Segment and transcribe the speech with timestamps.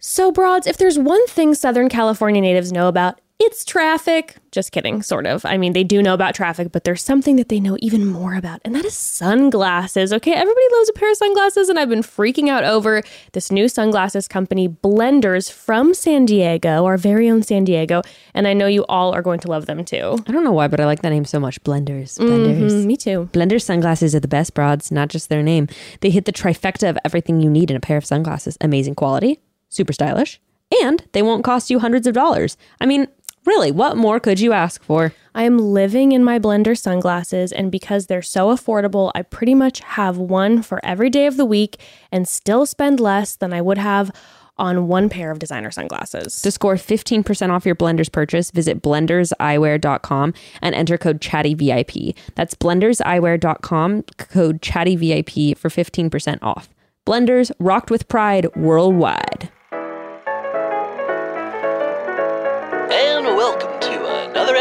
[0.00, 4.36] So, broads, if there's one thing Southern California natives know about, it's traffic.
[4.50, 5.44] Just kidding, sort of.
[5.44, 8.34] I mean, they do know about traffic, but there's something that they know even more
[8.34, 10.12] about, and that is sunglasses.
[10.12, 13.68] Okay, everybody loves a pair of sunglasses, and I've been freaking out over this new
[13.68, 18.02] sunglasses company, Blenders from San Diego, our very own San Diego,
[18.34, 20.16] and I know you all are going to love them too.
[20.26, 21.62] I don't know why, but I like that name so much.
[21.62, 22.18] Blenders.
[22.18, 22.72] Blenders.
[22.72, 23.28] Mhm, me too.
[23.32, 25.68] Blenders sunglasses are the best broads, not just their name.
[26.00, 29.38] They hit the trifecta of everything you need in a pair of sunglasses amazing quality,
[29.68, 30.40] super stylish,
[30.82, 32.56] and they won't cost you hundreds of dollars.
[32.80, 33.08] I mean,
[33.46, 35.12] really, what more could you ask for?
[35.34, 39.80] I am living in my Blender sunglasses, and because they're so affordable, I pretty much
[39.80, 41.80] have one for every day of the week
[42.12, 44.10] and still spend less than I would have
[44.58, 46.42] on one pair of designer sunglasses.
[46.42, 52.16] To score 15% off your Blenders purchase, visit blenderseyewear.com and enter code ChattyVIP.
[52.34, 56.68] That's blenderseyewear.com, code ChattyVIP for 15% off.
[57.06, 59.50] Blenders, rocked with pride worldwide.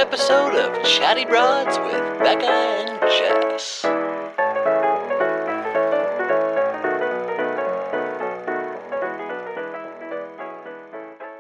[0.10, 3.84] Episode of Chatty Broads with Bekah and Jess.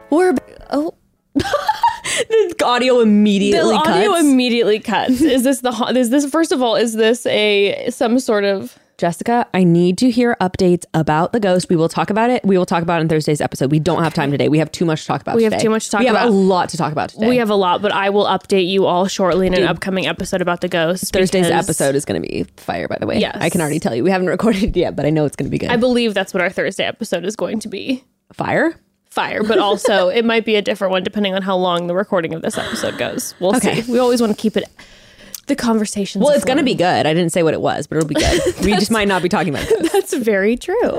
[0.09, 0.35] We're
[0.71, 0.95] oh,
[1.37, 5.21] The audio immediately the immediately audio immediately cuts.
[5.21, 9.45] is this the is this first of all is this a some sort of Jessica,
[9.53, 11.69] I need to hear updates about the ghost.
[11.69, 12.43] We will talk about it.
[12.43, 13.69] We will talk about it in Thursday's episode.
[13.69, 14.49] We don't have time today.
[14.49, 16.21] We have too much to talk about We have too much to talk we about.
[16.21, 17.29] have a lot to talk about today.
[17.29, 20.41] we have a lot, but I will update you all shortly in an upcoming episode
[20.41, 21.13] about the ghost.
[21.13, 23.19] Thursday's because episode is going to be fire, by the way.
[23.19, 23.37] Yes.
[23.39, 24.03] I can already tell you.
[24.03, 25.69] We haven't recorded it yet, but I know it's going to be good.
[25.69, 28.03] I believe that's what our Thursday episode is going to be.
[28.33, 28.75] fire?
[29.11, 32.35] fire, but also it might be a different one depending on how long the recording
[32.35, 33.33] of this episode goes.
[33.39, 33.81] We'll Okay.
[33.81, 33.91] see.
[33.91, 34.65] We always want to keep it
[35.47, 36.21] the conversation.
[36.21, 37.05] Well, it's going to be good.
[37.05, 38.41] I didn't say what it was, but it'll be good.
[38.63, 39.91] we just might not be talking about it.
[39.91, 40.91] That's very true.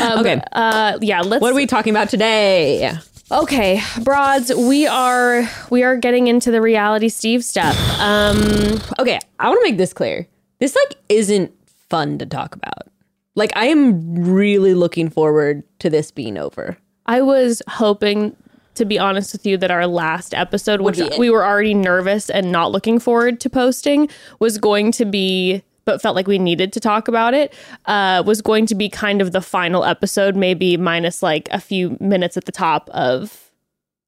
[0.00, 0.40] Um, Okay.
[0.52, 1.20] Uh, yeah.
[1.22, 1.40] Let's.
[1.42, 2.92] What are we talking about today?
[3.30, 4.54] Okay, broads.
[4.54, 7.76] We are we are getting into the reality Steve stuff.
[8.00, 10.26] Um, Okay, I want to make this clear.
[10.60, 11.52] This like isn't
[11.90, 12.88] fun to talk about.
[13.34, 16.78] Like I am really looking forward to this being over.
[17.04, 18.34] I was hoping.
[18.78, 22.52] To be honest with you, that our last episode, which we were already nervous and
[22.52, 24.08] not looking forward to posting,
[24.38, 27.52] was going to be, but felt like we needed to talk about it,
[27.86, 31.96] uh, was going to be kind of the final episode, maybe minus like a few
[31.98, 33.50] minutes at the top of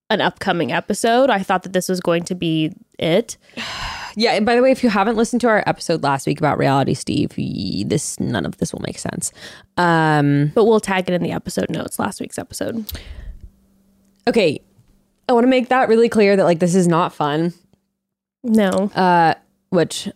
[0.08, 1.30] an upcoming episode.
[1.30, 3.36] I thought that this was going to be it.
[4.16, 6.58] Yeah, and by the way, if you haven't listened to our episode last week about
[6.58, 7.30] reality Steve,
[7.88, 9.30] this none of this will make sense.
[9.76, 12.84] Um But we'll tag it in the episode notes, last week's episode.
[14.28, 14.60] Okay,
[15.28, 17.52] I want to make that really clear that like this is not fun.
[18.42, 18.90] No.
[18.94, 19.34] Uh
[19.70, 20.08] which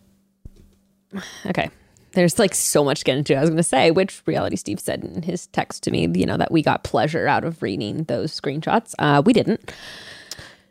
[1.45, 1.69] okay.
[2.13, 3.35] There's like so much to get into.
[3.35, 6.25] I was going to say, which reality Steve said in his text to me, you
[6.25, 8.93] know, that we got pleasure out of reading those screenshots.
[8.97, 9.73] Uh, we didn't.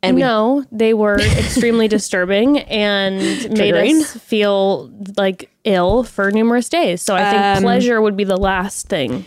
[0.03, 4.00] And we no, they were extremely disturbing and made Triggering.
[4.00, 7.03] us feel like ill for numerous days.
[7.03, 9.27] So I think Um, pleasure would be the last thing.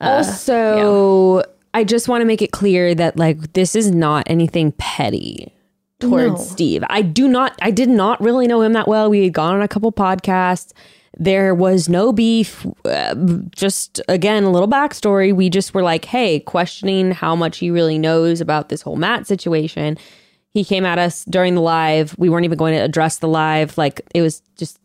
[0.00, 1.42] also,
[1.74, 5.52] I just want to make it clear that like this is not anything petty
[6.00, 6.44] towards No.
[6.44, 6.84] Steve.
[6.88, 9.10] I do not I did not really know him that well.
[9.10, 10.72] We had gone on a couple podcasts.
[11.16, 12.66] There was no beef.
[12.84, 13.14] Uh,
[13.50, 15.34] just again, a little backstory.
[15.34, 19.26] We just were like, hey, questioning how much he really knows about this whole Matt
[19.26, 19.98] situation.
[20.52, 22.16] He came at us during the live.
[22.18, 23.76] We weren't even going to address the live.
[23.76, 24.78] Like it was just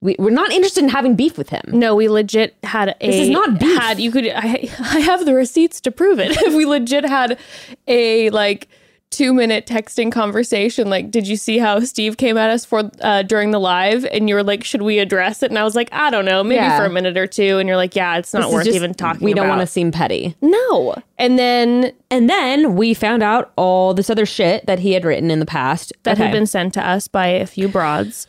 [0.00, 1.62] we, we're not interested in having beef with him.
[1.68, 3.06] No, we legit had a.
[3.06, 3.78] This is not beef.
[3.78, 6.30] Had you could, I, I have the receipts to prove it.
[6.42, 7.38] If we legit had
[7.86, 8.68] a like
[9.10, 10.88] two minute texting conversation.
[10.88, 14.04] Like, did you see how Steve came at us for uh, during the live?
[14.06, 15.50] And you were like, should we address it?
[15.50, 16.78] And I was like, I don't know, maybe Yeah.
[16.78, 17.58] for a minute or two.
[17.58, 19.18] And you're like, yeah, it's not This worth just- even talking.
[19.22, 20.36] About We don't want to seem petty.
[20.40, 20.94] No.
[21.18, 25.30] And then And then we found out all this other shit that he had written
[25.30, 26.26] in the past that okay.
[26.26, 28.28] had been sent to us by a few broads.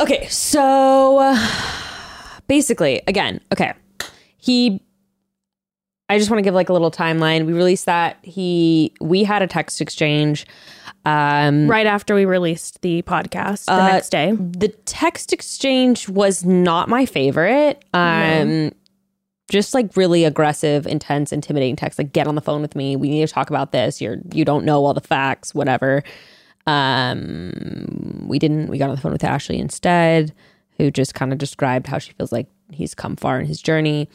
[0.00, 1.48] Okay, so uh,
[2.48, 3.72] basically, again, okay.
[4.36, 4.82] He
[6.08, 7.46] I just want to give like a little timeline.
[7.46, 10.46] We released that he we had a text exchange
[11.06, 14.32] um Right after we released the podcast the Uh, next day.
[14.32, 17.82] the text exchange was not my favorite.
[17.94, 18.72] Um
[19.50, 22.96] just like really aggressive, intense, intimidating text like get on the phone with me.
[22.96, 24.00] We need to talk about this.
[24.00, 26.02] You're you don't know all the facts, whatever.
[26.66, 30.32] Um we didn't we got on the phone with Ashley instead,
[30.78, 34.08] who just kind of described how she feels like he's come far in his journey.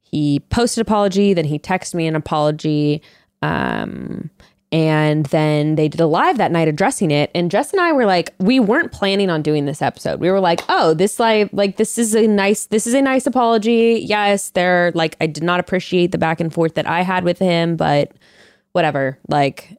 [0.00, 3.02] He posted apology, then he texted me an apology.
[3.42, 4.30] Um
[4.72, 7.28] And then they did a live that night addressing it.
[7.34, 10.20] And Jess and I were like, we weren't planning on doing this episode.
[10.20, 13.26] We were like, oh, this live, like this is a nice, this is a nice
[13.26, 14.00] apology.
[14.06, 17.40] Yes, they're like, I did not appreciate the back and forth that I had with
[17.40, 18.12] him, but
[18.70, 19.18] whatever.
[19.26, 19.76] Like,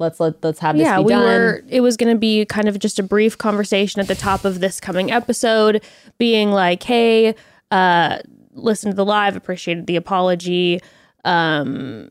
[0.00, 1.22] let's let let's have this yeah, be we done.
[1.22, 1.64] were.
[1.68, 4.60] It was going to be kind of just a brief conversation at the top of
[4.60, 5.84] this coming episode,
[6.18, 7.36] being like, "Hey,
[7.70, 8.18] uh,
[8.54, 9.36] listen to the live.
[9.36, 10.80] Appreciated the apology.
[11.24, 12.10] Um,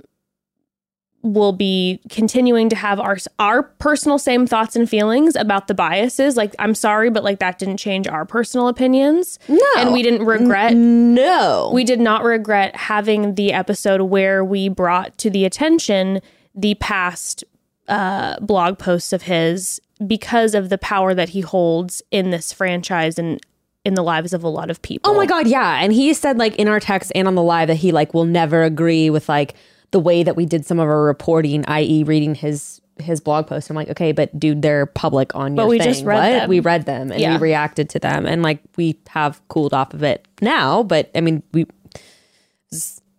[1.21, 6.38] we'll be continuing to have our our personal same thoughts and feelings about the biases.
[6.38, 9.39] Like, I'm sorry, but like that didn't change our personal opinions.
[9.47, 9.59] No.
[9.77, 11.71] and we didn't regret no.
[11.74, 16.21] we did not regret having the episode where we brought to the attention
[16.56, 17.44] the past
[17.89, 23.19] uh, blog posts of his because of the power that he holds in this franchise
[23.19, 23.39] and
[23.86, 25.12] in the lives of a lot of people.
[25.12, 25.81] Oh my god, yeah.
[25.81, 28.25] And he said like in our text and on the live that he like will
[28.25, 29.56] never agree with like
[29.91, 33.69] the way that we did some of our reporting, i.e., reading his his blog post.
[33.69, 35.88] I'm like, okay, but dude, they're public on your But we thing.
[35.88, 36.39] just read What?
[36.42, 36.50] them.
[36.50, 37.35] We read them and Yeah.
[37.35, 40.83] we reacted to them, and like we have cooled off of it now.
[40.83, 41.65] But I mean, we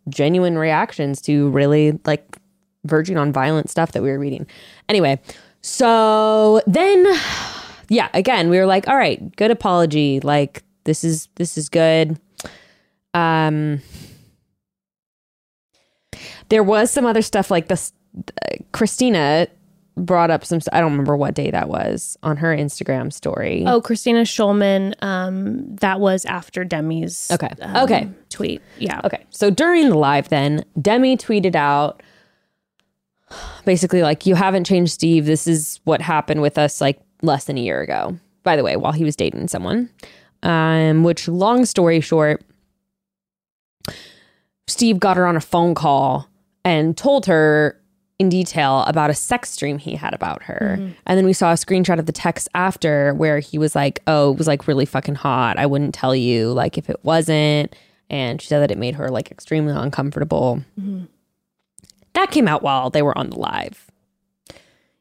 [0.09, 2.30] genuine reactions to really like
[2.85, 4.47] verging on violent stuff that we were reading.
[4.89, 5.21] Anyway,
[5.63, 7.07] so then
[7.89, 10.21] yeah, again, we were like, all right, good apology.
[10.21, 12.19] Like this is this is good.
[13.15, 13.81] Um
[16.49, 19.47] there was some other stuff like this uh, Christina
[19.97, 23.65] brought up some I don't remember what day that was on her Instagram story.
[23.67, 24.95] Oh, Kristina Schulman.
[25.03, 27.51] Um, that was after Demi's Okay.
[27.61, 28.09] um, Okay.
[28.31, 28.63] tweet.
[28.79, 29.01] Yeah.
[29.05, 29.25] Okay.
[29.31, 32.03] So during the live, then Demi tweeted out
[33.65, 35.27] basically like, "You haven't changed, Steve.
[35.27, 38.77] This is what happened with us like less than a year ago." By the way,
[38.77, 39.91] while he was dating someone,
[40.43, 42.43] um, which long story short,
[44.67, 46.29] Steve got her on a phone call
[46.65, 47.77] and told her
[48.19, 50.77] in detail about a sex dream he had about her.
[51.07, 54.33] And then we saw a screenshot of the text after where he was like, "Oh,
[54.33, 55.59] it was like really fucking hot.
[55.59, 57.75] I wouldn't tell you like if it wasn't."
[58.11, 60.63] And she said that it made her like extremely uncomfortable.
[62.15, 63.91] That came out while they were on the live.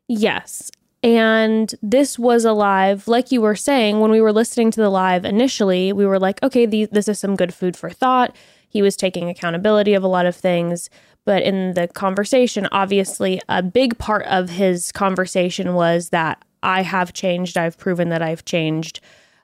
[0.07, 0.71] Yes.
[1.01, 4.89] And this was a live, like you were saying, when we were listening to the
[4.89, 8.35] live initially, we were like, okay, the, this is some good food for thought.
[8.67, 10.89] He was taking accountability of a lot of things.
[11.25, 17.13] But in the conversation, obviously, a big part of his conversation was that I have
[17.13, 17.57] changed.
[17.57, 18.99] I've proven that I've changed.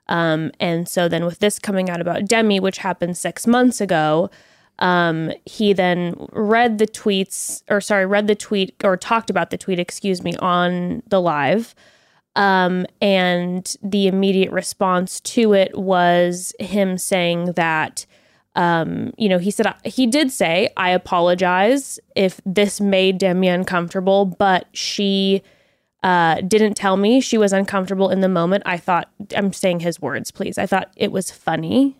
[0.08, 4.30] Um, and so then with this coming out about Demi, which happened six months ago,
[4.78, 9.58] um, he then read the tweets, or sorry, read the tweet or talked about the
[9.58, 11.74] tweet, excuse me, on the live.
[12.34, 18.04] Um, and the immediate response to it was him saying that,
[18.54, 24.26] um, you know, he said, he did say, I apologize if this made Demi uncomfortable,
[24.26, 25.42] but she
[26.02, 28.64] uh, didn't tell me she was uncomfortable in the moment.
[28.66, 30.58] I thought, I'm saying his words, please.
[30.58, 31.96] I thought it was funny.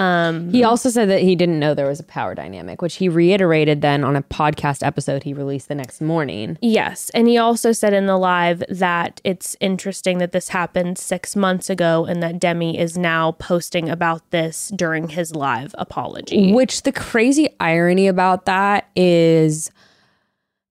[0.00, 3.08] Um, He also said that he didn't know there was a power dynamic, which he
[3.08, 6.56] reiterated then on a podcast episode he released the next morning.
[6.62, 7.10] Yes.
[7.10, 11.68] And he also said in the live that it's interesting that this happened six months
[11.68, 16.52] ago and that Demi is now posting about this during his live apology.
[16.54, 19.70] Which the crazy irony about that is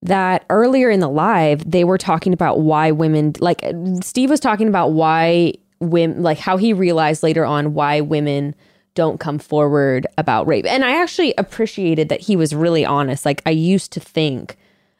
[0.02, 3.62] that earlier in the live, they were talking about why women, like
[4.02, 8.56] Steve was talking about why women, like how he realized later on why women
[9.00, 10.66] don't come forward about rape.
[10.66, 13.24] And I actually appreciated that he was really honest.
[13.24, 14.58] Like I used to think,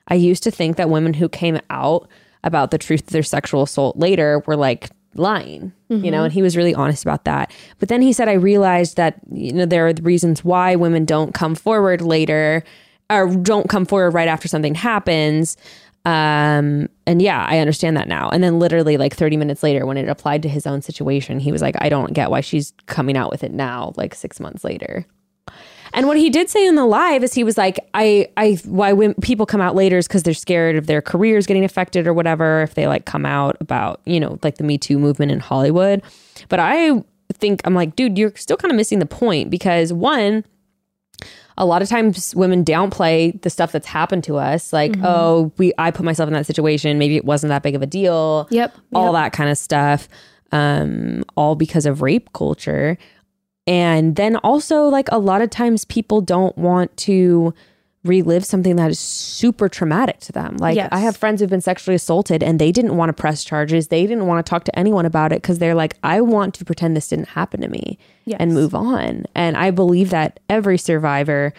[0.09, 2.09] I used to think that women who came out
[2.43, 6.25] about the truth of their sexual assault later were like lying, you know, mm-hmm.
[6.25, 7.53] and he was really honest about that.
[7.79, 11.05] But then he said, I realized that, you know, there are the reasons why women
[11.05, 12.65] don't come forward later
[13.11, 15.59] or don't come forward right after something happens.
[16.05, 18.31] Um, and yeah, I understand that now.
[18.31, 21.53] And then literally like 30 minutes later, when it applied to his own situation, he
[21.53, 24.65] was like, I don't get why she's coming out with it now, like six months
[24.65, 25.07] later.
[25.93, 28.93] And what he did say in the live is he was like, I, I, why
[28.93, 32.15] when people come out later is because they're scared of their careers getting affected or
[32.15, 32.63] whatever.
[32.63, 36.03] If they like come out about, you know, like the Me Too movement in Hollywood.
[36.49, 37.03] But I
[37.33, 40.45] think I'm like, dude, you're still kind of missing the point because one,
[41.61, 44.73] a lot of times women downplay the stuff that's happened to us.
[44.73, 46.99] Like, oh, we, I put myself in that situation.
[46.99, 48.75] Maybe it wasn't that big of a deal Yep.
[48.95, 50.09] all that kind of stuff
[50.53, 52.99] um all because of rape culture
[53.67, 57.55] and then also like a lot of times people don't want to
[58.03, 60.89] relive something that is super traumatic to them like Yes.
[60.91, 64.07] i have friends who've been sexually assaulted and they didn't want to press charges they
[64.07, 66.97] didn't want to talk to anyone about it because they're like i want to pretend
[66.97, 68.39] this didn't happen to me Yes.
[68.41, 71.53] and move on and i believe that every survivor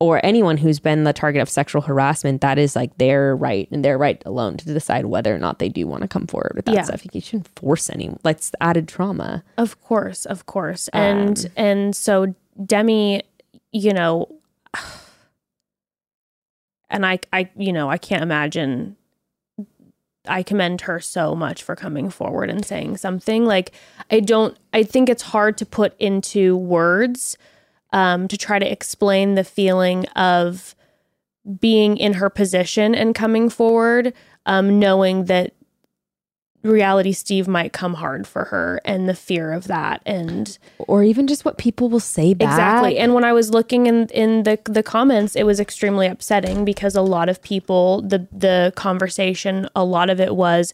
[0.00, 3.84] or anyone who's been the target of sexual harassment, that is like their right and
[3.84, 6.66] their right alone to decide whether or not they do want to come forward with
[6.66, 6.82] that Yeah.
[6.84, 7.04] stuff.
[7.12, 8.20] You shouldn't force anyone.
[8.22, 9.42] That's added trauma.
[9.56, 10.88] Of course, of course.
[10.92, 11.00] Um.
[11.02, 12.32] And and so
[12.64, 13.22] Demi,
[13.72, 14.28] you know,
[16.90, 18.96] and I I you know, I can't imagine
[20.26, 23.44] I commend her so much for coming forward and saying something.
[23.44, 23.72] Like
[24.10, 27.36] I don't I think it's hard to put into words
[27.92, 30.74] um to try to explain the feeling of
[31.60, 34.12] being in her position and coming forward
[34.44, 35.54] um knowing that
[36.62, 41.26] reality steve might come hard for her and the fear of that and Or even
[41.26, 42.48] just what people will say back.
[42.50, 46.64] exactly and when i was looking in in the the comments it was extremely upsetting
[46.64, 50.72] because a lot of people the the conversation a lot of it was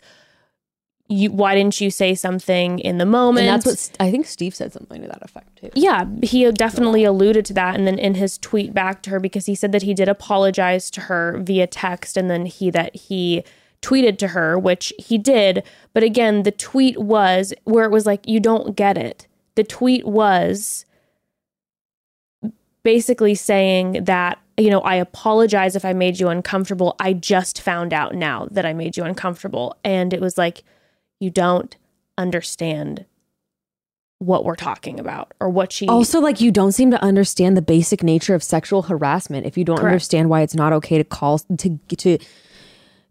[1.09, 4.55] you why didn't you say something in the moment And that's what I think Steve
[4.55, 5.69] said something to that effect too.
[5.75, 7.75] yeah, he definitely alluded to that.
[7.75, 10.91] And then in his tweet back to her, because he said that he did apologize
[10.93, 13.45] to her via text and then he that he
[13.85, 15.63] tweeted to her, which he did.
[15.93, 19.27] But again, the tweet was where it was like, you don't get it.
[19.55, 20.85] The tweet was
[22.83, 26.97] basically saying that, you know, I apologize if I made you uncomfortable.
[26.99, 29.77] I just found out now that I made you uncomfortable.
[29.85, 30.65] And it was like,
[31.21, 31.77] you don't
[32.17, 33.05] understand
[34.19, 37.63] what we're talking about or what she Also, like you don't seem to understand the
[37.63, 39.47] basic nature of sexual harassment.
[39.47, 39.93] If you don't Correct.
[39.93, 42.19] understand why it's not okay to call to to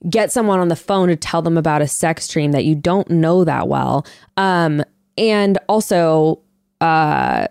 [0.10, 3.10] get someone on the phone to tell them about a sex dream that you don't
[3.10, 4.06] know that well,
[4.38, 4.84] um,
[5.18, 6.40] and also,
[6.82, 7.48] uh,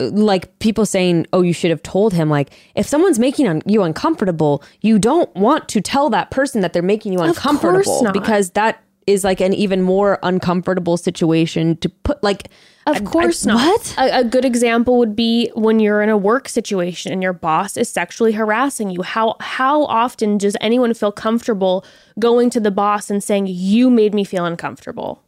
[0.00, 3.82] like people saying, "Oh, you should have told him." Like, if someone's making un- you
[3.82, 7.82] uncomfortable, you don't want to tell that person that they're making you uncomfortable
[8.12, 12.22] because that is like an even more uncomfortable situation to put.
[12.22, 12.48] Like,
[12.86, 13.64] Of I- I- course not.
[13.66, 13.94] What?
[13.98, 17.76] A, a good example would be when you're in a work situation and your boss
[17.76, 19.02] is sexually harassing you.
[19.02, 21.84] How how often does anyone feel comfortable
[22.18, 25.22] going to the boss and saying you made me feel uncomfortable?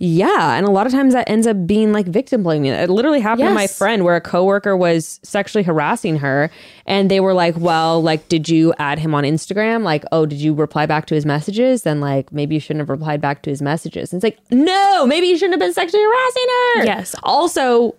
[0.00, 2.70] Yeah, and a lot of times that ends up being like victim blaming.
[2.70, 6.50] It literally happened to my friend where a coworker was sexually harassing her
[6.86, 9.82] and they were like, "Well, like did you add him on Instagram?
[9.82, 11.82] Like, oh, did you reply back to his messages?
[11.82, 15.04] Then like maybe you shouldn't have replied back to his messages." And it's like, "No,
[15.06, 17.14] maybe you shouldn't have been sexually harassing her." Yes.
[17.24, 17.94] Also,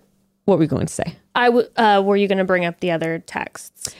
[0.46, 1.14] what were you going to say?
[1.34, 3.94] I w- uh, were you going to bring up the other texts?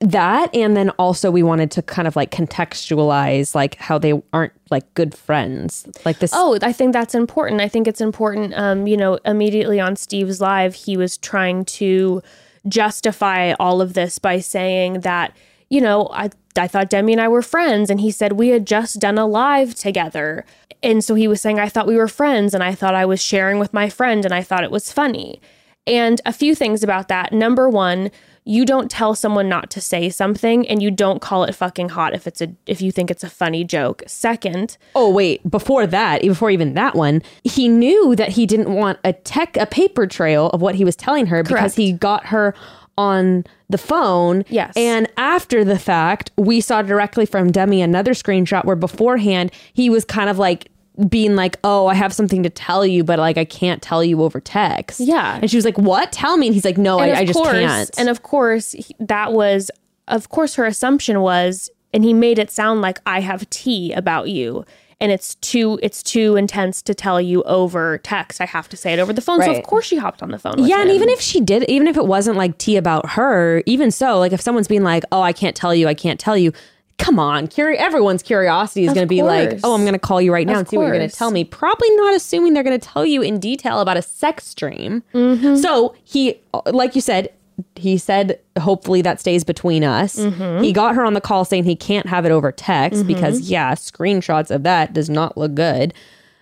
[0.00, 4.52] That and then also we wanted to kind of like contextualize like how they aren't
[4.70, 5.86] like good friends.
[6.04, 7.62] Like this Oh, I think that's important.
[7.62, 8.52] I think it's important.
[8.54, 12.22] Um, you know, immediately on Steve's live, he was trying to
[12.68, 15.34] justify all of this by saying that,
[15.70, 18.66] you know, I I thought Demi and I were friends, and he said we had
[18.66, 20.44] just done a live together,
[20.82, 23.22] and so he was saying I thought we were friends, and I thought I was
[23.22, 25.40] sharing with my friend, and I thought it was funny.
[25.86, 27.32] And a few things about that.
[27.32, 28.10] Number one,
[28.48, 32.14] you don't tell someone not to say something, and you don't call it fucking hot
[32.14, 34.04] if it's a if you think it's a funny joke.
[34.06, 39.00] Second, Oh wait, before that, before even that one, he knew that he didn't want
[39.04, 42.54] a tech a paper trail of what he was telling her because he got her
[42.96, 44.44] on the phone.
[44.48, 44.72] Yes.
[44.76, 50.04] And after the fact, we saw directly from Demi another screenshot where beforehand he was
[50.04, 50.70] kind of like
[51.08, 54.22] being like, "Oh, I have something to tell you, but like I can't tell you
[54.22, 55.38] over text." Yeah.
[55.40, 56.12] And she was like, "What?
[56.12, 58.72] Tell me." And he's like, "No, I, And I just course- can't." And of course,
[58.72, 59.70] he- that was,
[60.08, 64.28] of course, her assumption was, and he made it sound like I have tea about
[64.28, 64.64] you,
[65.00, 68.40] and it's too, it's too intense to tell you over text.
[68.40, 69.42] I have to say it over the phone.
[69.42, 70.54] So of course, she hopped on the phone.
[70.58, 73.90] Yeah, and even if she did, even if it wasn't like tea about her, even
[73.90, 76.52] so, like if someone's being like, "Oh, I can't tell you, I can't tell you,"
[76.98, 80.20] come on, curi- everyone's curiosity is going to be like, "Oh, I'm going to call
[80.20, 82.54] you right now Of and see what you're going to tell me." Probably not assuming
[82.54, 85.02] they're going to tell you in detail about a sex dream.
[85.14, 85.56] Mm-hmm.
[85.56, 87.30] So he, like you said.
[87.74, 90.16] He said, hopefully that stays between us.
[90.16, 90.62] Mm-hmm.
[90.62, 93.72] He got her on the call saying he can't have it over text because, yeah,
[93.72, 95.94] screenshots of that does not look good,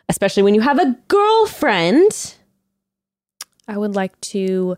[0.08, 2.34] especially when you have a girlfriend.
[3.68, 4.76] I would like to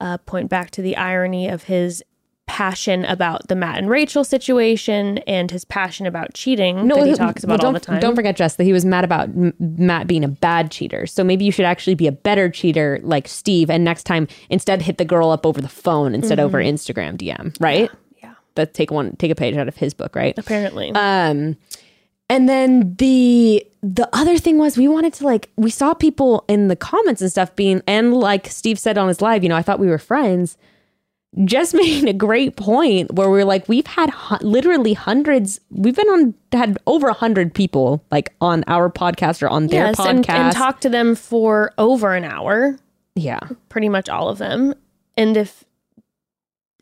[0.00, 2.02] uh, point back to the irony of his
[2.46, 7.42] passion about the Matt and Rachel situation and his passion about cheating that he talks
[7.44, 8.00] about well, all the time.
[8.00, 11.06] Don't forget, Jess, that he was mad about M- Matt being a bad cheater.
[11.06, 14.82] So maybe you should actually be a better cheater like Steve, and next time instead
[14.82, 17.90] hit the girl up over the phone instead over Instagram DM, right?
[17.90, 17.96] Mm-hmm.
[18.22, 20.38] yeah, That take one, take a page out of his book, right?
[20.38, 20.92] apparently.
[20.92, 21.56] Um,
[22.28, 26.68] and then the the other thing was we wanted to like we saw people in
[26.68, 29.62] the comments and stuff being and like Steve said on his live, you know, I
[29.62, 30.56] thought we were friends.
[31.44, 35.60] Just made a great point where we're like we've had hu- literally hundreds.
[35.70, 39.86] We've been on had over a hundred people like on our podcast or on their
[39.86, 40.08] yes, podcast.
[40.08, 42.78] and, and talk to them for over an hour.
[43.14, 44.74] yeah, pretty much all of them.
[45.16, 45.64] And if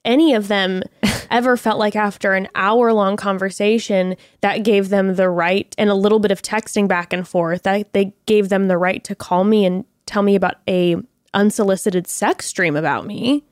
[0.04, 0.82] any of them
[1.30, 5.94] ever felt like after an hour long conversation that gave them the right and a
[5.94, 9.44] little bit of texting back and forth that they gave them the right to call
[9.44, 10.96] me and tell me about a
[11.32, 13.42] unsolicited sex dream about me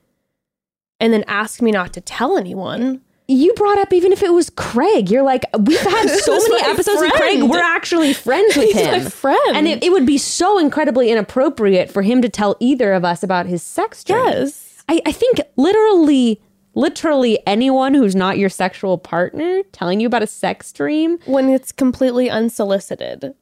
[1.02, 3.02] and then ask me not to tell anyone.
[3.28, 5.10] you brought up even if it was Craig.
[5.10, 7.42] You're like, we've had so many episodes with Craig.
[7.42, 9.02] We're actually friends with He's him.
[9.10, 9.56] friend.
[9.56, 13.22] And it, it would be so incredibly inappropriate for him to tell either of us
[13.22, 14.24] about his sex dream.
[14.26, 14.82] Yes.
[14.88, 16.40] I, I think literally,
[16.74, 21.18] literally anyone who's not your sexual partner telling you about a sex dream.
[21.26, 23.34] When it's completely unsolicited.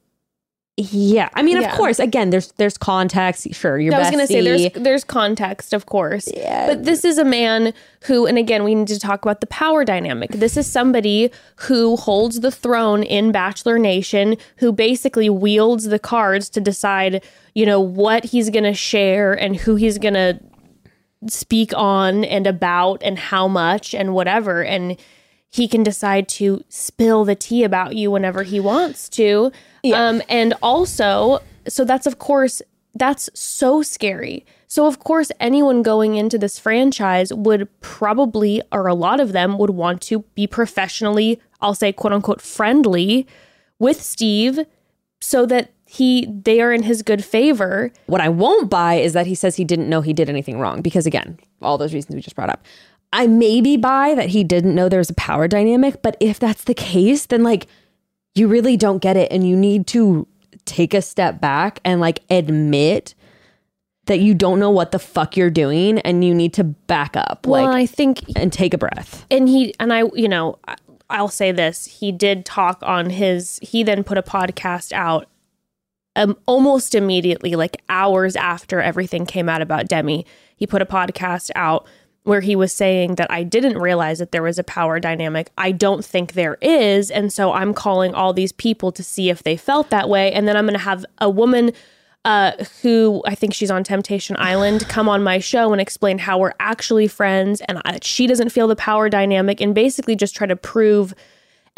[0.76, 1.28] Yeah.
[1.34, 1.70] I mean, Yeah.
[1.70, 3.52] of course, again, there's there's context.
[3.52, 6.28] Sure, your I was going to say there's there's context, of course.
[6.34, 6.68] Yeah.
[6.68, 7.74] But this is a man
[8.04, 10.30] who, and again, we need to talk about the power dynamic.
[10.30, 16.48] This is somebody who holds the throne in Bachelor Nation, who basically wields the cards
[16.50, 17.22] to decide,
[17.54, 20.40] you know, what he's going to share and who he's going to
[21.28, 24.64] speak on and about and how much and whatever.
[24.64, 24.96] And
[25.50, 29.50] he can decide to spill the tea about you whenever he wants to.
[29.92, 32.62] Um, and also, so that's of course,
[32.94, 34.46] that's so scary.
[34.66, 39.58] So, of course, anyone going into this franchise would probably, or a lot of them
[39.58, 43.26] would want to be professionally, I'll say, quote unquote, friendly
[43.80, 44.60] with Steve
[45.20, 49.26] so that he they are in his good favor What I won't buy is that
[49.26, 52.22] he says he didn't know he did anything wrong because again, all those reasons we
[52.22, 52.64] just brought up.
[53.12, 56.74] I maybe buy that he didn't know there's a power dynamic, but if that's the
[56.74, 57.66] case, then like
[58.34, 60.26] you really don't get it and you need to
[60.64, 63.14] take a step back and like admit
[64.06, 67.46] that you don't know what the fuck you're doing and you need to back up
[67.46, 69.24] well like i think and take a breath.
[69.30, 70.58] and he and I, you know,
[71.10, 73.58] I'll say this: he did talk on his.
[73.62, 75.28] He then put a podcast out,
[76.16, 80.24] um, almost immediately, like hours after everything came out about Demi.
[80.56, 81.86] He put a podcast out
[82.24, 85.50] where he was saying that I didn't realize that there was a power dynamic.
[85.56, 89.42] I don't think there is, and so I'm calling all these people to see if
[89.42, 91.72] they felt that way, and then I'm going to have a woman
[92.24, 96.38] uh, who I think she's on Temptation Island, come on my show and explain how
[96.38, 100.46] we're actually friends and uh, she doesn't feel the power dynamic and basically just try
[100.46, 101.14] to prove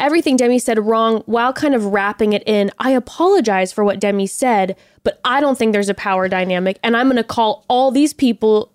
[0.01, 2.71] everything Demi said wrong while kind of wrapping it in.
[2.77, 6.97] I apologize for what Demi said, but I don't think there's a power dynamic and
[6.97, 8.72] I'm going to call all these people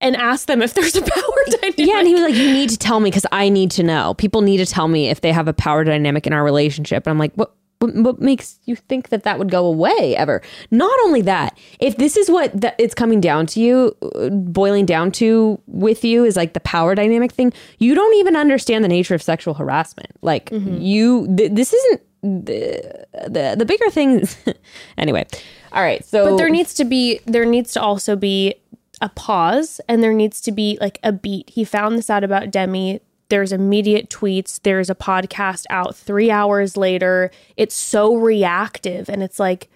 [0.00, 1.74] and ask them if there's a power dynamic.
[1.78, 4.14] Yeah, and he was like, "You need to tell me because I need to know.
[4.14, 7.12] People need to tell me if they have a power dynamic in our relationship." And
[7.12, 7.54] I'm like, "What?
[7.78, 11.96] What, what makes you think that that would go away ever?" Not only that, if
[11.96, 16.24] this is what th- it's coming down to you, uh, boiling down to with you
[16.24, 17.52] is like the power dynamic thing.
[17.78, 20.10] You don't even understand the nature of sexual harassment.
[20.22, 24.26] Like you, th- this isn't the the, the bigger thing.
[24.98, 25.26] anyway,
[25.72, 26.04] all right.
[26.04, 28.54] So But there needs to be there needs to also be
[29.00, 31.50] a pause and there needs to be like a beat.
[31.50, 33.00] He found this out about Demi.
[33.28, 34.60] There's immediate tweets.
[34.62, 37.30] There's a podcast out three hours later.
[37.56, 39.68] It's so reactive and it's like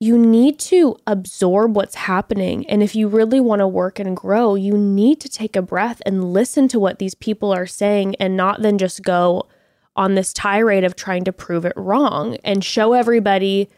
[0.00, 2.66] you need to absorb what's happening.
[2.68, 6.02] And if you really want to work and grow, you need to take a breath
[6.04, 9.48] and listen to what these people are saying and not then just go
[9.96, 13.70] on this tirade of trying to prove it wrong and show everybody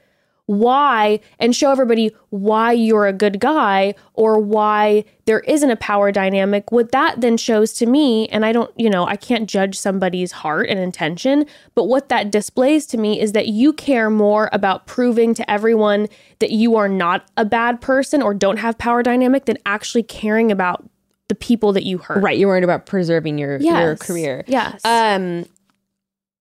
[0.47, 6.13] why and show everybody why you're a good guy or why there isn't a power
[6.13, 9.77] dynamic what that then shows to me and i don't you know i can't judge
[9.77, 14.49] somebody's heart and intention but what that displays to me is that you care more
[14.53, 16.07] about proving to everyone
[16.39, 20.53] that you are not a bad person or don't have power dynamic than actually caring
[20.53, 20.89] about
[21.29, 22.23] the people that you hurt.
[22.23, 24.45] Right, you're worried about preserving your your career.
[24.47, 24.85] yes.
[24.85, 25.45] Um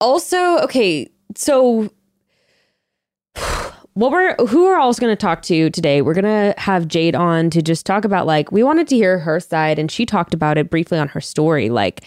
[0.02, 1.90] also, okay, so
[3.96, 7.16] what we're who we're also going to talk to today, we're going to have Jade
[7.16, 10.34] on to just talk about like we wanted to hear her side and she talked
[10.34, 12.04] about it briefly on her story like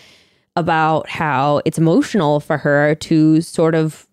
[0.55, 4.07] about how it's emotional for her to sort of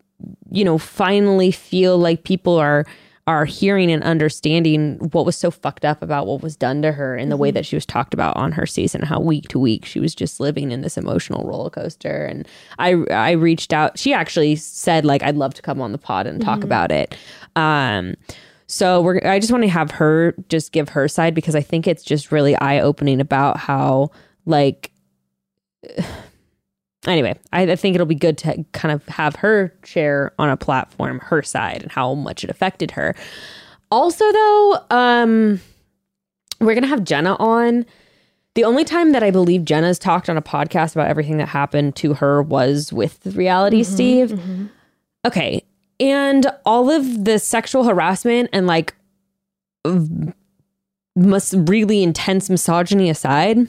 [0.50, 2.86] you know finally feel like people are
[3.28, 7.16] are hearing and understanding what was so fucked up about what was done to her
[7.16, 9.84] and the way that she was talked about on her season how week to week
[9.84, 12.26] she was just living in this emotional roller coaster.
[12.26, 15.98] And i i reached out she actually said like i'd love to come on the
[15.98, 17.18] pod and talk about it.
[17.56, 18.16] Um
[18.68, 21.88] so we're i just want to have her just give her side because i think
[21.88, 24.10] it's just really eye-opening about how
[24.46, 24.92] like
[27.08, 30.58] anyway, I, I think it'll be good to kind of have her share on a
[30.58, 33.16] platform her side and how much it affected her.
[33.92, 35.62] Also, though, um,
[36.60, 37.86] we're gonna have Jenna on.
[38.56, 41.98] The only time that I believe Jenna's talked on a podcast about everything that happened
[41.98, 44.40] to her was with Reality Steve.
[45.26, 45.62] Okay.
[46.00, 48.96] And all of the sexual harassment and like
[51.16, 53.68] must really intense misogyny aside,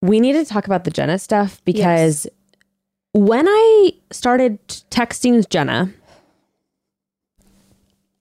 [0.00, 2.26] we need to talk about the Jenna stuff because
[3.12, 5.92] when I started texting Jenna,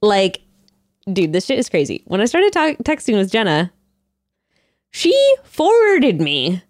[0.01, 0.41] like,
[1.11, 2.03] dude, this shit is crazy.
[2.05, 3.71] When I started ta- texting with Jenna,
[4.91, 6.63] she forwarded me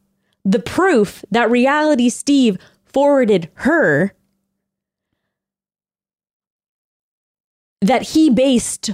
[0.43, 4.13] the proof that reality Steve forwarded her
[7.81, 8.91] that he based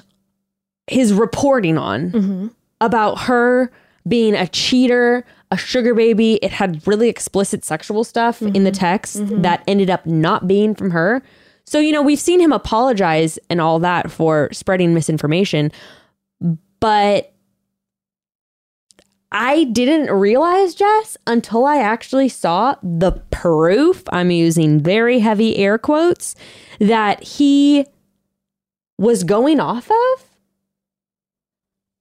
[0.87, 2.47] his reporting on mm-hmm.
[2.81, 3.71] about her
[4.07, 6.35] being a cheater, a sugar baby.
[6.35, 8.71] It had really explicit sexual stuff in the mm-hmm.
[8.71, 9.41] text mm-hmm.
[9.41, 11.23] that ended up not being from her.
[11.65, 15.71] So, you know, we've seen him apologize and all that for spreading misinformation,
[16.79, 17.33] but
[19.31, 24.03] I didn't realize, Jess, until I actually saw the proof.
[24.09, 26.35] I'm using very heavy air quotes
[26.79, 27.85] that he
[28.99, 30.25] was going off of.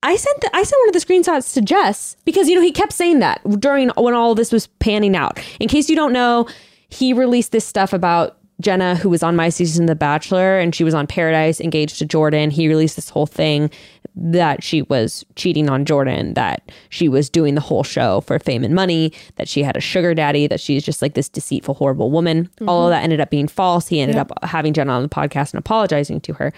[0.03, 2.73] I sent the, I sent one of the screenshots to Jess because you know he
[2.73, 5.39] kept saying that during when all this was panning out.
[5.61, 6.49] In case you don't know,
[6.89, 10.75] he released this stuff about Jenna who was on my season of The Bachelor and
[10.75, 12.51] she was on Paradise engaged to Jordan.
[12.51, 13.71] He released this whole thing
[14.15, 18.63] that she was cheating on Jordan, that she was doing the whole show for fame
[18.63, 22.11] and money, that she had a sugar daddy, that she's just like this deceitful horrible
[22.11, 22.51] woman.
[22.69, 22.91] All of mm-hmm.
[22.91, 23.89] that ended up being false.
[23.89, 26.53] He ended up having Jenna on the podcast and apologizing to her.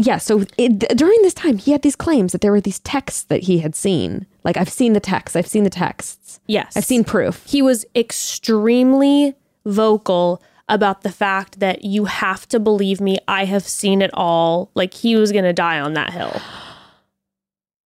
[0.00, 3.24] Yeah, so it, during this time, he had these claims that there were these texts
[3.24, 4.26] that he had seen.
[4.44, 6.76] Like, I've seen the texts, I've seen the texts, Yes.
[6.76, 7.44] I've seen proof.
[7.46, 9.34] he was extremely
[9.66, 13.18] vocal about the fact that you have to believe me.
[13.26, 14.70] I have seen it all.
[14.74, 16.40] Like he was going to die on that hill.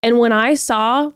[0.02, 1.12] And when I saw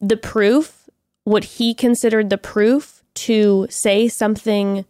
[0.00, 0.88] the proof,
[1.24, 4.84] what he considered the proof to say something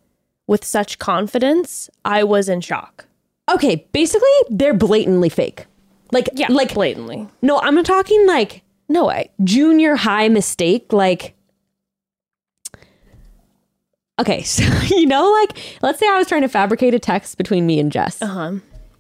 [0.47, 3.07] with such confidence, I was in shock.
[3.51, 5.67] Okay, basically, they're blatantly fake.
[6.13, 7.27] Like, Yeah, like, blatantly.
[7.43, 9.31] no, I'm talking like No way.
[9.43, 10.93] junior high mistake.
[10.93, 11.35] Like,
[14.19, 17.67] okay, so, you know, like, let's say I was trying to fabricate a text between
[17.67, 18.21] me and Jess.
[18.23, 18.53] Uh huh.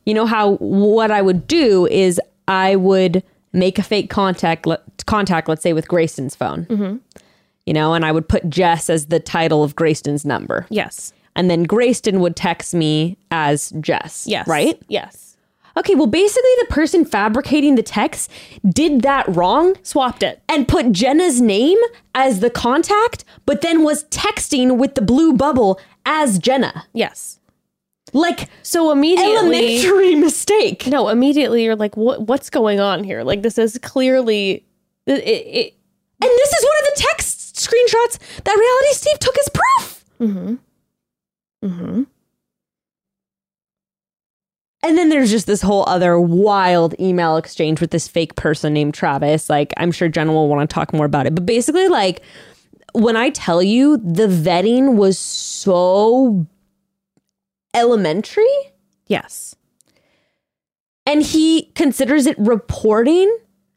[0.07, 4.81] you know how what I would do is I would make a fake contact let,
[5.07, 6.65] contact let's say with Grayston's phone.
[6.67, 6.97] Mm-hmm.
[7.67, 10.67] You know, and I would put Jess as the title of Grayston's number.
[10.69, 11.13] Yes.
[11.35, 14.27] And then Grayston would text me as Jess.
[14.27, 14.47] Yes.
[14.47, 14.81] Right?
[14.88, 15.37] Yes.
[15.75, 18.31] Okay, well basically the person fabricating the text
[18.68, 20.42] did that wrong Swapped it.
[20.47, 21.79] and put Jenna's name
[22.14, 26.85] as the contact, but then was texting with the blue bubble as Jenna.
[26.92, 27.38] Yes.
[28.12, 29.35] Like So immediately.
[29.35, 30.87] elementary mistake.
[30.88, 32.21] No, immediately you're like, what?
[32.29, 33.23] What's going on here?
[33.23, 34.66] Like this is clearly.
[35.07, 35.75] It, it,
[36.21, 40.05] And this is one of the text screenshots that Reality Steve took as proof.
[40.21, 40.55] mm-hmm.
[41.62, 42.03] Mm-hmm.
[44.85, 48.94] And then there's just this whole other wild email exchange with this fake person named
[48.94, 49.48] Travis.
[49.48, 51.35] Like, I'm sure Jenna will want to talk more about it.
[51.37, 52.22] But basically, like,
[52.92, 56.46] when I tell you the vetting was so
[57.75, 58.44] elementary
[59.07, 59.55] Yes.
[61.07, 63.35] and he considers it reporting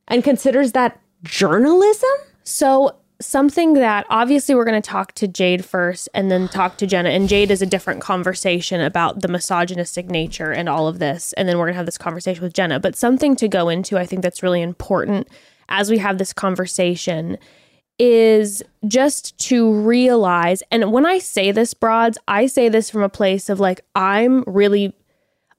[0.07, 2.09] and considers that journalism.
[2.43, 6.88] So something that obviously we're going to talk to Jade first and then talk to
[6.88, 7.10] Jenna.
[7.10, 11.34] And Jade is a different conversation about the misogynistic nature and all of this.
[11.34, 12.80] And then we're going to have this conversation with Jenna.
[12.80, 15.28] But something to go into, I think that's really important
[15.69, 17.38] as we have this conversation
[17.97, 20.62] is just to realize.
[20.69, 24.43] And when I say this, broads, I say this from a place of like, I'm
[24.45, 24.93] really,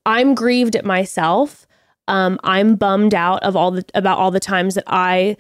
[0.05, 1.67] I'm grieved at myself.
[2.09, 5.37] Um, I'm bummed out of all the about all the times that I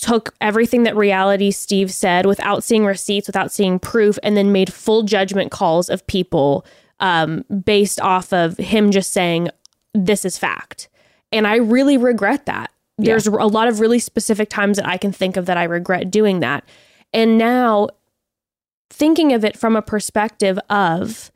[0.00, 4.72] took everything that reality Steve said without seeing receipts, without seeing proof, and then made
[4.72, 6.64] full judgment calls of people
[7.00, 9.48] um, based off of him just saying,
[9.94, 10.88] This is fact.
[11.32, 12.70] And I really regret that.
[12.96, 16.10] There's a lot of really specific times that I can think of that I regret
[16.10, 16.64] doing that.
[17.12, 17.88] And now,
[18.90, 21.30] thinking of it from a perspective of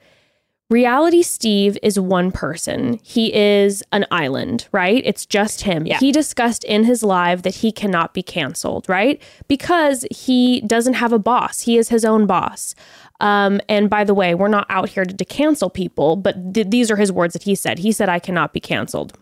[0.73, 2.99] reality Steve is one person.
[3.03, 5.03] He is an island, right?
[5.05, 5.87] It's just him.
[5.87, 5.99] Yeah.
[5.99, 9.23] He discussed in his live that he cannot be canceled, right?
[9.47, 11.61] Because he doesn't have a boss.
[11.61, 12.75] He is his own boss.
[13.21, 16.71] Um, and by the way, we're not out here to, to cancel people, but th-
[16.71, 17.79] these are his words that he said.
[17.79, 19.17] He said, I cannot be canceled.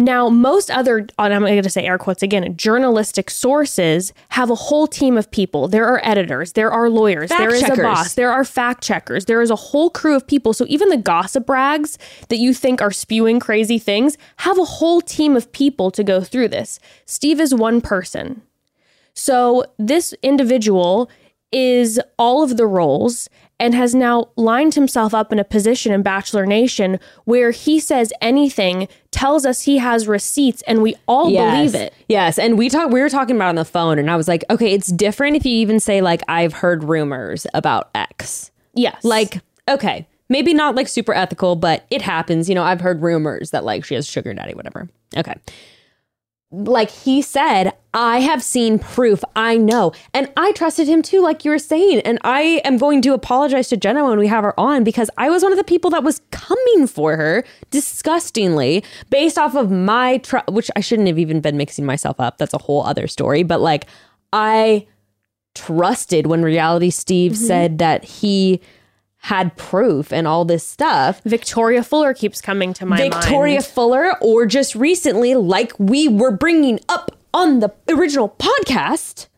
[0.00, 4.86] Now, most other, I'm going to say air quotes again, journalistic sources have a whole
[4.86, 5.68] team of people.
[5.68, 7.78] There are editors, there are lawyers, Fact there is checkers.
[7.78, 10.54] a boss, there are fact checkers, there is a whole crew of people.
[10.54, 11.98] So even the gossip rags
[12.30, 16.22] that you think are spewing crazy things have a whole team of people to go
[16.22, 16.80] through this.
[17.04, 18.40] Steve is one person.
[19.12, 21.10] So this individual
[21.52, 23.28] is all of the roles
[23.60, 28.12] and has now lined himself up in a position in Bachelor Nation where he says
[28.20, 31.92] anything, tells us he has receipts, and we all believe it.
[32.08, 32.90] Yes, and we talk.
[32.90, 35.44] We were talking about on the phone, and I was like, okay, it's different if
[35.44, 38.50] you even say like I've heard rumors about X.
[38.74, 39.04] Yes.
[39.04, 42.48] Like, okay, maybe not like super ethical, but it happens.
[42.48, 44.88] You know, I've heard rumors that like she has sugar daddy, whatever.
[45.16, 45.34] Okay.
[46.52, 49.22] Like he said, I have seen proof.
[49.36, 49.92] I know.
[50.12, 52.00] And I trusted him too, like you were saying.
[52.00, 55.30] And I am going to apologize to Jenna when we have her on because I
[55.30, 60.18] was one of the people that was coming for her disgustingly based off of my,
[60.18, 62.38] tr- which I shouldn't have even been mixing myself up.
[62.38, 63.44] That's a whole other story.
[63.44, 63.86] But like,
[64.32, 64.86] I
[65.54, 67.44] trusted when reality Steve mm-hmm.
[67.44, 68.60] said that he
[69.20, 71.20] had proof and all this stuff.
[71.24, 73.14] Victoria Fuller keeps coming to my mind.
[73.14, 73.66] Victoria mind.
[73.66, 79.28] Fuller, or just recently, like we were bringing up on the original podcast,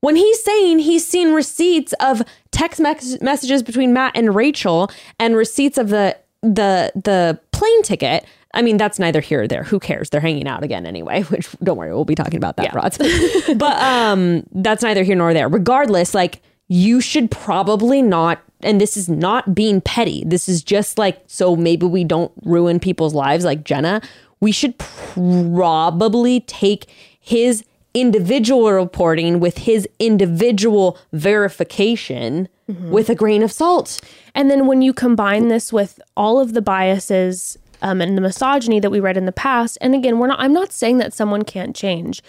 [0.00, 5.34] when he's saying he's seen receipts of text mes- messages between Matt and Rachel and
[5.34, 8.26] receipts of the the the plane ticket.
[8.54, 9.62] I mean, that's neither here or there.
[9.62, 10.10] Who cares?
[10.10, 11.22] They're hanging out again anyway.
[11.30, 12.98] Which don't worry, we'll be talking about that, rods.
[13.56, 15.48] but um, that's neither here nor there.
[15.48, 16.42] Regardless, like
[16.72, 18.40] you should probably not.
[18.62, 20.24] And this is not being petty.
[20.26, 24.00] This is just like so maybe we don't ruin people's lives like Jenna.
[24.40, 26.86] We should probably take
[27.20, 32.48] his individual reporting with his individual verification
[32.90, 34.00] with a grain of salt.
[34.34, 38.80] And then when you combine this with all of the biases um, and the misogyny
[38.80, 40.40] that we read in the past, and again, we're not.
[40.40, 42.22] I'm not saying that someone can't change.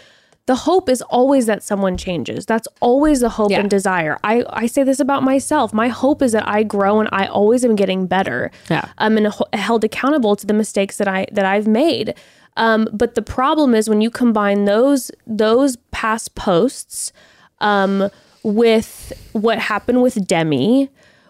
[0.45, 2.45] The hope is always that someone changes.
[2.45, 3.61] That's always the hope Yeah.
[3.61, 4.17] and desire.
[4.25, 5.73] I, I say this about myself.
[5.73, 8.51] My hope is that I grow and I always am getting better.
[8.69, 8.89] Yeah.
[8.97, 12.13] I'm and h- held accountable to the mistakes that I that I've made.
[12.57, 17.13] Um, but the problem is when you combine those those past posts
[17.61, 18.09] um,
[18.43, 20.89] with what happened with Demi,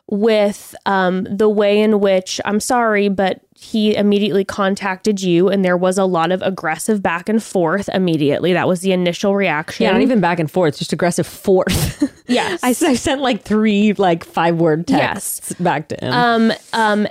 [0.10, 5.78] with um, the way in which I'm sorry, but he immediately contacted you, and there
[5.78, 8.54] was a lot of aggressive back and forth immediately.
[8.54, 9.86] That was the initial reaction.
[9.86, 12.04] Yeah, not even back and forth, just aggressive fourth.
[12.26, 12.64] Yes.
[12.64, 16.14] I sent like three like five word texts back to him.
[16.14, 17.08] um, um,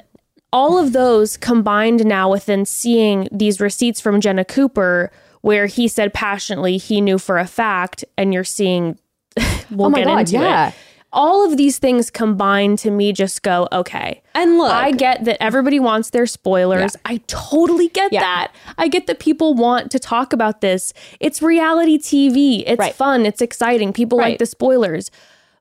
[0.54, 5.12] all of those combined now within seeing these receipts from Jenna Cooper,
[5.42, 8.98] where he said passionately he knew for a fact, and you're seeing.
[9.70, 10.68] we'll Oh my get God, into yeah.
[10.68, 10.74] it.
[11.12, 14.22] All of these things combined to me just go okay.
[14.34, 16.96] and look, I get that everybody wants their spoilers.
[17.04, 18.20] I totally get Yeah.
[18.20, 18.52] that.
[18.78, 20.92] I get that people want to talk about this.
[21.20, 22.64] It's reality TV.
[22.66, 22.94] It's Right.
[22.94, 23.26] fun.
[23.26, 23.92] It's exciting.
[23.92, 24.30] People Right.
[24.30, 25.10] like the spoilers.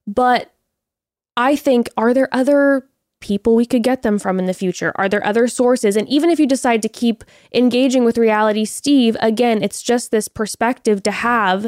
[0.08, 0.52] But
[1.36, 2.88] I think, are there other
[3.20, 4.92] people we could get them from in the future?
[4.96, 5.96] Are there other sources?
[5.98, 10.28] And even if you decide to keep engaging with reality Steve, again, it's just this
[10.28, 11.68] perspective to have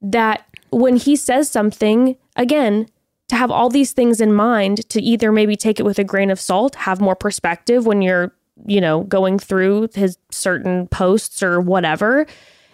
[0.00, 2.86] that when he says something, again,
[3.28, 6.30] to have all these things in mind, to either maybe take it with a grain
[6.30, 8.32] of salt, have more perspective when you're,
[8.66, 12.26] you know, going through his certain posts or whatever,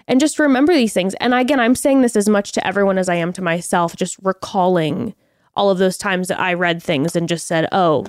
[0.08, 1.14] and just remember these things.
[1.14, 4.16] And again, I'm saying this as much to everyone as I am to myself, just
[4.22, 5.14] recalling
[5.54, 8.06] all of those times that I read things and just said, "Oh,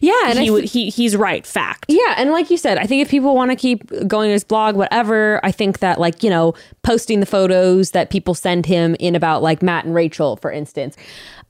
[0.00, 3.02] yeah, and he th- he he's right, fact." Yeah, and like you said, I think
[3.02, 6.30] if people want to keep going to his blog, whatever, I think that like you
[6.30, 10.50] know posting the photos that people send him in about like Matt and Rachel, for
[10.50, 10.96] instance,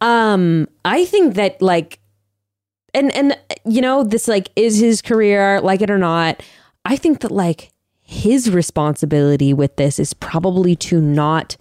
[0.01, 2.01] um, I think that like,
[2.93, 6.43] and and you know this like is his career, like it or not.
[6.85, 7.71] I think that like
[8.03, 11.57] his responsibility with this is probably to not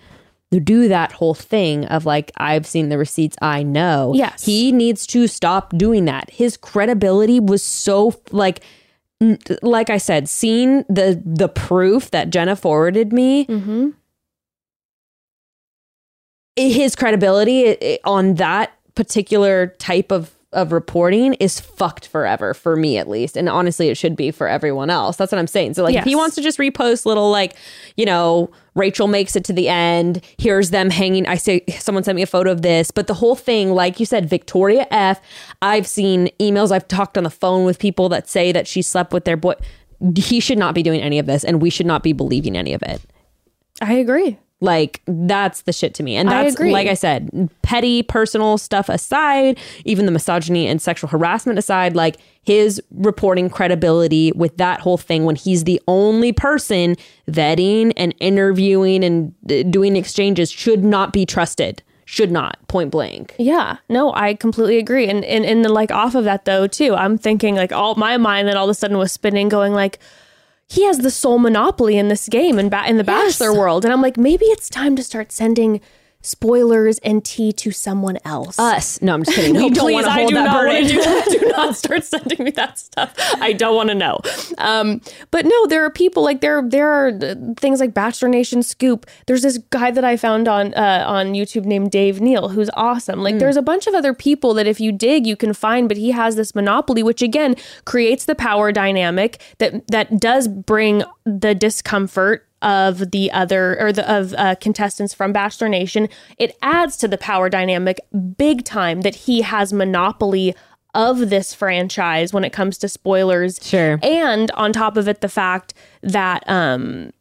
[0.59, 4.13] do that whole thing of like I've seen the receipts I know.
[4.15, 4.45] Yes.
[4.45, 6.29] He needs to stop doing that.
[6.29, 8.61] His credibility was so like
[9.21, 13.89] n- like I said, seeing the the proof that Jenna forwarded me, Mm-hmm.
[16.55, 22.97] his credibility i- on that particular type of of reporting is fucked forever for me
[22.97, 23.35] at least.
[23.35, 25.17] And honestly it should be for everyone else.
[25.17, 25.73] That's what i'm saying.
[25.73, 27.55] So like if he wants to just repost little like
[27.97, 30.23] you know rachel makes it to the end.
[30.37, 31.27] Here's them hanging.
[31.27, 32.91] I say someone sent me a photo of this.
[32.91, 35.21] But the whole thing like you said victoria f
[35.61, 36.71] i've seen emails.
[36.71, 39.55] I've talked on the phone with people that say that she slept with their boy.
[40.15, 42.73] He should not be doing any of this and we should not be believing any
[42.73, 43.01] of it.
[43.81, 44.37] I agree.
[44.63, 46.15] Like that's the shit to me.
[46.15, 46.71] And I that's agree.
[46.71, 52.17] like I said, petty personal stuff aside, even the misogyny and sexual harassment aside, like
[52.43, 56.95] his reporting credibility with that whole thing when he's the only person
[57.29, 61.83] vetting and interviewing and uh, doing exchanges should not be trusted.
[62.05, 63.33] Should not, point blank.
[63.39, 65.07] Yeah, no, I completely agree.
[65.09, 68.47] And and and like off of that though too, I'm thinking like all my mind
[68.47, 69.99] then all of a sudden was spinning, going like,
[70.69, 73.37] he has the sole monopoly in this game and ba- in the Yes.
[73.39, 75.81] Bachelor world, and I'm like, maybe it's time to start sending
[76.23, 78.57] spoilers and tea to someone else.
[78.57, 78.99] Us.
[79.01, 79.53] No, I'm just kidding.
[79.53, 81.27] No, please, I do that not want to do that.
[81.43, 83.13] Do not start sending me that stuff.
[83.35, 84.19] I don't want to know.
[84.57, 86.61] Um, but no, there are people like there.
[86.67, 87.11] There are
[87.57, 89.05] things like Bachelor Nation Scoop.
[89.27, 93.21] There's this guy that I found on uh, on YouTube named Dave Neal, who's awesome.
[93.21, 95.87] Like, there's a bunch of other people that if you dig, you can find.
[95.87, 97.55] But he has this monopoly, which again
[97.85, 104.09] creates the power dynamic that that does bring the discomfort of the other or the
[104.11, 106.09] of uh, contestants from Bachelor Nation.
[106.37, 107.99] It adds to the power dynamic
[108.37, 110.55] big time that he has monopoly
[110.95, 113.59] of this franchise when it comes to spoilers.
[113.61, 113.99] Sure.
[114.01, 117.11] And on top of it, the fact that um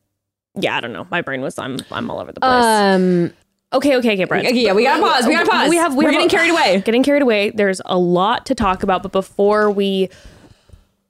[0.54, 1.06] yeah, I don't know.
[1.10, 2.52] My brain was I'm I'm all over the place.
[2.52, 3.32] Um,
[3.72, 4.44] okay, okay, okay, Brett.
[4.44, 5.26] okay, yeah, we gotta pause.
[5.26, 5.70] We gotta pause.
[5.70, 6.82] We have we We're have getting carried away.
[6.82, 7.50] Getting carried away.
[7.50, 10.10] There's a lot to talk about, but before we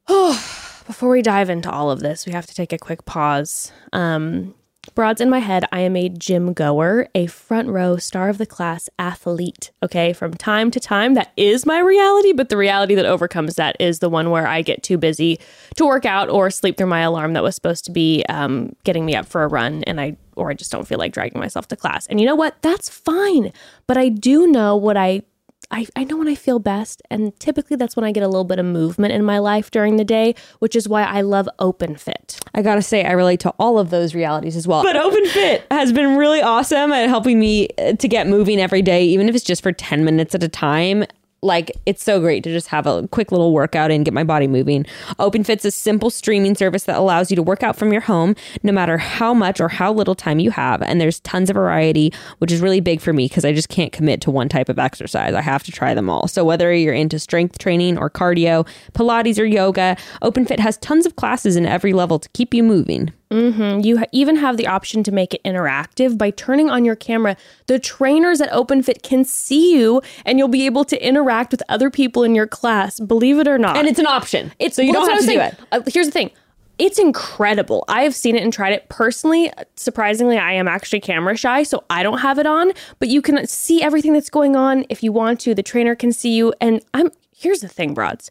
[0.87, 3.73] before we dive into all of this, we have to take a quick pause.
[3.93, 4.55] Um,
[4.95, 8.47] broads in my head, I am a gym goer, a front row star of the
[8.47, 9.71] class athlete.
[9.83, 13.77] Okay, from time to time, that is my reality, but the reality that overcomes that
[13.79, 15.39] is the one where I get too busy
[15.77, 19.07] to work out or sleep through my alarm that was supposed to be um, getting
[19.07, 21.69] me up for a run, and I or I just don't feel like dragging myself
[21.69, 22.07] to class.
[22.07, 22.61] And you know what?
[22.63, 23.53] That's fine.
[23.87, 25.23] But I do know what I
[25.73, 28.45] I, I know when I feel best, and typically that's when I get a little
[28.45, 31.97] bit of movement in my life during the day, which is why I love Open
[31.97, 32.39] Fit.
[32.55, 34.83] I gotta say, I relate to all of those realities as well.
[34.83, 38.83] But Open Fit has been really awesome at helping me uh, to get moving every
[38.83, 41.05] day, even if it's just for 10 minutes at a time.
[41.45, 44.47] Like, it's so great to just have a quick little workout and get my body
[44.47, 44.85] moving.
[45.19, 48.71] OpenFit's a simple streaming service that allows you to work out from your home, no
[48.73, 50.83] matter how much or how little time you have.
[50.83, 53.93] And there's tons of variety, which is really big for me because I just can't
[53.93, 55.35] commit to one type of exercise.
[55.35, 56.29] I have to try them all.
[56.29, 61.17] So, whether you're into strength training or cardio, Pilates or yoga, OpenFit has tons of
[61.17, 63.13] classes in every level to keep you moving.
[63.33, 67.37] You ha- even have the option to make it interactive by turning on your camera.
[67.67, 71.91] The trainers at OpenFit can see you, and you'll be able to interact with other
[71.91, 73.01] people in your class.
[73.01, 74.53] Believe it or not, And it's an option.
[74.59, 75.61] It's so you well, don't have to do I was it.
[75.73, 76.31] Uh, here's the thing.
[76.79, 77.85] It's incredible.
[77.87, 79.53] I have seen it and tried it personally.
[79.77, 83.47] Surprisingly, I am actually camera shy, so I don't have it on, but you can
[83.47, 85.55] see everything that's going on if you want to.
[85.55, 86.55] The trainer can see you.
[86.61, 88.31] And I'm here's the thing, broads.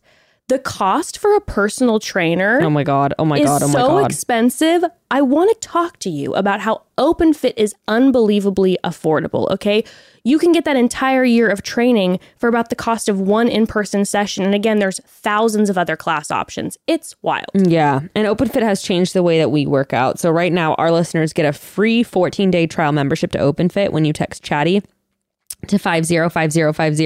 [0.51, 3.13] The cost for a personal trainer Oh my god!
[3.17, 3.63] Oh my god!
[3.63, 4.83] Oh my god so expensive.
[5.09, 9.85] I want to talk to you about how open fit is unbelievably affordable, okay?
[10.25, 14.03] You can get that entire year of training for about the cost of one in-person
[14.03, 14.43] session.
[14.43, 16.77] And again, there's thousands of other class options.
[16.85, 17.45] It's wild.
[17.53, 20.19] Yeah, and open fit has changed the way that we work out.
[20.19, 23.93] So right now, our listeners get a free 14 day trial membership to open fit
[23.93, 24.83] when you text Chatty
[25.67, 27.05] to 505050.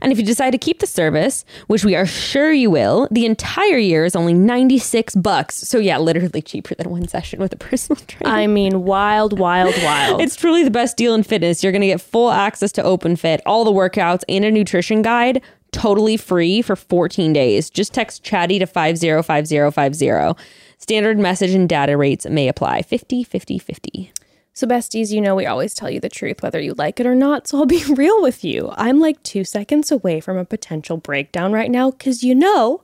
[0.00, 3.26] And if you decide to keep the service, which we are sure you will, the
[3.26, 5.56] entire year is only 96 bucks.
[5.56, 8.34] So yeah, literally cheaper than one session with a personal trainer.
[8.34, 10.20] I mean, wild, wild, wild.
[10.20, 11.62] It's truly the best deal in fitness.
[11.62, 15.42] You're going to get full access to OpenFit, all the workouts, and a nutrition guide
[15.72, 17.68] totally free for 14 days.
[17.68, 20.42] Just text chatty to 505050.
[20.78, 22.82] Standard message and data rates may apply.
[22.82, 24.12] 50 50 50.
[24.56, 27.14] So, besties, you know we always tell you the truth, whether you like it or
[27.14, 27.46] not.
[27.46, 28.72] So, I'll be real with you.
[28.78, 32.82] I'm like two seconds away from a potential breakdown right now because you know,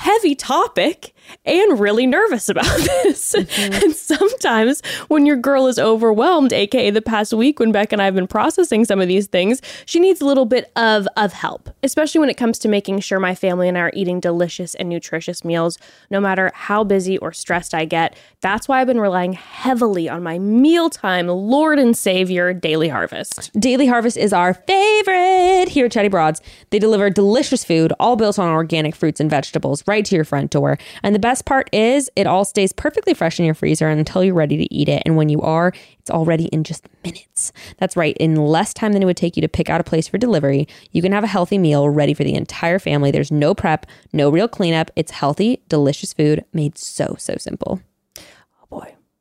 [0.00, 3.34] heavy topic and really nervous about this.
[3.34, 3.84] Mm-hmm.
[3.84, 8.04] And sometimes when your girl is overwhelmed, aka the past week when Beck and I
[8.06, 11.70] have been processing some of these things, she needs a little bit of, of help,
[11.82, 14.88] especially when it comes to making sure my family and I are eating delicious and
[14.88, 15.78] nutritious meals,
[16.10, 18.16] no matter how busy or stressed I get.
[18.40, 23.50] That's why I've been relying heavily on my mealtime Lord and Savior Daily Harvest.
[23.58, 26.40] Daily Harvest is our favorite here at Chatty Broads.
[26.70, 30.50] They deliver delicious food, all built on organic fruits and vegetables, right to your front
[30.50, 30.78] door.
[31.02, 34.34] And the best part is, it all stays perfectly fresh in your freezer until you're
[34.34, 35.02] ready to eat it.
[35.04, 37.52] And when you are, it's all ready in just minutes.
[37.78, 40.08] That's right, in less time than it would take you to pick out a place
[40.08, 43.10] for delivery, you can have a healthy meal ready for the entire family.
[43.10, 44.90] There's no prep, no real cleanup.
[44.96, 47.80] It's healthy, delicious food made so, so simple.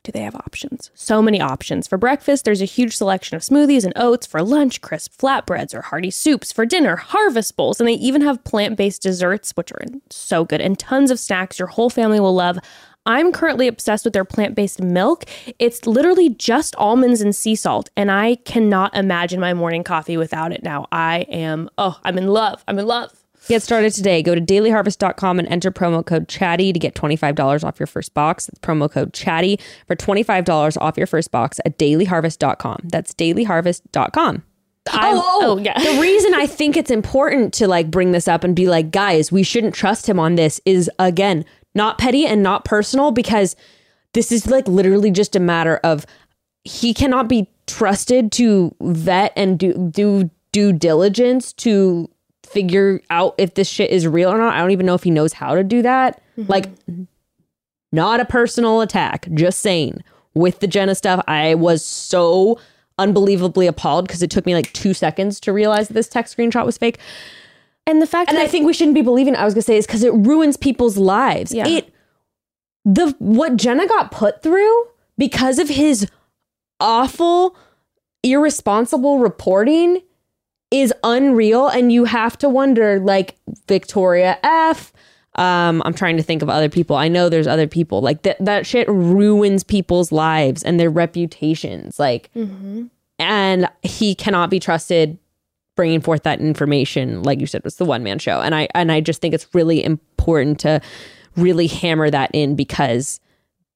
[0.04, 0.90] Do they have options.
[0.96, 1.88] So many options.
[1.88, 4.26] For breakfast, there's a huge selection of smoothies and oats.
[4.26, 6.52] For lunch, crisp flatbreads or hearty soups.
[6.52, 7.80] For dinner, harvest bowls.
[7.80, 11.60] And they even have plant based desserts, which are so good, and tons of snacks
[11.60, 12.58] your whole family will love.
[13.06, 15.26] I'm currently obsessed with their plant based milk.
[15.58, 20.52] It's literally just almonds and sea salt, and I cannot imagine my morning coffee without
[20.52, 20.88] it now.
[20.92, 22.64] I am, oh, I'm in love.
[22.68, 23.21] I'm in love.
[23.48, 24.22] Get started today.
[24.22, 28.46] Go to dailyharvest.com and enter promo code chatty to get $25 off your first box.
[28.46, 32.82] That's promo code chatty for $25 off your first box at dailyharvest.com.
[32.86, 34.44] That's dailyharvest.com.
[34.90, 35.80] I'm- oh, oh, yeah.
[35.80, 39.32] the reason I think it's important to like bring this up and be like, guys,
[39.32, 43.56] we shouldn't trust him on this is again, not petty and not personal because
[44.14, 46.06] this is like literally just a matter of
[46.64, 52.10] he cannot be trusted to vet and do do due diligence to
[52.52, 54.54] figure out if this shit is real or not.
[54.54, 56.22] I don't even know if he knows how to do that.
[56.38, 56.52] Mm-hmm.
[56.52, 56.70] Like,
[57.92, 60.04] not a personal attack, just saying.
[60.34, 62.58] With the Jenna stuff, I was so
[62.98, 66.66] unbelievably appalled because it took me like two seconds to realize that this text screenshot
[66.66, 67.00] was fake.
[67.88, 69.36] And the fact And that I think we shouldn't be believing.
[69.36, 71.54] I was gonna say is because it ruins people's lives.
[71.54, 71.68] Yeah.
[71.68, 71.94] It
[72.86, 74.88] the what Jenna got put through
[75.18, 76.10] because of his
[76.80, 77.56] awful,
[78.24, 80.02] irresponsible reporting
[80.72, 83.36] is unreal, and you have to wonder, like
[83.68, 84.94] Victoria F.
[85.36, 86.98] Um, I'm trying to think of other people.
[86.98, 88.38] I know there's other people like that.
[88.44, 92.00] That shit ruins people's lives and their reputations.
[92.00, 92.30] Like,
[93.20, 95.18] and he cannot be trusted
[95.76, 98.92] bringing forth that information like you said was the one man show and i and
[98.92, 100.82] i just think it's really important to
[101.38, 103.22] really hammer that in because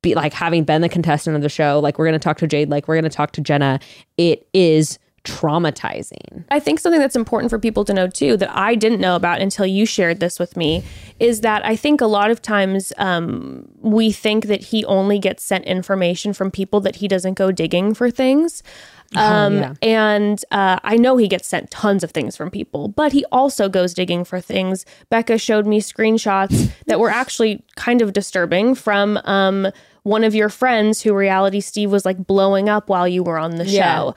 [0.02, 2.48] be like having been the contestant of the show like we're going to talk to
[2.48, 3.80] jade like we're going to talk to jenna
[4.18, 8.76] it is traumatizing I think something that's important for people to know too that I
[8.76, 10.84] didn't know about until you shared this with me
[11.20, 15.44] is that I think a lot of times um, we think that he only gets
[15.44, 18.64] sent information from people that he doesn't go digging for things.
[19.16, 19.74] Um, yeah.
[19.82, 23.70] And uh, I know he gets sent tons of things from people, but he also
[23.70, 24.86] goes digging for things.
[25.12, 29.68] Bekah showed me screenshots that were actually kind of disturbing from um,
[30.04, 33.56] one of your friends who Reality Steve was like blowing up while you were on
[33.56, 33.96] the Yeah.
[33.96, 34.16] show.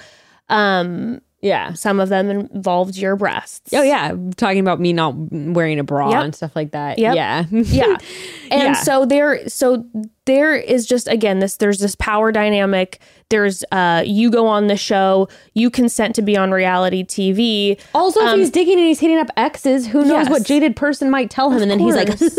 [0.49, 3.72] Um, yeah some of them involved your breasts.
[3.72, 6.24] oh yeah talking about me not wearing a bra Yep.
[6.24, 7.14] and stuff like that Yep.
[7.14, 7.96] yeah yeah.
[8.51, 8.72] And Yeah.
[8.72, 9.84] so there so
[10.29, 13.01] there is just again this there's this power dynamic.
[13.31, 17.81] There's uh you go on the show, you consent to be on reality TV.
[17.95, 20.31] also if he's digging and he's hitting up exes who knows Yes.
[20.31, 22.39] what jaded person might tell him and then he's like course.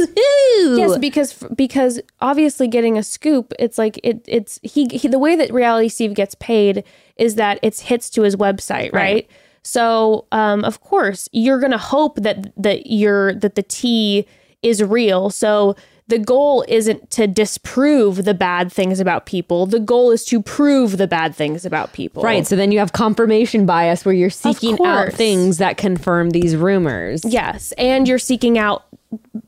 [0.78, 5.36] Yes, because because obviously getting a scoop, it's like it it's he, he the way
[5.36, 6.84] that reality Steve gets paid
[7.18, 9.28] is that it's hits to his website, right?
[9.62, 14.26] So, um, of course, you're gonna hope that that you're that the tea
[14.62, 15.30] is real.
[15.30, 15.76] So
[16.10, 19.68] the goal isn't to disprove the bad things about people.
[19.68, 22.24] The goal is to prove the bad things about people.
[22.24, 22.46] Right.
[22.48, 27.24] So then you have confirmation bias where you're seeking out things that confirm these rumors.
[27.24, 28.86] Yes, and you're seeking out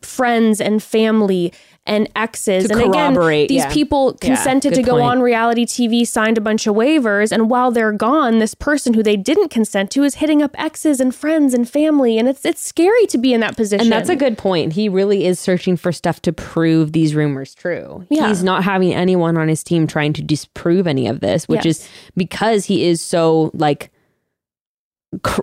[0.01, 1.51] friends and family
[1.85, 2.67] and exes.
[2.67, 3.13] To and again,
[3.47, 3.73] these yeah.
[3.73, 5.03] people consented good to go point.
[5.05, 9.01] on reality TV, signed a bunch of waivers, and while they're gone, this person who
[9.01, 12.61] they didn't consent to is hitting up exes and friends and family, and it's it's
[12.61, 13.85] scary to be in that position.
[13.85, 14.73] And that's a good point.
[14.73, 18.05] He really is searching for stuff to prove these rumors true.
[18.09, 18.27] Yeah.
[18.27, 21.79] He's not having anyone on his team trying to disprove any of this, which Yes.
[21.79, 23.91] is because he is so like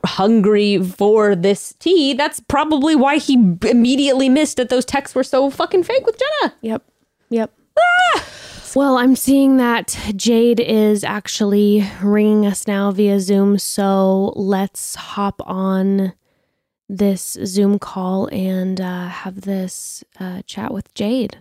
[0.05, 2.15] hungry for this tea.
[2.15, 3.35] That's probably why he
[3.69, 6.55] immediately missed that those texts were so fucking fake with Jenna.
[6.63, 6.83] Yep.
[7.31, 7.53] Yep.
[8.75, 13.59] Well, I'm seeing that Jade is actually ringing us now via Zoom.
[13.59, 16.13] So let's hop on
[16.89, 21.39] this Zoom call and uh, have this uh, chat with Jade.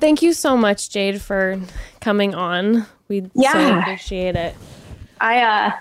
[0.00, 1.60] Thank you so much, Jade, for
[2.00, 2.86] coming on.
[3.08, 3.80] We so Yeah.
[3.80, 4.54] appreciate it.
[5.20, 5.72] I uh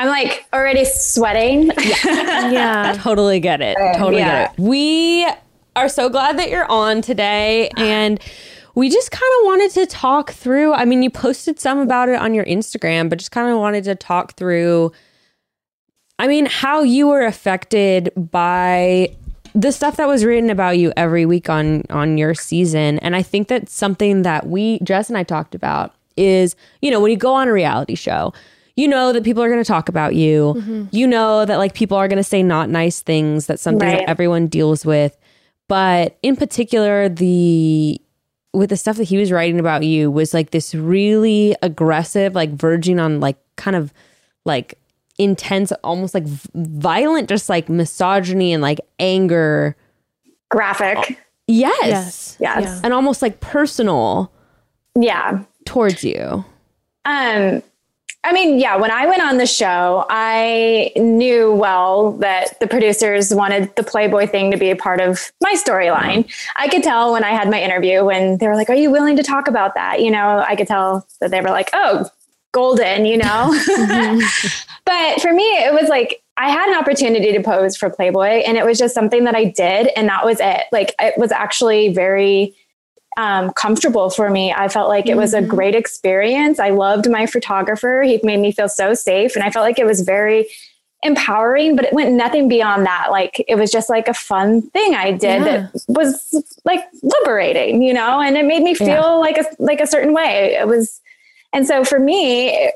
[0.00, 1.70] I'm like already sweating.
[1.76, 2.96] Yeah.
[3.02, 3.76] Totally get it.
[3.98, 4.46] Totally yeah.
[4.46, 4.58] get it.
[4.58, 5.28] We
[5.76, 8.18] are so glad that you're on today and
[8.74, 10.72] we just kind of wanted to talk through.
[10.72, 13.84] I mean, you posted some about it on your Instagram, but just kind of wanted
[13.84, 14.92] to talk through
[16.18, 19.14] I mean, how you were affected by
[19.54, 22.98] the stuff that was written about you every week on on your season.
[23.00, 27.00] And I think that's something that we Jess and I talked about is, you know,
[27.00, 28.32] when you go on a reality show,
[28.80, 30.88] you know that people are going to talk about you.
[30.90, 33.46] You know that like people are going to say not nice things.
[33.46, 33.98] That's something Right.
[33.98, 35.16] that everyone deals with.
[35.68, 38.00] But in particular, the
[38.52, 42.50] with the stuff that he was writing about you was like this really aggressive, like
[42.50, 43.92] verging on like kind of
[44.44, 44.76] like
[45.18, 49.76] intense, almost like v- violent, just like misogyny and like anger.
[50.48, 51.18] Graphic.
[51.46, 51.78] Yes.
[51.82, 52.36] Yes.
[52.40, 52.62] Yes.
[52.64, 52.80] Yeah.
[52.82, 54.32] And almost like personal
[54.98, 55.44] Yeah.
[55.64, 56.44] towards you.
[57.04, 57.62] Um
[58.22, 63.34] I mean, yeah, when I went on the show, I knew well that the producers
[63.34, 66.30] wanted the Playboy thing to be a part of my storyline.
[66.56, 69.16] I could tell when I had my interview when they were like, Are you willing
[69.16, 70.02] to talk about that?
[70.02, 72.10] You know, I could tell that they were like, Oh,
[72.52, 73.56] golden, you know?
[73.56, 74.48] Mm-hmm.
[74.84, 78.56] but for me, it was like, I had an opportunity to pose for Playboy and
[78.58, 79.88] it was just something that I did.
[79.96, 80.64] And that was it.
[80.72, 82.54] Like, it was actually very
[83.16, 84.52] um, comfortable for me.
[84.52, 86.58] I felt like it was a great experience.
[86.58, 88.02] I loved my photographer.
[88.04, 89.34] He made me feel so safe.
[89.34, 90.46] And I felt like it was very
[91.02, 93.08] empowering, but it went nothing beyond that.
[93.10, 95.68] Like it was just like a fun thing I did Yeah.
[95.72, 99.06] that was like liberating, you know, and it made me feel Yeah.
[99.14, 100.54] like a like a certain way.
[100.54, 101.00] It was
[101.52, 102.74] And so for me, it,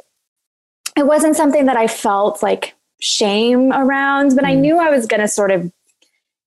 [0.96, 5.20] it wasn't something that I felt like shame around, but I knew I was going
[5.20, 5.70] to sort of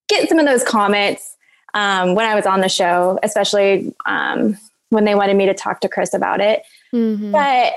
[0.10, 1.37] get some of those comments
[1.78, 4.58] um, when I was on the show, especially um,
[4.90, 6.64] when they wanted me to talk to Chris about it.
[6.94, 7.32] Mhm.
[7.32, 7.74] But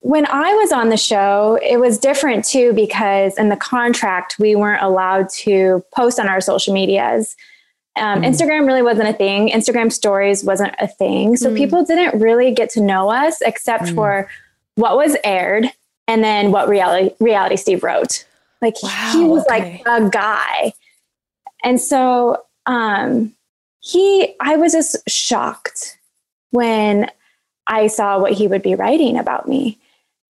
[0.00, 4.56] when I was on the show, it was different too because in the contract, we
[4.56, 7.36] weren't allowed to post on our social medias.
[7.96, 9.48] Um, Instagram really wasn't a thing.
[9.50, 11.36] Instagram stories wasn't a thing.
[11.36, 11.56] So Mm.
[11.56, 14.28] people didn't really get to know us except for
[14.74, 15.70] what was aired
[16.08, 18.24] and then what reality reality Steve wrote.
[18.60, 18.76] Like
[19.12, 19.80] he was okay.
[19.86, 20.72] like a guy.
[21.62, 23.34] And so um
[23.80, 25.98] he I was just shocked
[26.50, 27.10] when
[27.66, 29.78] I saw what he would be writing about me.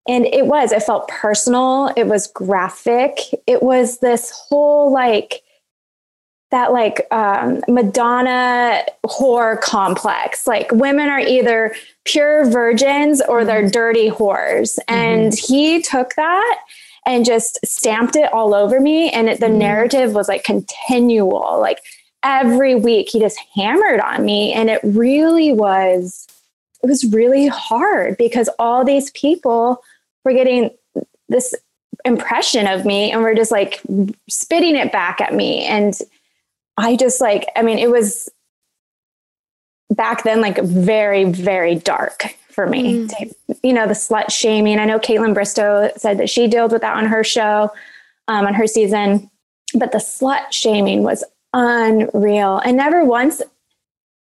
[0.06, 1.90] And it was, it felt personal.
[1.96, 3.18] It was graphic.
[3.46, 5.42] It was this whole like,
[6.50, 10.46] that like um, Madonna whore complex.
[10.46, 11.74] Like women are either
[12.04, 14.78] pure virgins or they're dirty whores.
[14.86, 16.60] And he took that
[17.06, 19.10] and just stamped it all over me.
[19.10, 21.58] And it, the narrative was like continual.
[21.60, 21.80] Like
[22.24, 24.52] every week he just hammered on me.
[24.52, 26.26] And it really was,
[26.82, 29.82] it was really hard because all these people
[30.24, 30.70] were getting
[31.28, 31.54] this
[32.04, 33.80] impression of me and were just like
[34.28, 35.64] spitting it back at me.
[35.64, 35.96] And
[36.76, 38.28] I just like, I mean, it was
[39.90, 43.06] back then like very, very dark for me.
[43.06, 44.78] To- you know, the slut shaming.
[44.78, 47.70] I know Kaitlyn Bristowe said that she dealt with that on her show,
[48.28, 49.30] um, on her season,
[49.74, 51.24] but the slut shaming was
[51.54, 52.58] unreal.
[52.58, 53.40] And never once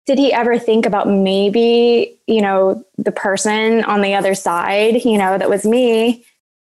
[0.08, 5.18] did he ever think about maybe, you know, the person on the other side, you
[5.18, 6.26] know, that was me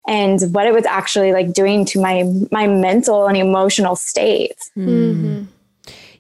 [0.09, 4.57] and what it was actually like doing to my my mental and emotional state.
[4.77, 5.47] Mhm.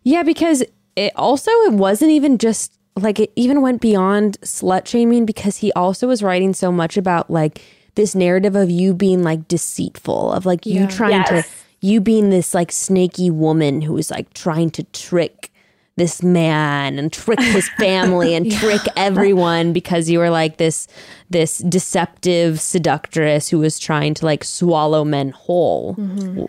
[0.04, 0.62] Yeah, because
[0.94, 5.72] it also it wasn't even just like it even went beyond slut shaming because he
[5.72, 7.60] also was writing so much about like
[7.96, 10.86] this narrative of you being like deceitful, of like you Yeah.
[10.88, 11.64] trying to Yes.
[11.80, 15.52] You being this like snaky woman who was like trying to trick
[15.96, 20.86] this man and trick his family and trick everyone because you were like this
[21.28, 25.94] this deceptive seductress who was trying to like swallow men whole.
[25.96, 26.44] Mm-hmm.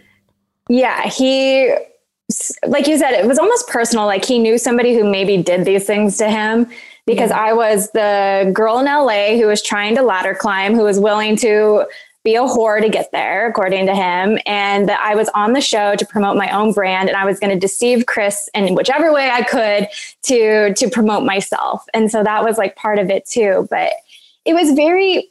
[0.70, 1.76] Yeah, he
[2.68, 4.06] like you said, it was almost personal.
[4.06, 6.68] Like he knew somebody who maybe did these things to him
[7.06, 11.00] because I was the girl in LA who was trying to ladder climb, who was
[11.00, 11.88] willing to
[12.24, 14.38] be a whore to get there, according to him.
[14.46, 17.40] And that I was on the show to promote my own brand and I was
[17.40, 19.88] going to deceive Chris in whichever way I could
[20.24, 21.86] to to promote myself.
[21.94, 23.68] And so that was like part of it too.
[23.70, 23.94] But
[24.46, 25.30] it was very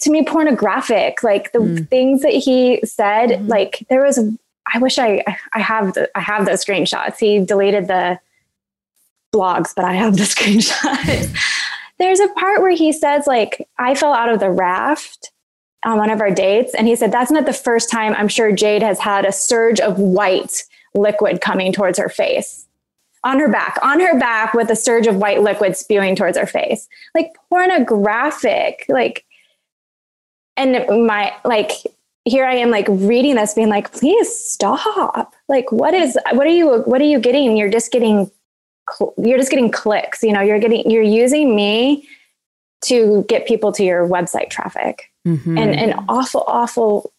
[0.00, 1.22] to me pornographic.
[1.22, 1.88] Like the mm.
[1.88, 3.48] things that he said, mm-hmm.
[3.48, 4.20] like there was
[4.72, 7.18] I wish I I have the I have those screenshots.
[7.18, 8.20] He deleted the
[9.34, 11.36] blogs, but I have the screenshots.
[11.98, 15.32] There's a part where he says like I fell out of the raft
[15.84, 18.52] on one of our dates and he said that's not the first time I'm sure
[18.52, 20.64] Jade has had a surge of white
[20.94, 22.66] liquid coming towards her face.
[23.24, 26.46] On her back, on her back with a surge of white liquid spewing towards her
[26.46, 26.88] face.
[27.16, 29.24] Like pornographic, like
[30.56, 31.72] and my like
[32.24, 36.50] here I am like reading this being like please stop like what is what are
[36.50, 38.30] you what are you getting you're just getting
[39.16, 42.06] you're just getting clicks you know you're getting you're using me
[42.82, 45.58] to get people to your website traffic Mhm.
[45.58, 47.12] and in awful awful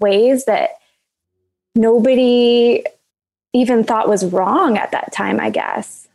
[0.00, 0.70] ways that
[1.74, 2.82] nobody
[3.52, 6.08] even thought was wrong at that time I guess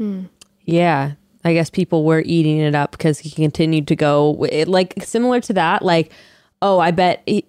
[0.00, 0.22] Hmm.
[0.64, 1.12] Yeah.
[1.44, 5.40] I guess people were eating it up because he continued to go it, like similar
[5.42, 6.10] to that like
[6.62, 7.44] oh I bet he,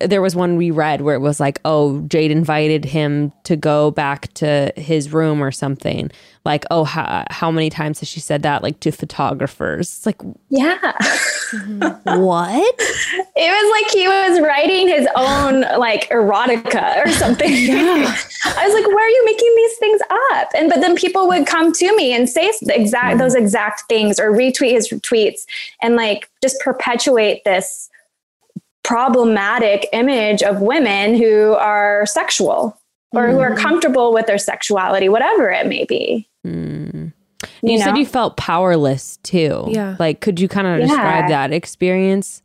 [0.00, 3.90] there was one we read where it was like oh Jade invited him to go
[3.90, 6.10] back to his room or something
[6.44, 10.20] like oh how, how many times has she said that like to photographers it's like
[10.48, 10.92] yeah
[12.04, 12.74] what
[13.40, 17.50] It was like he was writing his own like erotica or something.
[17.50, 18.14] Yeah.
[18.44, 20.00] I was like, where are you making these things
[20.32, 20.48] up?
[20.56, 23.18] And but then people would come to me and say the exact mm.
[23.20, 25.46] those exact things or retweet his tweets
[25.80, 27.88] and like just perpetuate this
[28.88, 32.74] problematic image of women who are sexual
[33.12, 36.26] or who are comfortable with their sexuality, whatever it may be.
[36.42, 37.08] Hmm.
[37.60, 37.96] You you, said know?
[38.00, 39.94] you felt powerless too Yeah.
[39.98, 41.48] like could you kind of describe Yeah.
[41.48, 42.42] that experience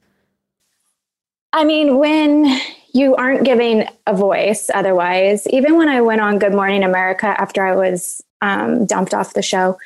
[1.54, 2.46] I mean, when
[2.94, 7.64] you aren't giving a voice otherwise, even when I went on Good Morning America after
[7.66, 9.78] I was um, dumped off the show,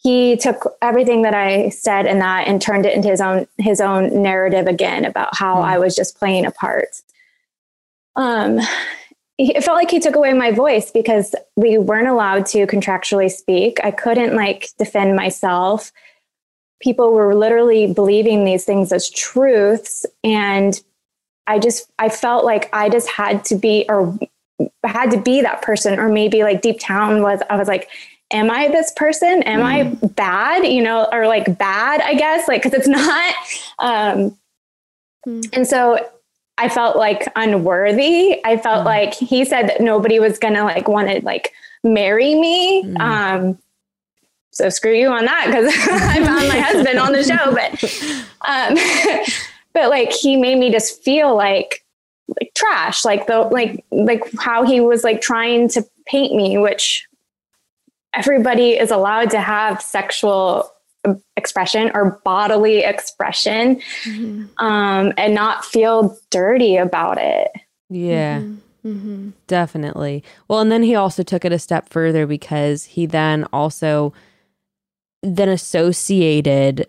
[0.00, 3.80] he took everything that I said in that and turned it into his own his
[3.80, 7.02] own narrative again about how I was just playing a part.
[8.16, 8.60] Um,
[9.38, 13.78] it felt like he took away my voice because we weren't allowed to contractually speak.
[13.84, 15.92] I couldn't like defend myself.
[16.80, 20.80] people were literally believing these things as truths and
[21.46, 24.16] I just I felt like I just had to be or
[24.84, 27.88] had to be that person or maybe like deep down was I was like
[28.30, 29.64] am I this person am mm.
[29.64, 33.34] I bad you know or like bad I guess like cuz it's not
[33.78, 34.36] um
[35.26, 35.48] mm.
[35.52, 35.98] and so
[36.58, 38.86] I felt like unworthy I felt mm.
[38.86, 41.52] like he said that nobody was going to like want to like
[41.82, 43.00] marry me mm.
[43.00, 43.58] um
[44.50, 47.82] so screw you on that because I found my husband on the show but
[48.48, 49.24] um
[49.72, 51.84] but like he made me just feel like
[52.40, 57.07] like trash like the like like how he was like trying to paint me which
[58.14, 60.70] everybody is allowed to have sexual
[61.36, 64.64] expression or bodily expression mm-hmm.
[64.64, 67.50] um, and not feel dirty about it
[67.88, 68.88] yeah mm-hmm.
[68.88, 69.30] Mm-hmm.
[69.46, 74.12] definitely well and then he also took it a step further because he then also
[75.22, 76.86] then associated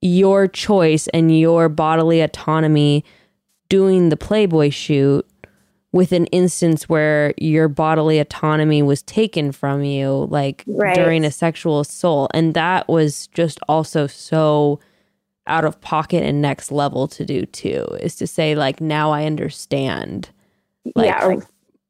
[0.00, 3.04] your choice and your bodily autonomy
[3.68, 5.26] doing the Playboy shoot
[5.96, 10.94] with an instance where your bodily autonomy was taken from you, like right.
[10.94, 12.30] during a sexual assault.
[12.34, 14.78] And that was just also so
[15.46, 19.24] out of pocket and next level to do too, is to say, like, now I
[19.24, 20.28] understand.
[20.94, 21.36] Like, yeah,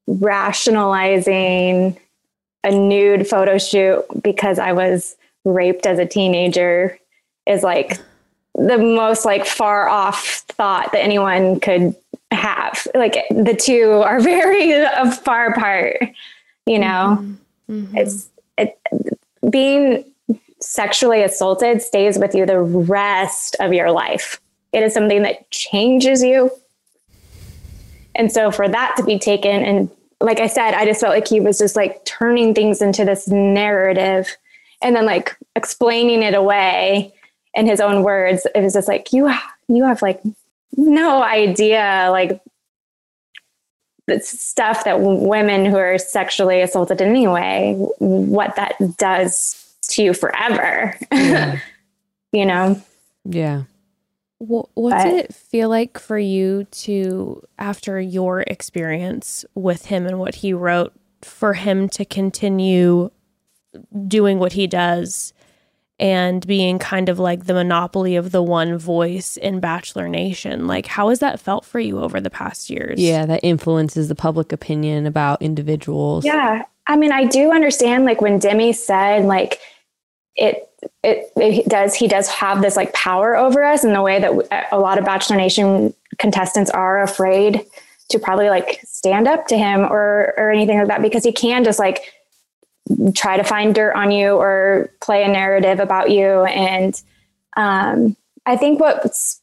[0.06, 1.98] rationalizing
[2.64, 6.98] a nude photo shoot because I was raped as a teenager
[7.46, 7.98] is like
[8.54, 11.94] the most like far off thought that anyone could
[12.32, 12.86] have.
[12.94, 15.98] Like the two are very far apart,
[16.66, 17.24] you know.
[17.70, 17.96] Mm-hmm.
[17.96, 18.78] It's it
[19.50, 20.04] being
[20.60, 24.40] sexually assaulted stays with you the rest of your life.
[24.72, 26.50] It is something that changes you.
[28.14, 31.28] And so for that to be taken and like I said, I just felt like
[31.28, 34.34] he was just like turning things into this narrative
[34.82, 37.12] and then like explaining it away
[37.54, 39.32] in his own words, it was just like, you,
[39.68, 40.22] you have like
[40.76, 42.40] no idea, like
[44.06, 50.96] the stuff that women who are sexually assaulted anyway, what that does to you forever,
[51.12, 51.58] yeah.
[52.32, 52.80] you know?
[53.24, 53.64] Yeah.
[54.38, 60.06] What, what but, did it feel like for you to, after your experience with him
[60.06, 60.92] and what he wrote,
[61.22, 63.10] for him to continue
[64.06, 65.32] doing what he does
[65.98, 70.66] and being kind of like the monopoly of the one voice in Bachelor Nation.
[70.66, 73.00] Like, how has that felt for you over the past years?
[73.00, 76.24] Yeah, that influences the public opinion about individuals.
[76.24, 76.64] Yeah.
[76.86, 79.58] I mean, I do understand, like, when Demi said, like,
[80.36, 80.68] it,
[81.02, 84.68] it, it does, he does have this like power over us in the way that
[84.70, 87.64] a lot of Bachelor Nation contestants are afraid
[88.10, 91.64] to probably like stand up to him or, or anything like that because he can
[91.64, 92.02] just like
[93.14, 96.44] try to find dirt on you or play a narrative about you.
[96.44, 97.00] And
[97.56, 99.40] um, I think what's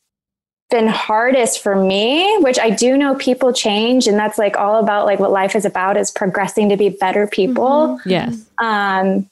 [0.70, 5.06] been hardest for me, which I do know people change, and that's like all about
[5.06, 8.00] like what life is about is progressing to be better people.
[8.00, 8.10] Mm-hmm.
[8.10, 8.46] Yes.
[8.58, 9.30] Um,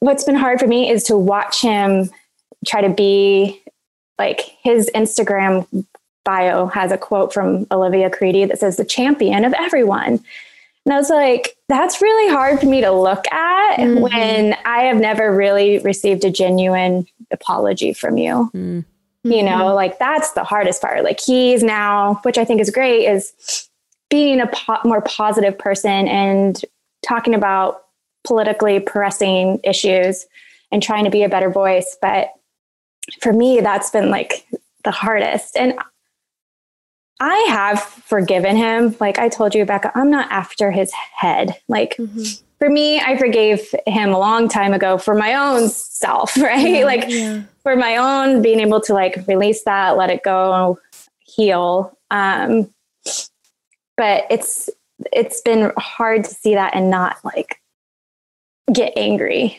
[0.00, 2.10] what's been hard for me is to watch him
[2.66, 3.62] try to be
[4.18, 5.66] like his Instagram
[6.24, 10.22] bio has a quote from Olivia Caridi that says the champion of everyone.
[10.86, 14.00] And I was like, that's really hard for me to look at mm-hmm.
[14.00, 18.50] when I have never really received a genuine apology from you.
[18.54, 18.80] Mm-hmm.
[19.32, 19.74] You know, mm-hmm.
[19.74, 21.02] like that's the hardest part.
[21.02, 23.68] Like he's now, which I think is great, is
[24.08, 26.62] being a po- more positive person and
[27.04, 27.82] talking about
[28.24, 30.26] politically pressing issues
[30.70, 31.96] and trying to be a better voice.
[32.00, 32.28] But
[33.20, 34.46] for me, that's been like
[34.84, 35.56] the hardest.
[35.56, 35.76] And
[37.20, 38.94] I have forgiven him.
[39.00, 41.56] Like I told you, Bekah, I'm not after his head.
[41.68, 42.22] Like mm-hmm.
[42.58, 46.80] for me, I forgave him a long time ago for my own self, right?
[46.80, 47.42] Yeah, like yeah.
[47.62, 50.78] for my own being able to like release that, let it go,
[51.20, 51.96] heal.
[52.10, 52.72] Um,
[53.96, 54.68] but it's
[55.12, 57.60] it's been hard to see that and not like
[58.72, 59.58] get angry.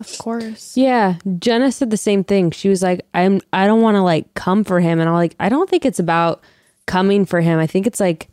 [0.00, 0.78] Of course.
[0.78, 1.18] Yeah.
[1.38, 2.52] Jenna said the same thing.
[2.52, 4.98] She was like, I'm I don't want to like come for him.
[4.98, 6.42] And I'm like, I don't think it's about
[6.90, 7.58] coming for him.
[7.58, 8.28] I think it's like,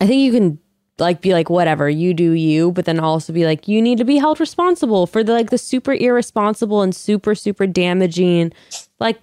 [0.00, 0.58] I think you can
[0.98, 4.04] like be like whatever you do you but then also be like you need to
[4.04, 8.50] be held responsible for the like the super irresponsible and super super damaging
[8.98, 9.20] like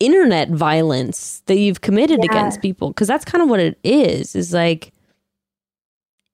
[0.00, 2.30] internet violence that you've committed yeah.
[2.30, 4.92] against people because that's kind of what it is is like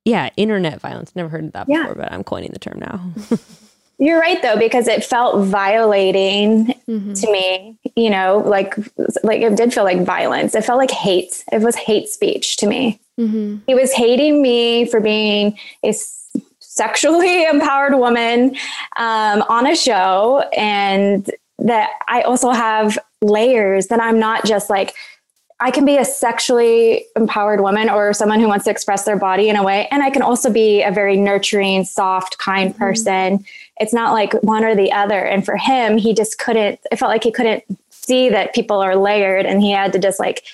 [0.04, 1.82] yeah internet violence never heard of that yeah.
[1.82, 3.00] before but i'm coining the term now
[4.04, 7.14] You're right though, because it felt violating mm-hmm.
[7.14, 8.76] to me, you know, like,
[9.22, 10.54] like it did feel like violence.
[10.54, 11.42] It felt like hate.
[11.50, 13.00] It was hate speech to me.
[13.18, 13.60] Mm-hmm.
[13.66, 15.94] He was hating me for being a
[16.58, 18.56] sexually empowered woman
[18.98, 21.30] um, on a show and
[21.60, 24.94] that I also have layers that I'm not just like,
[25.60, 29.48] I can be a sexually empowered woman or someone who wants to express their body
[29.48, 29.88] in a way.
[29.90, 33.38] And I can also be a very nurturing, soft, kind person.
[33.38, 33.44] Mm-hmm.
[33.80, 35.18] It's not like one or the other.
[35.18, 38.96] And for him, he just couldn't, it felt like he couldn't see that people are
[38.96, 40.44] layered and he had to just like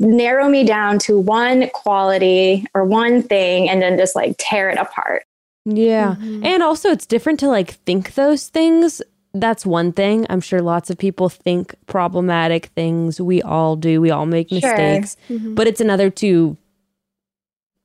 [0.00, 4.78] narrow me down to one quality or one thing and then just like tear it
[4.78, 5.24] apart.
[5.64, 6.16] Yeah.
[6.18, 6.44] Mm-hmm.
[6.44, 9.00] And also it's different to like think those things.
[9.32, 10.26] That's one thing.
[10.30, 13.20] I'm sure lots of people think problematic things.
[13.20, 14.00] We all do.
[14.00, 15.16] We all make mistakes.
[15.28, 15.38] Sure.
[15.38, 15.54] Mm-hmm.
[15.54, 16.56] But it's another to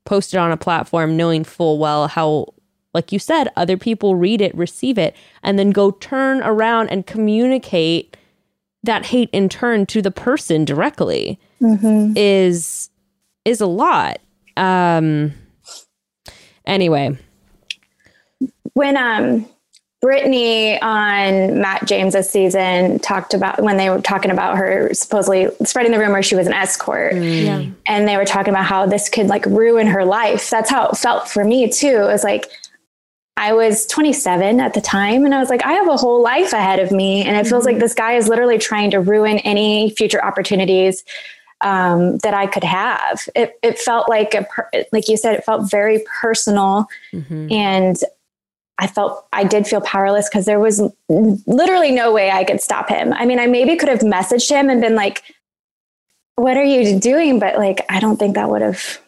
[0.05, 2.53] post it on a platform knowing full well how
[2.93, 7.05] like you said other people read it, receive it and then go turn around and
[7.05, 8.17] communicate
[8.83, 12.13] that hate in turn to the person directly mm-hmm.
[12.15, 12.89] is
[13.45, 14.19] is a lot.
[14.57, 15.33] Um
[16.65, 17.17] anyway.
[18.73, 19.45] When um
[20.01, 25.91] Brittany on Matt James's season talked about when they were talking about her supposedly spreading
[25.91, 27.13] the rumor she was an escort.
[27.13, 27.45] Mm.
[27.45, 27.65] Yeah.
[27.85, 30.49] And they were talking about how this could like ruin her life.
[30.49, 31.87] That's how it felt for me too.
[31.87, 32.49] It was like
[33.39, 36.51] I was 27 at the time and I was like, I have a whole life
[36.51, 37.23] ahead of me.
[37.23, 37.81] And it feels like mm-hmm.
[37.81, 41.05] this guy is literally trying to ruin any future opportunities
[41.61, 43.29] um, that I could have.
[43.35, 44.45] It, it felt like, a,
[44.91, 46.87] like you said, it felt very personal.
[47.13, 47.49] Mm-hmm.
[47.49, 47.97] And
[48.77, 52.89] I felt, I did feel powerless because there was literally no way I could stop
[52.89, 53.13] him.
[53.13, 55.23] I mean, I maybe could have messaged him and been like,
[56.35, 57.39] what are you doing?
[57.39, 58.99] But like, I don't think that would have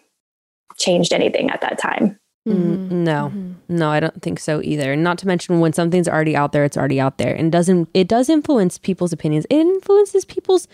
[0.78, 2.18] changed anything at that time.
[2.48, 3.04] Mm-hmm.
[3.04, 3.52] No, mm-hmm.
[3.70, 4.96] no, I don't think so either.
[4.96, 8.08] Not to mention when something's already out there, it's already out there, and doesn't it
[8.08, 9.46] does influence people's opinions.
[9.50, 10.68] It influences people's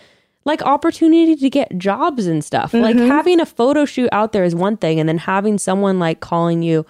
[0.46, 2.72] like opportunity to get jobs and stuff.
[2.72, 2.82] Mm-hmm.
[2.82, 6.20] Like having a photo shoot out there is one thing, and then having someone like
[6.20, 6.86] calling you,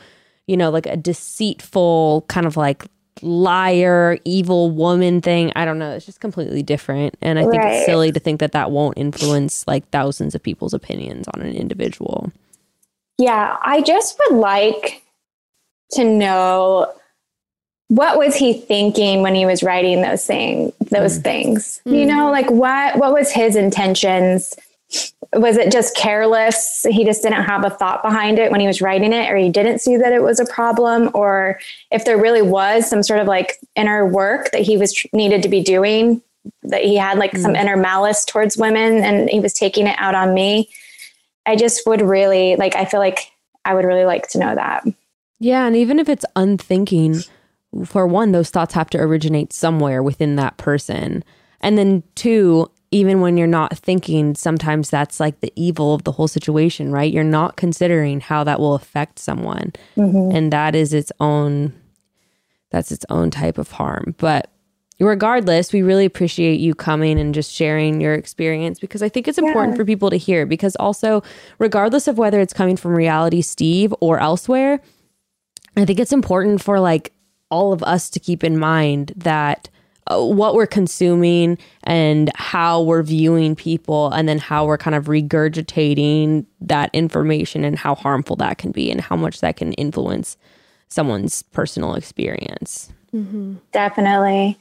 [0.47, 2.87] you know, like a deceitful kind of like
[3.21, 5.53] liar, evil woman thing.
[5.57, 5.91] I don't know.
[5.91, 9.67] It's just completely different, and I think it's silly to think that that won't influence
[9.67, 12.31] like thousands of people's opinions on an individual.
[13.19, 15.03] Yeah, I just would like
[15.93, 16.93] to know
[17.89, 21.23] what was he thinking when he was writing those things those mm.
[21.23, 21.99] things mm.
[21.99, 24.55] you know like what what was his intentions
[25.35, 28.81] was it just careless he just didn't have a thought behind it when he was
[28.81, 31.59] writing it or he didn't see that it was a problem or
[31.91, 35.49] if there really was some sort of like inner work that he was needed to
[35.49, 36.23] be doing
[36.63, 37.41] that he had like mm.
[37.41, 40.69] some inner malice towards women and he was taking it out on me
[41.49, 43.33] I just would really like, I feel like
[43.65, 44.85] I would really like to know that.
[45.41, 45.67] Yeah.
[45.67, 47.21] And even if it's unthinking,
[47.87, 51.25] for one, those thoughts have to originate somewhere within that person.
[51.63, 56.13] And then two, even when you're not thinking, sometimes that's like the evil of the
[56.13, 57.13] whole situation, right?
[57.13, 59.73] You're not considering how that will affect someone.
[59.97, 60.37] Mm-hmm.
[60.37, 61.73] And that is its own,
[62.71, 64.15] that's its own type of harm.
[64.19, 64.51] But
[65.07, 69.39] regardless, we really appreciate you coming and just sharing your experience because I think it's
[69.39, 69.77] important yeah.
[69.77, 70.47] for people to hear.
[70.47, 71.23] Because also,
[71.59, 74.81] regardless of whether it's coming from Reality Steve or elsewhere,
[75.77, 77.13] I think it's important for like
[77.51, 79.69] all of us to keep in mind that
[80.09, 85.05] uh, what we're consuming and how we're viewing people, and then how we're kind of
[85.05, 90.37] regurgitating that information and how harmful that can be and how much that can influence
[90.89, 92.91] someone's personal experience.
[93.15, 93.57] Mm-hmm.
[93.73, 94.59] Definitely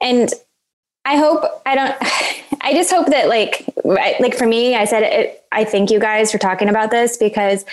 [0.00, 0.32] and
[1.04, 1.96] I hope I don't.
[2.62, 5.44] I just hope that like like for me, I said it.
[5.50, 7.64] I thank you guys for talking about this because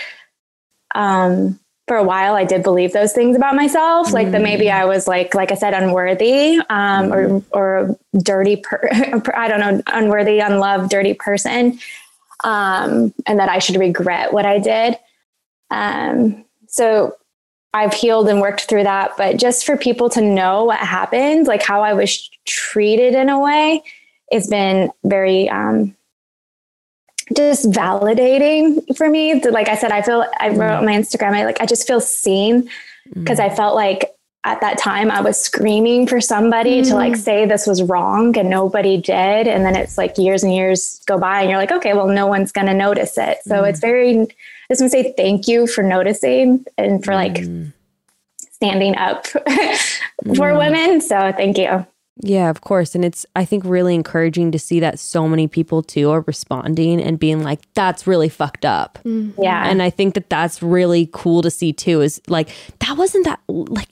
[0.94, 4.86] um, for a while I did believe those things about myself, like that maybe I
[4.86, 8.56] was like like I said unworthy um, or or dirty.
[8.56, 8.90] Per-
[9.34, 11.78] I don't know, unworthy, unloved, dirty person,
[12.44, 14.98] um, and that I should regret what I did.
[15.70, 17.14] Um, so
[17.74, 19.12] I've healed and worked through that.
[19.16, 23.40] But just for people to know what happened, like how I was treated in a
[23.40, 23.82] way,
[24.30, 25.94] it's been very um,
[27.36, 29.40] just validating for me.
[29.42, 32.00] Like I said, I feel I wrote on my Instagram, I like I just feel
[32.00, 32.68] seen
[33.14, 33.50] because mm.
[33.50, 34.14] I felt like
[34.48, 36.88] at that time I was screaming for somebody mm.
[36.88, 37.18] to like mm.
[37.18, 39.46] say this was wrong and nobody did.
[39.46, 42.26] And then it's like years and years go by and you're like, okay, well, no
[42.26, 43.38] one's gonna notice it.
[43.44, 43.68] So mm.
[43.68, 44.26] it's very I
[44.70, 47.72] just want to say thank you for noticing and for like mm.
[48.50, 50.58] standing up for mm.
[50.58, 51.00] women.
[51.02, 51.86] So thank you.
[52.20, 52.96] Yeah, of course.
[52.96, 57.00] And it's, I think, really encouraging to see that so many people too are responding
[57.00, 58.98] and being like, that's really fucked up.
[59.04, 59.40] Mm-hmm.
[59.40, 59.68] Yeah.
[59.68, 62.48] And I think that that's really cool to see too is like,
[62.80, 63.90] that wasn't that, like,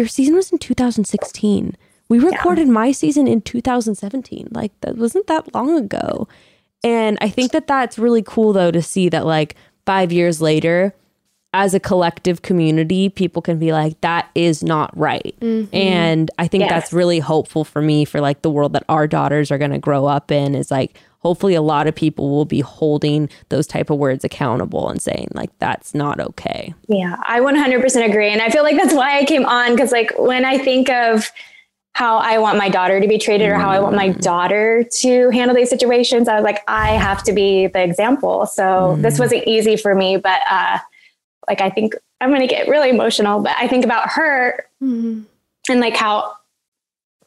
[0.00, 1.76] your season was in 2016.
[2.08, 2.72] We recorded yeah.
[2.72, 4.48] my season in 2017.
[4.50, 6.26] Like, that wasn't that long ago.
[6.82, 10.94] And I think that that's really cool though to see that, like, five years later,
[11.52, 15.36] as a collective community, people can be like, that is not right.
[15.40, 15.76] Mm-hmm.
[15.76, 16.70] And I think Yes.
[16.70, 19.78] that's really hopeful for me for like the world that our daughters are going to
[19.78, 23.90] grow up in is like, hopefully a lot of people will be holding those type
[23.90, 26.74] of words accountable and saying like, that's not okay.
[26.88, 28.30] Yeah, I 100% agree.
[28.30, 31.30] And I feel like that's why I came on because, like, when I think of
[31.92, 34.20] how I want my daughter to be treated or how I want my mm.
[34.20, 38.46] daughter to handle these situations, I was like, I have to be the example.
[38.46, 39.20] So this mm.
[39.20, 40.78] wasn't easy for me, but uh,
[41.48, 45.22] like, I think I'm going to get really emotional, but I think about her mm-hmm.
[45.68, 46.34] and like how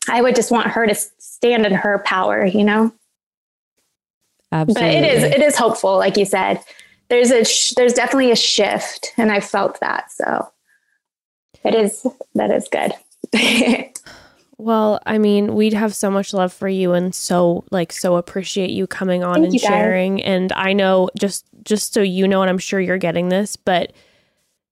[0.10, 2.91] I would just want her to stand in her power, you know?
[4.54, 4.82] Absolutely.
[4.82, 6.60] but it is it is hopeful like you said
[7.10, 10.47] there's a sh- there's definitely a shift and i felt that so
[11.66, 12.93] it is that is good
[14.60, 18.70] Well, I mean, we'd have so much love for you and so like so appreciate
[18.70, 19.68] you coming on Thank and you, guys.
[19.68, 20.24] sharing.
[20.24, 23.91] And I know just just so you know, and I'm sure you're getting this, but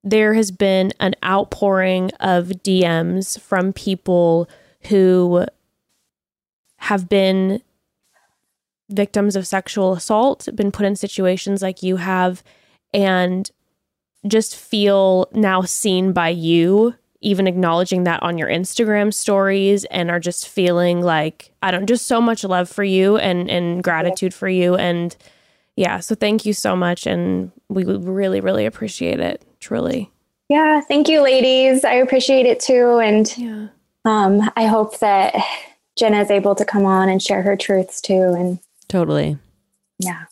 [0.04, 4.48] there has been an outpouring of DMs from people
[4.84, 5.46] who
[6.78, 7.62] have been
[8.92, 12.44] victims of sexual assault, been put in situations like you have,
[12.94, 13.50] and
[14.28, 20.20] just feel now seen by you, even acknowledging that on your Instagram stories, and are
[20.20, 24.48] just feeling like I don't just so much love for you and and gratitude for
[24.50, 25.16] you, and
[25.76, 30.12] yeah, so thank you so much, and we would really really appreciate it, truly.
[30.50, 31.84] yeah thank you ladies.
[31.86, 33.00] I appreciate it too.
[33.00, 33.68] And Yeah.
[34.06, 35.34] um i hope that
[35.98, 38.34] jenna is able to come on and share her truths too.
[38.38, 38.60] And
[38.92, 39.38] totally.
[40.00, 40.26] yeah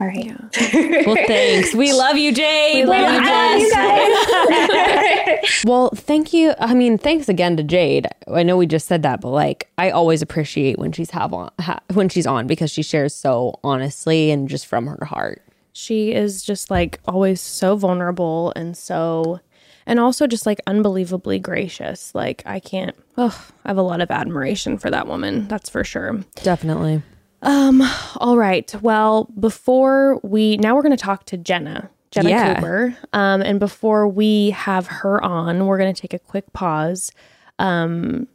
[0.00, 0.36] all right Yeah.
[1.06, 1.74] Well, thanks.
[1.74, 2.86] We love you, Jade.
[2.86, 5.62] love you, I love you guys.
[5.64, 6.54] Well, thank you.
[6.58, 8.06] I mean, thanks again to Jade.
[8.32, 11.50] I know we just said that, but like, I always appreciate when she's have on
[11.60, 15.42] ha, when she's on because she shares so honestly and just from her heart.
[15.72, 19.40] She is just like always so vulnerable and so
[19.86, 22.14] and also just like unbelievably gracious.
[22.14, 25.84] Like I can't oh, I have a lot of admiration for that woman, that's for
[25.84, 26.22] sure.
[26.42, 27.02] Definitely.
[27.46, 27.82] Um
[28.16, 28.74] all right.
[28.82, 31.88] Well, before we now we're going to talk to Jenna.
[32.10, 32.54] Jenna Yeah.
[32.56, 32.96] Cooper.
[33.12, 37.10] Um and before we have her on, we're going to take a quick pause.
[37.58, 38.28] Um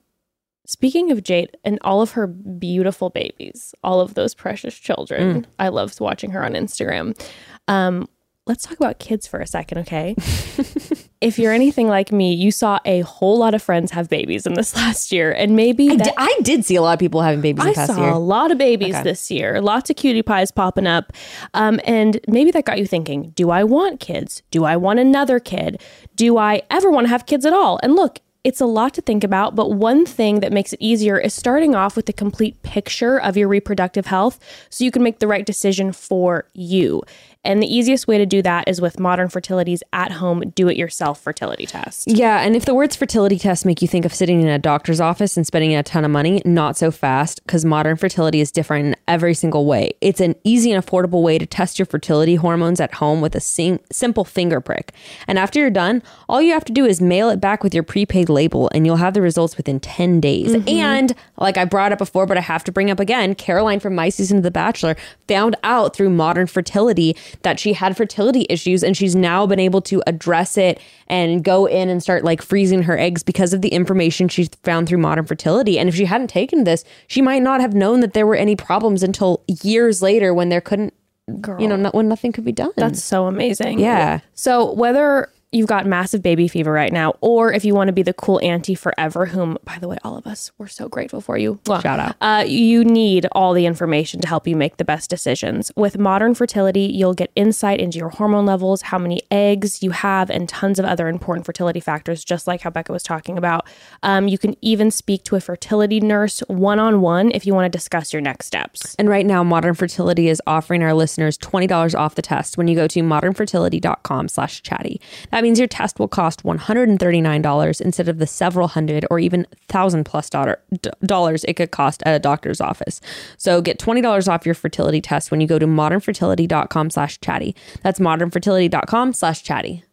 [0.67, 5.67] Speaking of Jade and all of her beautiful babies, all of those precious children, I
[5.67, 7.19] love watching her on Instagram.
[7.67, 8.07] Um,
[8.47, 10.15] let's talk about kids for a second, okay?
[11.21, 14.55] if you're anything like me, you saw a whole lot of friends have babies in
[14.55, 17.21] this last year, and maybe I, that- di- I did see a lot of people
[17.21, 18.09] having babies I saw year.
[18.09, 19.03] a lot of babies Okay.
[19.03, 21.13] this year, lots of cutie pies popping up.
[21.53, 24.41] Um, and maybe that got you thinking do I want kids?
[24.51, 25.79] Do I want another kid?
[26.15, 27.79] Do I ever want to have kids at all?
[27.83, 31.19] And look, it's a lot to think about, but one thing that makes it easier
[31.19, 34.39] is starting off with a complete picture of your reproductive health
[34.71, 37.03] so you can make the right decision for you.
[37.43, 40.77] And the easiest way to do that is with Modern Fertility's at home do it
[40.77, 42.07] yourself fertility test.
[42.07, 45.01] Yeah, and if the words fertility test make you think of sitting in a doctor's
[45.01, 48.87] office and spending a ton of money, not so fast because modern fertility is different
[48.87, 49.91] in every single way.
[50.01, 53.39] It's an easy and affordable way to test your fertility hormones at home with a
[53.39, 54.93] sim- simple finger prick.
[55.27, 57.83] And after you're done, all you have to do is mail it back with your
[57.83, 60.53] prepaid label and you'll have the results within 10 days.
[60.53, 60.69] Mm-hmm.
[60.69, 63.95] And like I brought up before, but I have to bring up again, Caroline from
[63.95, 64.95] my season of The Bachelor
[65.27, 69.81] found out through modern fertility that she had fertility issues and she's now been able
[69.81, 73.69] to address it and go in and start like freezing her eggs because of the
[73.69, 75.77] information she found through modern fertility.
[75.79, 78.55] And if she hadn't taken this, she might not have known that there were any
[78.55, 80.93] problems until years later when there couldn't,
[81.27, 82.71] you know, no, when nothing could be done.
[82.75, 83.79] That's so amazing.
[83.79, 84.19] Yeah.
[84.33, 88.03] So whether you've got massive baby fever right now, or if you want to be
[88.03, 91.37] the cool auntie forever, whom, by the way, all of us, we're so grateful for
[91.37, 91.59] you.
[91.67, 92.15] Well, Shout out.
[92.21, 95.71] Uh, you need all the information to help you make the best decisions.
[95.75, 100.29] With modern fertility, you'll get insight into your hormone levels, how many eggs you have,
[100.29, 103.67] and tons of other important fertility factors, just like how Bekah was talking about.
[104.03, 107.71] Um, you can even speak to a fertility nurse one on one if you want
[107.71, 108.95] to discuss your next steps.
[108.95, 112.75] And right now, Modern Fertility is offering our listeners $20 off the test when you
[112.75, 115.01] go to modernfertility.com slash chatty.
[115.31, 120.05] That means your test will cost $139 instead of the several hundred or even thousand
[120.05, 123.01] plus dollar, d- dollars it could cost at a doctor's office.
[123.37, 127.55] So get $20 off your fertility test when you go to modernfertility.com slash chatty.
[127.83, 129.83] That's modernfertility.com slash chatty.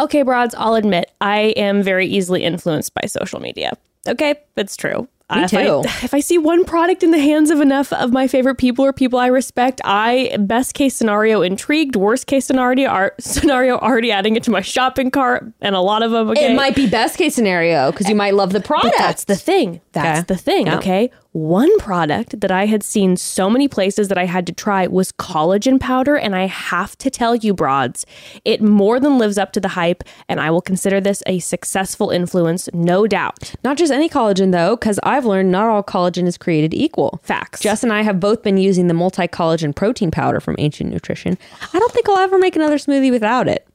[0.00, 3.72] Okay, broads, I'll admit I am very easily influenced by social media.
[4.08, 5.08] Okay, it's true.
[5.34, 5.82] Me if I, too.
[6.02, 8.92] if I see one product in the hands of enough of my favorite people or
[8.92, 14.42] people I respect, I best case scenario intrigued, worst case scenario scenario already adding it
[14.44, 16.30] to my shopping cart, and a lot of them.
[16.30, 18.94] Okay, It might be best case scenario because you might love the product.
[18.96, 19.80] But that's the thing.
[19.92, 20.24] That's Okay.
[20.34, 20.66] the thing.
[20.66, 20.76] Yeah.
[20.78, 21.10] Okay.
[21.34, 25.10] One product that I had seen so many places that I had to try was
[25.10, 26.14] collagen powder.
[26.14, 28.06] And I have to tell you, broads,
[28.44, 30.04] it more than lives up to the hype.
[30.28, 33.52] And I will consider this a successful influence, no doubt.
[33.64, 37.18] Not just any collagen though, because I've learned not all collagen is created equal.
[37.24, 37.58] Facts.
[37.58, 41.36] Jess and I have both been using the multi collagen protein powder from Ancient Nutrition.
[41.72, 43.66] I don't think I'll ever make another smoothie without it.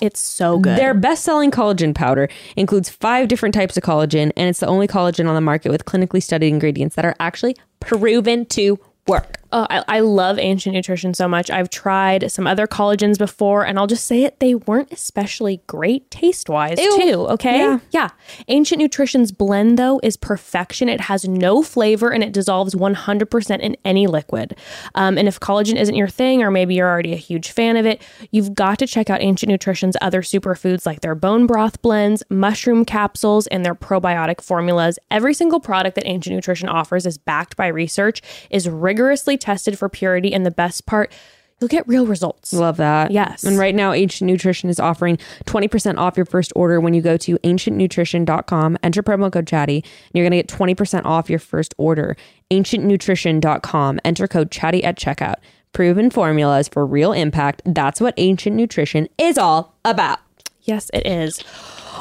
[0.00, 0.78] It's so good.
[0.78, 4.86] Their best selling collagen powder includes five different types of collagen, and it's the only
[4.86, 9.38] collagen on the market with clinically studied ingredients that are actually proven to work.
[9.50, 11.50] Oh, I, I love Ancient Nutrition so much.
[11.50, 16.10] I've tried some other collagens before, and I'll just say it, they weren't especially great
[16.10, 17.26] taste wise, too.
[17.30, 17.58] Okay.
[17.58, 17.78] Yeah.
[17.90, 18.08] yeah.
[18.48, 20.90] Ancient Nutrition's blend, though, is perfection.
[20.90, 24.54] It has no flavor and it dissolves 100% in any liquid.
[24.94, 27.86] Um, and if collagen isn't your thing, or maybe you're already a huge fan of
[27.86, 32.22] it, you've got to check out Ancient Nutrition's other superfoods like their bone broth blends,
[32.28, 34.98] mushroom capsules, and their probiotic formulas.
[35.10, 38.20] Every single product that Ancient Nutrition offers is backed by research,
[38.50, 41.12] is rigorously tested for purity, and the best part,
[41.60, 42.52] you'll get real results.
[42.52, 43.10] Love that.
[43.10, 43.44] Yes.
[43.44, 47.16] And right now, Ancient Nutrition is offering 20% off your first order when you go
[47.16, 51.74] to ancientnutrition.com, enter promo code chatty, and you're going to get 20% off your first
[51.78, 52.16] order.
[52.50, 55.36] Ancientnutrition.com, enter code chatty at checkout.
[55.72, 57.62] Proven formulas for real impact.
[57.66, 60.18] That's what Ancient Nutrition is all about.
[60.62, 61.42] Yes, it is.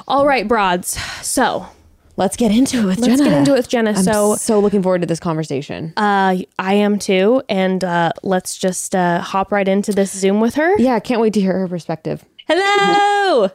[0.08, 1.00] All right, broads.
[1.26, 1.66] So
[2.18, 3.30] Let's get into it with let's Jenna.
[3.30, 3.92] get into it with Jenna.
[3.92, 5.94] I'm so so looking forward to this conversation.
[5.98, 10.56] uh, I am too, and uh, let's just uh, hop right into this Zoom with
[10.56, 10.78] her.
[10.80, 12.26] yeah, can't wait to hear her perspective.
[12.48, 13.50] Hello.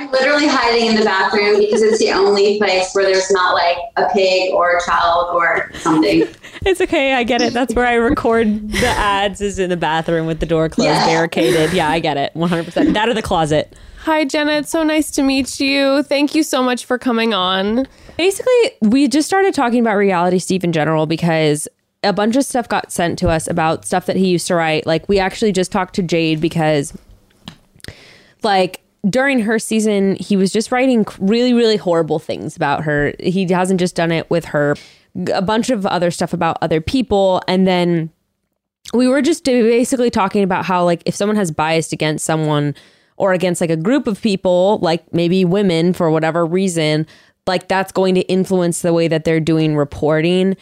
[0.00, 3.76] I'm literally hiding in the bathroom because it's the only place where there's not like
[3.96, 6.24] a pig or a child or something.
[6.66, 7.14] It's okay.
[7.14, 7.52] I get it.
[7.52, 11.06] That's where I record the ads is in the bathroom with the door closed, Yeah.
[11.06, 11.72] barricaded.
[11.72, 12.34] Yeah, I get it.
[12.34, 12.94] 100%.
[12.94, 13.76] That or the closet.
[14.08, 14.52] Hi, Jenna.
[14.52, 16.02] It's so nice to meet you.
[16.02, 17.86] Thank you so much for coming on.
[18.16, 21.68] Basically, we just started talking about reality Steve in general because
[22.02, 24.86] a bunch of stuff got sent to us about stuff that he used to write.
[24.86, 26.96] Like, we actually just talked to Jade because,
[28.42, 28.80] like,
[29.10, 33.12] during her season, he was just writing really, really horrible things about her.
[33.20, 34.74] He hasn't just done it with her,
[35.34, 37.42] a bunch of other stuff about other people.
[37.46, 38.08] And then
[38.94, 42.74] we were just basically talking about how, like, if someone has biased against someone
[43.18, 47.06] or against like a group of people, like maybe women for whatever reason,
[47.46, 50.56] like that's going to influence the way that they're doing reporting.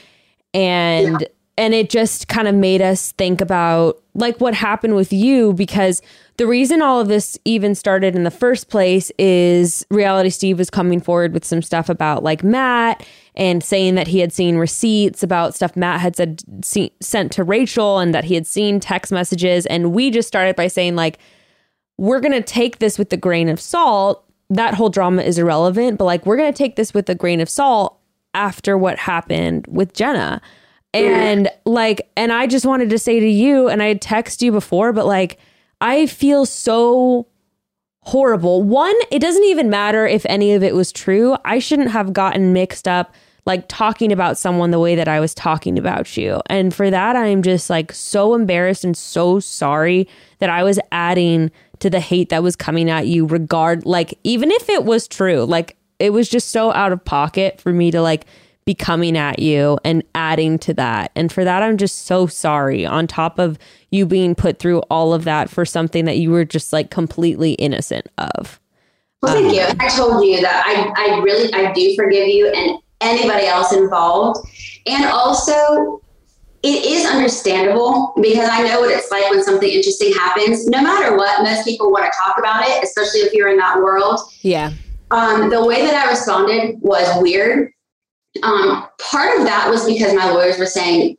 [0.55, 1.27] And
[1.59, 6.03] and it just kind of made us think about like what happened with you because
[6.37, 10.71] the reason all of this even started in the first place is reality steve was
[10.71, 15.23] coming forward with some stuff about like matt and saying that he had seen receipts
[15.23, 19.13] about stuff matt had said see, sent to rachel and that he had seen text
[19.13, 21.19] messages and we just started by saying like
[21.99, 25.99] we're going to take this with a grain of salt that whole drama is irrelevant
[25.99, 27.99] but like we're going to take this with a grain of salt
[28.35, 30.41] after what happened with jenna
[30.97, 34.53] and like, and I just wanted to say to you, and I had texted you
[34.53, 35.39] before, but like,
[35.81, 37.27] I feel so
[38.01, 38.63] horrible.
[38.63, 41.37] One, it doesn't even matter if any of it was true.
[41.45, 45.35] I shouldn't have gotten mixed up like talking about someone the way that I was
[45.35, 46.41] talking about you.
[46.47, 50.81] And for that, I am just like so embarrassed and so sorry that I was
[50.91, 55.09] adding to the hate that was coming at you, regard like, even if it was
[55.09, 58.27] true, like, it was just so out of pocket for me to like
[58.67, 61.13] be coming at you and adding to that.
[61.15, 62.85] And for that, I'm just so sorry.
[62.85, 63.59] On top of
[63.91, 67.53] you being put through all of that for something that you were just like completely
[67.53, 68.61] innocent of.
[69.23, 69.63] Well, thank you.
[69.81, 74.47] I told you that I, I really, I do forgive you and anybody else involved.
[74.87, 76.03] And also,
[76.67, 80.67] it is understandable because I know what it's like when something interesting happens.
[80.67, 83.79] No matter what, most people want to talk about it, especially if you're in that
[83.79, 84.19] world.
[84.41, 84.73] Yeah.
[85.13, 87.71] Um, the way that I responded was weird.
[88.43, 91.17] Um, part of that was because my lawyers were saying,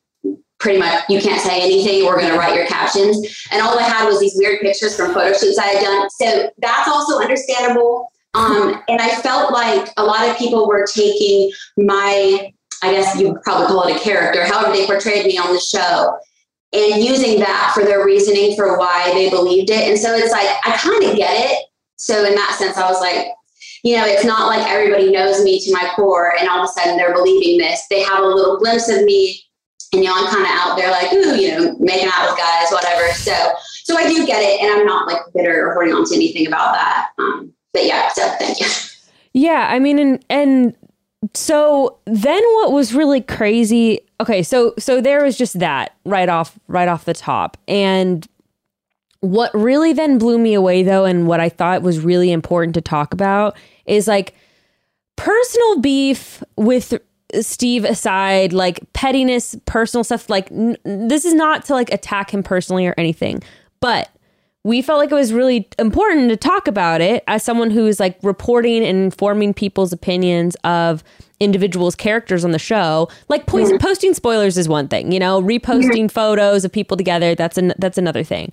[0.59, 2.05] pretty much, you can't say anything.
[2.05, 3.47] We're going to write your captions.
[3.51, 6.09] And all I had was these weird pictures from photo shoots I had done.
[6.09, 8.11] So that's also understandable.
[8.33, 12.53] Um, and I felt like a lot of people were taking my,
[12.83, 16.17] I guess you probably call it a character, however they portrayed me on the show,
[16.73, 19.89] and using that for their reasoning for why they believed it.
[19.89, 21.65] And so it's like, I kind of get it.
[21.95, 23.27] So in that sense, I was like,
[23.83, 26.67] you know, it's not like everybody knows me to my core and all of a
[26.67, 27.85] sudden they're believing this.
[27.89, 29.41] They have a little glimpse of me
[29.93, 32.37] and you know, I'm kind of out there like, ooh, you know, making out with
[32.37, 33.13] guys, whatever.
[33.13, 33.33] So,
[33.83, 34.61] so I do get it.
[34.61, 37.09] And I'm not like bitter or holding on to anything about that.
[37.17, 38.67] Um, but yeah, so thank you.
[39.33, 40.75] Yeah, I mean and and
[41.33, 46.59] so then what was really crazy okay so so there was just that right off
[46.67, 48.27] right off the top and
[49.21, 52.81] what really then blew me away though and what i thought was really important to
[52.81, 54.35] talk about is like
[55.15, 56.93] personal beef with
[57.41, 60.29] Steve aside, like pettiness, personal stuff.
[60.29, 63.43] Like n- this is not to like attack him personally or anything,
[63.79, 64.09] but
[64.63, 68.17] we felt like it was really important to talk about it as someone who's like
[68.21, 71.03] reporting and informing people's opinions of
[71.39, 73.07] individuals' characters on the show.
[73.29, 73.77] Like po- Mm-hmm.
[73.77, 77.33] posting spoilers is one thing, you know, reposting photos of people together.
[77.35, 78.51] That's an that's another thing.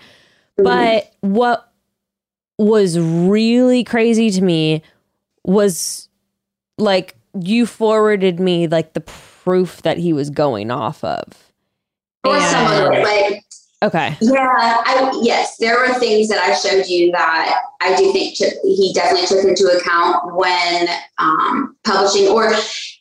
[0.59, 0.65] Mm-hmm.
[0.65, 1.73] But what
[2.59, 4.83] was really crazy to me
[5.45, 6.09] was
[6.79, 11.25] like you forwarded me like the proof that he was going off of.
[12.25, 13.44] Or some of like
[13.85, 14.17] Okay.
[14.23, 14.49] Yeah,
[14.87, 18.93] I, yes, there were things that I showed you that I do think took, he
[18.95, 22.51] definitely took into account when um, publishing, or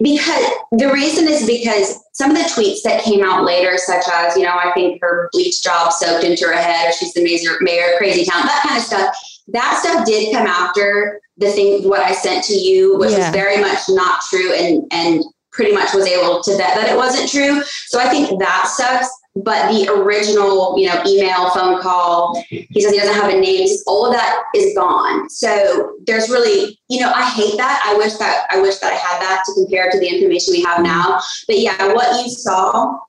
[0.01, 4.36] because the reason is because some of the tweets that came out later, such as,
[4.36, 7.55] you know, I think her bleach job soaked into her head, or she's the mayor,
[7.61, 9.15] mayor of crazy town, that kind of stuff.
[9.47, 13.19] That stuff did come after the thing, what I sent to you, which Yeah.
[13.19, 15.23] was very much not true and, and
[15.53, 17.61] pretty much was able to vet that it wasn't true.
[17.88, 19.07] So I think that sucks.
[19.36, 23.67] But the original, you know, email, phone call, he says he doesn't have a name.
[23.88, 25.27] All of that is gone.
[25.29, 27.84] So there's really, you know, I hate that.
[27.84, 30.61] I wish that I wish that I had that to compare to the information we
[30.63, 31.19] have now.
[31.47, 32.99] But yeah, what you saw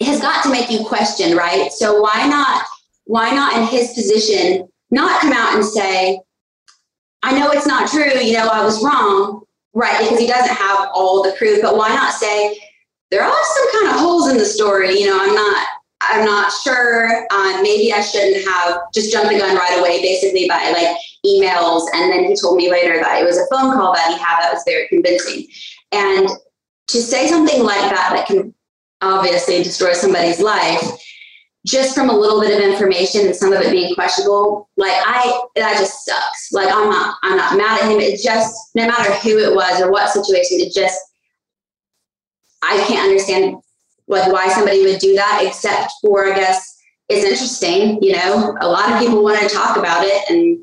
[0.00, 1.70] has got to make you question, right?
[1.72, 2.64] So why not,
[3.04, 6.20] why not in his position, not come out and say,
[7.22, 9.44] I know it's not true, you know, I was wrong,
[9.74, 10.00] right?
[10.00, 12.58] Because he doesn't have all the proof, but why not say,
[13.12, 14.98] there are some kind of holes in the story.
[14.98, 15.66] You know, I'm not,
[16.00, 17.26] I'm not sure.
[17.30, 20.96] Uh, maybe I shouldn't have just jumped the gun right away, basically by like
[21.26, 21.86] emails.
[21.94, 24.40] And then he told me later that it was a phone call that he had
[24.40, 25.46] that was very convincing.
[25.92, 26.26] And
[26.88, 28.54] to say something like that, that can
[29.02, 30.82] obviously destroy somebody's life,
[31.66, 35.42] just from a little bit of information and some of it being questionable, like I,
[35.56, 36.50] that just sucks.
[36.50, 38.00] Like I'm not, I'm not mad at him.
[38.00, 40.98] It just, no matter who it was or what situation, it just,
[42.62, 43.56] I can't understand
[44.06, 48.02] like why somebody would do that, except for I guess it's interesting.
[48.02, 50.58] You know, a lot of people want to talk about it, and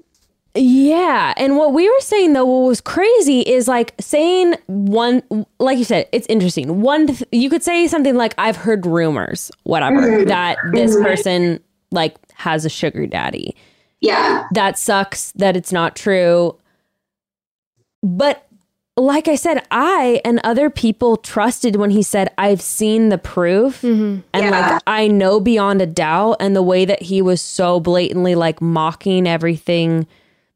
[0.55, 5.23] Yeah, and what we were saying though, what was crazy is like saying one,
[5.59, 6.81] like you said, it's interesting.
[6.81, 10.27] One, th- you could say something like, "I've heard rumors, whatever, mm-hmm.
[10.27, 11.05] that this mm-hmm.
[11.05, 11.59] person
[11.91, 13.55] like has a sugar daddy."
[14.01, 16.57] yeah, That sucks that it's not true.
[18.01, 18.47] But
[18.99, 23.81] like I said, I and other people trusted when he said, I've seen the proof
[23.81, 24.19] mm-hmm.
[24.33, 24.49] and Yeah.
[24.49, 26.37] like I know beyond a doubt.
[26.39, 30.07] And the way that he was so blatantly like mocking everything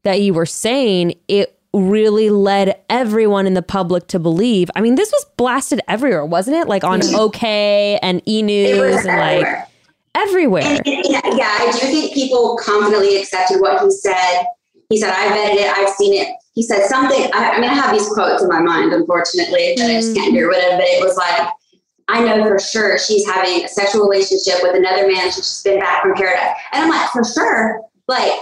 [0.02, 4.70] that you were saying, it really led everyone in the public to believe.
[4.76, 6.68] I mean, this was blasted everywhere, wasn't it?
[6.68, 7.16] Like on mm-hmm.
[7.16, 9.66] OK and E News and like everywhere.
[10.14, 10.62] everywhere.
[10.62, 14.44] And, and, yeah, yeah, I do think people confidently accepted what he said.
[14.90, 15.78] He said, "I vetted it.
[15.78, 17.30] I've seen it." He said something.
[17.34, 20.42] I, mean, I have these quotes in my mind, unfortunately, that I just can't get
[20.42, 20.78] rid of.
[20.78, 21.48] But it was like,
[22.08, 25.24] "I know for sure she's having a sexual relationship with another man.
[25.26, 27.80] She's just been back from paradise." And I'm like, "For sure?
[28.06, 28.32] Like,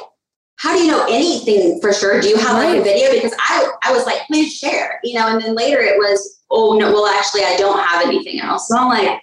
[0.56, 2.20] how do you know anything for sure?
[2.20, 3.12] Do you have like a video?
[3.12, 6.76] Because I, I was like, please share, you know." And then later it was, "Oh
[6.78, 9.22] no, well actually I don't have anything else." So I'm like,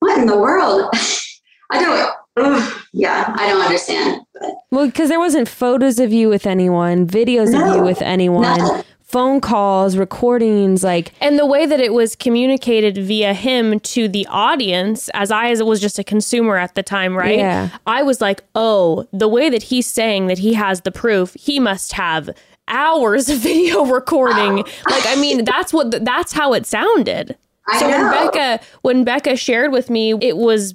[0.00, 0.88] "What in the world?"
[1.70, 2.14] I don't.
[2.36, 4.22] Ugh, yeah, I don't understand.
[4.34, 8.58] But Well, because there wasn't photos of you with anyone, videos of you with anyone,
[8.58, 8.82] No.
[9.02, 14.26] phone calls, recordings, like And the way that it was communicated via him to the
[14.28, 17.38] audience, as I as was just a consumer at the time, right?
[17.38, 17.68] Yeah.
[17.86, 21.60] I was like, oh, the way that he's saying that he has the proof, he
[21.60, 22.30] must have
[22.66, 24.56] hours of video recording.
[24.56, 27.36] like, I mean, that's what that's how it sounded.
[27.68, 28.12] I so when.
[28.12, 30.74] Bekah when Bekah shared with me, it was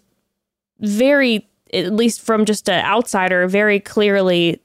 [0.80, 4.62] very, at least from just an outsider, very clearly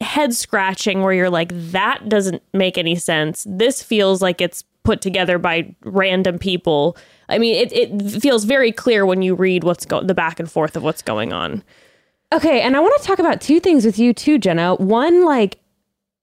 [0.00, 3.46] head scratching where you're like, that doesn't make any sense.
[3.48, 6.96] This feels like it's put together by random people.
[7.28, 10.50] I mean, it, it feels very clear when you read what's go- the back and
[10.50, 11.62] forth of what's going on.
[12.32, 14.74] Okay, and I want to talk about two things with you too, Jenna.
[14.76, 15.58] One, like,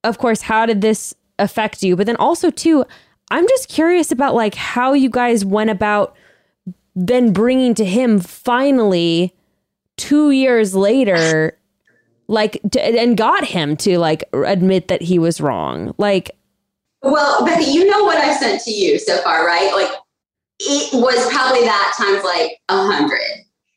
[0.03, 1.95] of course, how did this affect you?
[1.95, 2.85] But then also, two,
[3.31, 6.15] I'm just curious about like how you guys went about
[6.95, 9.33] then bringing to him finally
[9.97, 11.57] two years later,
[12.27, 15.93] like, to, and got him to like admit that he was wrong.
[15.97, 16.31] Like,
[17.01, 19.71] Well, Becky, you know what I've sent to you so far, right?
[19.73, 19.91] Like,
[20.59, 23.19] it was probably that times like a hundred.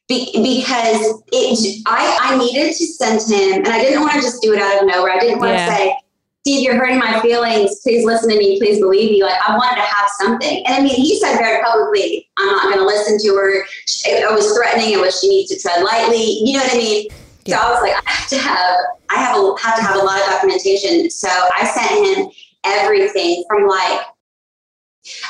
[0.09, 4.41] Be- because it, I, I needed to send him, and I didn't want to just
[4.41, 5.11] do it out of nowhere.
[5.11, 5.67] I didn't want Yeah.
[5.67, 5.97] to say,
[6.47, 7.81] Steve, you're hurting my feelings.
[7.82, 8.56] Please listen to me.
[8.60, 9.20] Please believe me.
[9.20, 10.64] Like, I wanted to have something.
[10.64, 13.64] And I mean, he said very publicly, I'm not going to listen to her.
[14.24, 14.93] I was threatening.
[14.93, 16.39] It was she needs to tread lightly.
[16.44, 17.09] You know what I mean?
[17.48, 18.77] So I was like, I have to have,
[19.10, 21.10] I have a, have to have a lot of documentation.
[21.10, 22.28] So I sent him
[22.62, 24.02] everything from like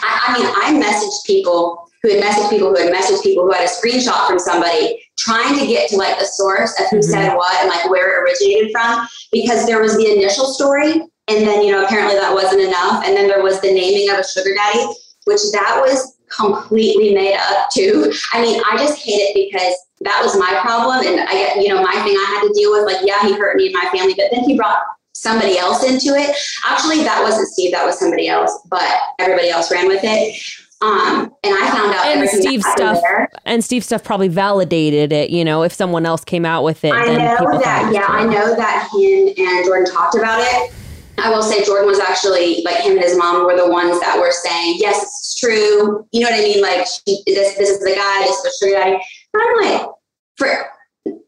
[0.03, 3.53] I, I mean, I messaged people who had messaged people who had messaged people who
[3.53, 7.11] had a screenshot from somebody trying to get to like the source of who mm-hmm.
[7.11, 10.93] said what and like where it originated from because there was the initial story
[11.29, 14.19] and then you know apparently that wasn't enough and then there was the naming of
[14.19, 14.87] a sugar daddy
[15.25, 18.13] which that was completely made up too.
[18.33, 21.69] I mean i just hate it because that was my problem and i get you
[21.69, 23.89] know my thing i had to deal with like yeah he hurt me and my
[23.91, 24.79] family but then he brought
[25.15, 26.37] somebody else into it.
[26.67, 28.87] Actually that wasn't steve that was somebody else but
[29.19, 30.39] everybody else ran with it
[30.83, 33.31] um, and I found out and Steve stuff there.
[33.47, 35.31] and Steve stuff probably validated it.
[35.31, 37.91] You know, if someone else came out with it, I know that.
[37.95, 40.73] Yeah, I know that him and Jordan talked about it.
[41.19, 44.19] I will say Jordan was actually like him and his mom were the ones that
[44.19, 46.61] were saying, "Yes, it's true." You know what I mean?
[46.61, 48.23] Like she, this, this is the guy.
[48.23, 48.75] This was true.
[48.75, 49.01] Guy.
[49.35, 49.89] I'm like,
[50.37, 50.67] for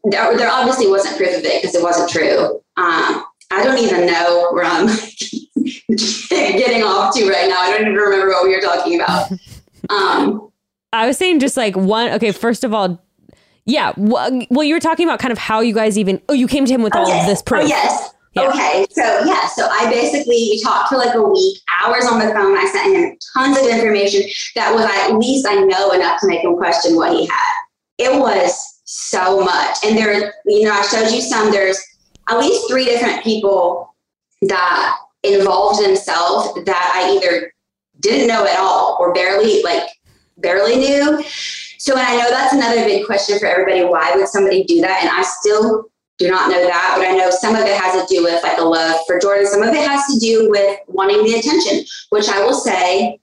[0.03, 2.61] there, there obviously wasn't proof of it because it wasn't true.
[2.77, 4.87] Um, I don't even know where I'm
[6.29, 7.59] getting off to right now.
[7.59, 9.31] I don't even remember what we were talking about.
[9.89, 10.51] Um,
[10.93, 12.11] I was saying just like one.
[12.13, 13.03] Okay, first of all,
[13.65, 13.93] yeah.
[13.97, 16.21] Well, you were talking about kind of how you guys even.
[16.29, 17.63] Oh, you came to him with all of this proof.
[17.63, 18.13] Oh, yes.
[18.33, 18.49] Yeah.
[18.49, 22.31] Okay, so yeah, so I basically we talked for like a week, hours on the
[22.31, 22.55] phone.
[22.55, 24.21] I sent him tons of information
[24.55, 27.55] that was at least I know enough to make him question what he had.
[27.97, 31.49] It was so much, and there, you know, I showed you some.
[31.49, 31.83] There's
[32.29, 33.93] at least three different people
[34.43, 37.53] that involved themselves that I either
[37.99, 39.89] didn't know at all or barely like
[40.37, 41.23] barely knew.
[41.77, 43.83] So and I know that's another big question for everybody.
[43.83, 44.99] Why would somebody do that?
[45.01, 48.13] And I still do not know that, but I know some of it has to
[48.13, 49.47] do with like a love for Jordan.
[49.47, 53.19] Some of it has to do with wanting the attention, which I will say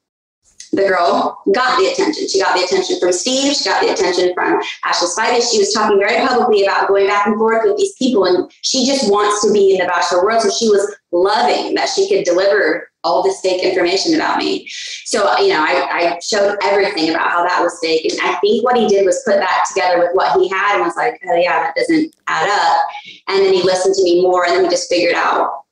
[0.77, 2.29] the girl got the attention.
[2.29, 3.55] She got the attention from Steve.
[3.55, 5.51] She got the attention from Ashley Spivey.
[5.51, 8.87] She was talking very publicly about going back and forth with these people, and she
[8.87, 10.43] just wants to be in the Bachelor world.
[10.43, 14.67] So she was loving that she could deliver all this fake information about me.
[15.05, 18.05] So, you know, I, I showed everything about how that was fake.
[18.11, 20.85] And I think what he did was put that together with what he had and
[20.85, 22.87] was like, oh, yeah, that doesn't add up.
[23.29, 25.63] And then he listened to me more and then we just figured out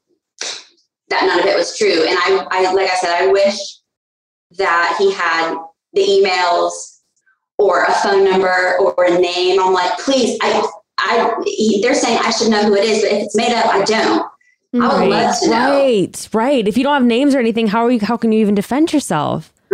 [1.09, 2.05] that none of it was true.
[2.07, 3.59] And I, I like I said, I wish
[4.57, 5.57] that he had
[5.93, 7.01] the emails
[7.59, 9.61] or a phone number or a name.
[9.61, 10.67] I'm like, please, I,
[10.99, 13.67] I, he, they're saying I should know who it is, but if it's made up,
[13.67, 14.31] I don't.
[14.75, 15.83] I would right, love to know.
[15.85, 16.67] Right, right.
[16.67, 18.01] If you don't have names or anything, how are you?
[18.01, 19.53] How can you even defend yourself?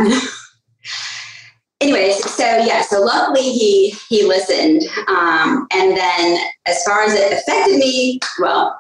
[1.81, 7.33] Anyways, so yeah, so luckily he he listened, um, and then as far as it
[7.33, 8.79] affected me, well,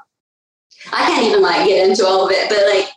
[0.92, 2.90] I can't even like get into all of it, but like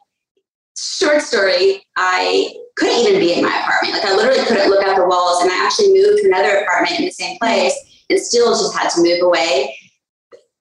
[0.77, 3.93] short story, I couldn't even be in my apartment.
[3.93, 6.99] Like I literally couldn't look at the walls, and I actually moved to another apartment
[6.99, 7.73] in the same place,
[8.09, 9.75] and still just had to move away.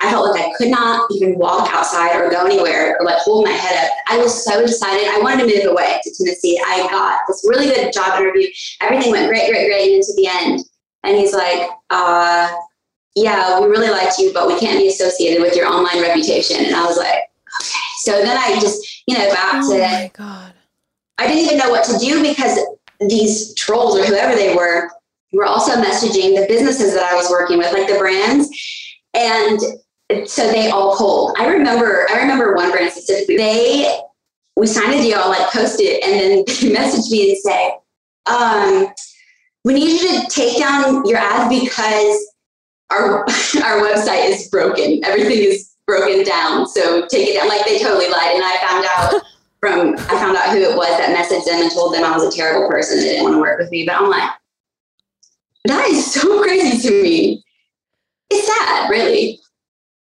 [0.01, 3.45] I felt like I could not even walk outside or go anywhere or like hold
[3.45, 3.93] my head up.
[4.09, 5.07] I was so excited.
[5.07, 6.61] I wanted to move away to Tennessee.
[6.67, 8.49] I got this really good job interview.
[8.81, 10.65] Everything went great, great, great into the end.
[11.05, 12.53] And he's like, uh,
[13.15, 16.65] yeah, we really liked you, but we can't be associated with your online reputation.
[16.65, 17.07] And I was like,
[17.61, 17.79] okay.
[17.99, 20.52] So then I just, you know, back oh to, my God.
[21.19, 22.59] I didn't even know what to do because
[23.01, 24.91] these trolls or whoever they were
[25.33, 28.49] were also messaging the businesses that I was working with, like the brands.
[29.15, 29.59] And
[30.27, 31.37] so they all pulled.
[31.39, 33.39] I remember, I remember one brand specifically.
[33.39, 34.01] They,
[34.57, 37.75] we signed a deal, like post it, and then they messaged me and say,
[38.27, 38.89] um,
[39.65, 42.35] "We need you to take down your ads because
[42.91, 43.21] our
[43.65, 45.03] our website is broken.
[45.05, 46.67] Everything is broken down.
[46.67, 49.23] So take it down." Like they totally lied, and I found out.
[49.63, 52.35] From I found out who it was that messaged them and told them I was
[52.35, 53.87] a terrible person and they didn't want to work with me.
[53.87, 54.29] But I'm like,
[55.67, 57.45] that is so crazy to me.
[58.29, 59.41] It's sad, really.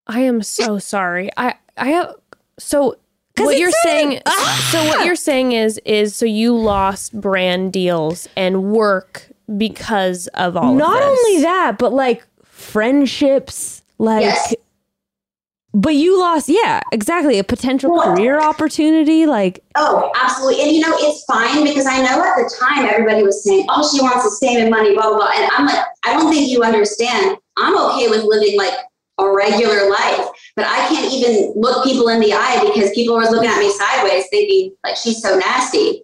[0.06, 1.28] I am so sorry.
[1.36, 2.14] I I have
[2.58, 2.96] so
[3.36, 4.68] what you're saying ah!
[4.70, 9.28] so what you're saying is is so you lost brand deals and work
[9.58, 14.54] because of all Not of only that, but like friendships, like yes.
[15.72, 17.38] But you lost, yeah, exactly.
[17.38, 19.26] A potential well, career opportunity.
[19.26, 20.62] Like, oh, absolutely.
[20.62, 23.88] And you know, it's fine because I know at the time everybody was saying, oh,
[23.88, 25.30] she wants to stay in money, blah, blah, blah.
[25.32, 27.36] And I'm like, I don't think you understand.
[27.56, 28.74] I'm okay with living like
[29.18, 30.26] a regular life.
[30.56, 33.70] But I can't even look people in the eye because people were looking at me
[33.70, 36.02] sideways thinking like she's so nasty.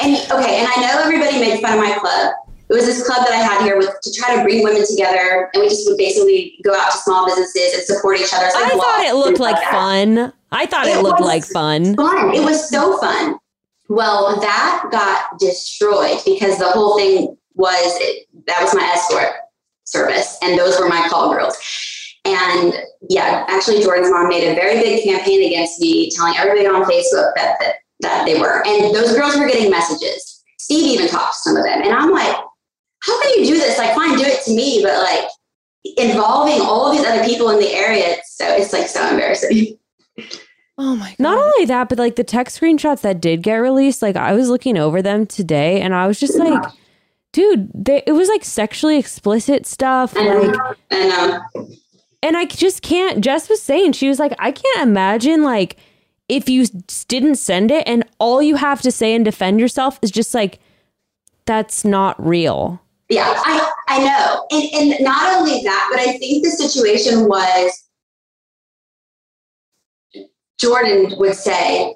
[0.00, 2.34] And okay, and I know everybody made fun of my club.
[2.70, 5.50] It was this club that I had here with to try to bring women together,
[5.52, 8.44] and we just would basically go out to small businesses and support each other.
[8.44, 10.32] Like I thought it looked like, fun.
[10.52, 11.96] I thought it, it looked like fun.
[11.96, 12.32] Fun.
[12.32, 13.40] It was so fun.
[13.88, 19.34] Well, that got destroyed because the whole thing was it, that was my escort
[19.82, 21.58] service, and those were my call girls.
[22.24, 22.72] And
[23.08, 27.32] yeah, actually, Jordan's mom made a very big campaign against me, telling everybody on Facebook
[27.34, 28.64] that, that, that they were.
[28.64, 30.40] And those girls were getting messages
[30.70, 31.82] Steve even talked to some of them.
[31.82, 32.36] And I'm like,
[33.02, 33.78] how can you do this?
[33.78, 35.28] Like, fine, do it to me, but like
[35.96, 39.78] involving all of these other people in the area, it's so it's like so embarrassing.
[40.82, 41.18] Oh my god.
[41.18, 44.48] Not only that, but like the text screenshots that did get released, like I was
[44.48, 46.72] looking over them today and I was just like,
[47.32, 50.16] dude, they, it was like sexually explicit stuff.
[50.16, 50.56] Like,
[50.90, 51.76] And um,
[52.22, 53.22] and I just can't.
[53.22, 55.76] Jess was saying, she was like, I can't imagine like
[56.30, 56.64] if you
[57.08, 60.60] didn't send it and all you have to say and defend yourself is just like,
[61.44, 62.80] that's not real.
[63.10, 64.46] Yeah, I, I know.
[64.52, 67.88] And, and not only that, but I think the situation was
[70.60, 71.94] Jordan would say,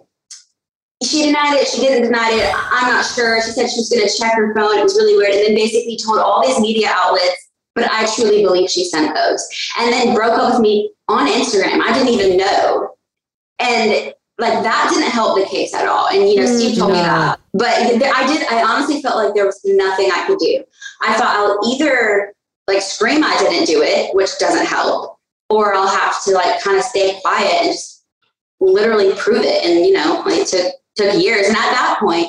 [1.04, 3.40] she denied it, she didn't deny it, I'm not sure.
[3.42, 4.78] She said she was going to check her phone.
[4.78, 5.34] It was really weird.
[5.34, 9.46] And then basically told all these media outlets, but I truly believe she sent those.
[9.78, 11.80] And then broke up with me on Instagram.
[11.80, 12.94] I didn't even know.
[13.60, 16.08] And like that didn't help the case at all.
[16.08, 17.38] And you know, Steve told me that.
[17.38, 17.58] Mm-hmm.
[17.58, 20.64] But th- I did, I honestly felt like there was nothing I could do.
[21.02, 22.32] I thought I'll either
[22.66, 25.18] like scream I didn't do it, which doesn't help,
[25.50, 28.04] or I'll have to like kind of stay quiet and just
[28.60, 29.64] literally prove it.
[29.64, 31.46] And you know, like it took took years.
[31.48, 32.28] And at that point,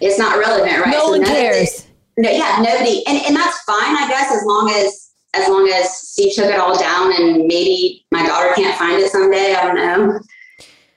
[0.00, 0.92] it's not relevant, right?
[0.92, 1.86] No So one none of it- cares.
[2.16, 5.90] no, yeah, nobody, and and that's fine, I guess, as long as as long as
[5.98, 9.54] Steve took it all down, and maybe my daughter can't find it someday.
[9.54, 10.20] I don't know.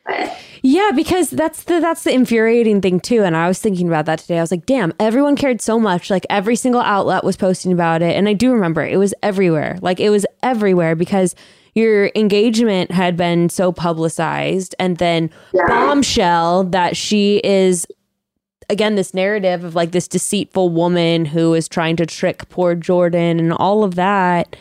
[0.08, 3.24] But Yeah, because that's the that's the infuriating thing too.
[3.24, 4.38] And I was thinking about that today.
[4.38, 6.10] I was like, damn, everyone cared so much.
[6.10, 8.16] Like every single outlet was posting about it.
[8.16, 9.78] And I do remember it was everywhere.
[9.82, 11.36] Like it was everywhere because
[11.76, 15.68] your engagement had been so publicized and then Yeah.
[15.68, 17.86] bombshell that she is
[18.70, 23.40] again this narrative of like this deceitful woman who is trying to trick poor Jordan
[23.40, 24.56] and all of that.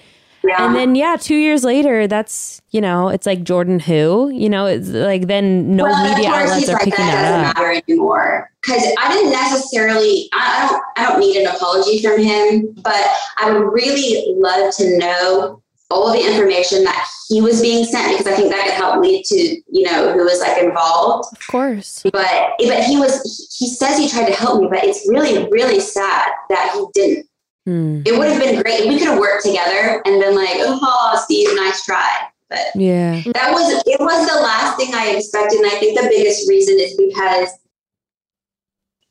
[0.47, 4.49] Yeah, And then yeah, two years later, that's you know, it's like Jordan who, you
[4.49, 7.47] know, it's like then no Well, media outlets he's are like, picking that that doesn't
[7.51, 7.57] up.
[7.57, 10.29] matter anymore because I didn't necessarily.
[10.33, 10.83] I, I don't.
[10.97, 13.07] I don't need an apology from him, but
[13.39, 18.33] I would really love to know all the information that he was being sent because
[18.33, 21.29] I think that could help lead to you know who was like involved.
[21.37, 22.03] Of course.
[22.03, 22.13] But
[22.59, 23.57] but he was.
[23.59, 27.27] He says he tried to help me, but it's really really sad that he didn't.
[27.67, 28.03] Hmm.
[28.07, 31.21] It would have been great if we could have worked together and been like, oh,
[31.25, 32.09] Steve, nice try.
[32.49, 33.23] But Yeah.
[33.35, 35.59] that was it was the last thing I expected.
[35.59, 37.51] And I think the biggest reason is because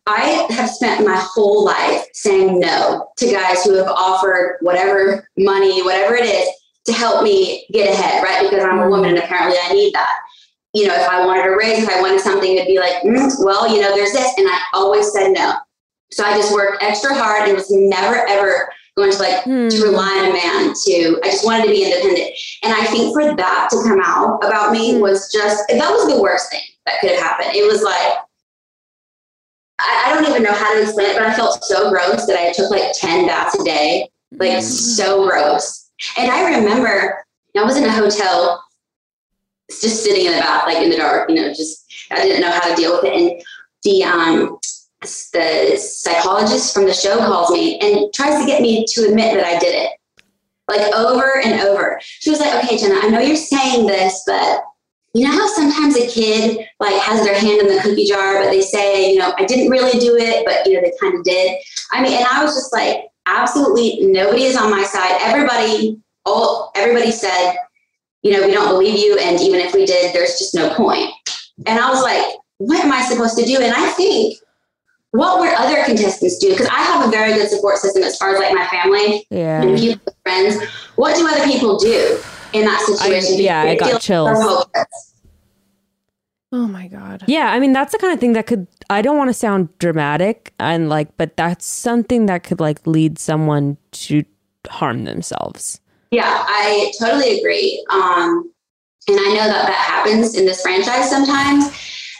[0.08, 5.82] I have spent my whole life saying no to guys who have offered whatever money,
[5.84, 6.48] whatever it is,
[6.86, 8.44] to help me get ahead, right?
[8.50, 10.16] Because I'm a woman and apparently I need that.
[10.74, 13.34] You know, if I wanted a raise, if I wanted something, it'd be like, mm,
[13.44, 14.32] well, you know, there's this.
[14.38, 15.56] And I always said no.
[16.16, 19.68] So I just worked extra hard and was never, ever going to like Hmm.
[19.68, 22.32] to rely on a man to i just wanted to be independent.
[22.64, 26.22] And i think for that to come out about me was just that was the
[26.22, 27.50] worst thing that could have happened.
[27.54, 28.14] It was like
[29.80, 32.40] I, I don't even know how to explain it but i felt so gross that
[32.40, 34.10] i took like 10 baths a day
[34.40, 35.90] like so gross.
[36.18, 37.26] And i remember
[37.58, 38.64] i was in a hotel
[39.70, 42.52] just sitting in the bath like in the dark you know just i didn't know
[42.52, 43.14] how to deal with it.
[43.14, 43.42] And
[43.84, 44.58] the um
[45.02, 49.46] the psychologist from the show calls me and tries to get me to admit that
[49.46, 49.92] I did it,
[50.68, 52.00] like over and over.
[52.02, 54.64] She was like, "Okay, Jenna, I know you're saying this, but
[55.14, 58.50] you know how sometimes a kid like has their hand in the cookie jar, but
[58.50, 61.24] they say, you know, I didn't really do it, but you know, they kind of
[61.24, 61.58] did."
[61.92, 65.18] I mean, and I was just like, absolutely nobody is on my side.
[65.22, 67.56] Everybody, all everybody said,
[68.22, 71.12] you know, we don't believe you, and even if we did, there's just no point.
[71.68, 72.26] And I was like,
[72.58, 73.62] what am I supposed to do?
[73.62, 74.38] And I think
[75.18, 76.50] what would other contestants do?
[76.52, 79.62] Because I have a very good support system as far as like my family Yeah.
[79.62, 80.58] and few friends.
[80.96, 82.20] What do other people do
[82.54, 83.38] in that situation?
[83.40, 84.66] yeah, I got feel chills.
[86.52, 87.24] Oh my god.
[87.28, 89.78] Yeah, I mean that's the kind of thing that could I don't want to sound
[89.80, 94.24] dramatic and like but that's something that could like lead someone to
[94.70, 95.82] harm themselves.
[96.12, 97.84] Yeah, I totally agree.
[97.92, 98.50] Um,
[99.08, 101.66] and I know that that happens in this franchise sometimes.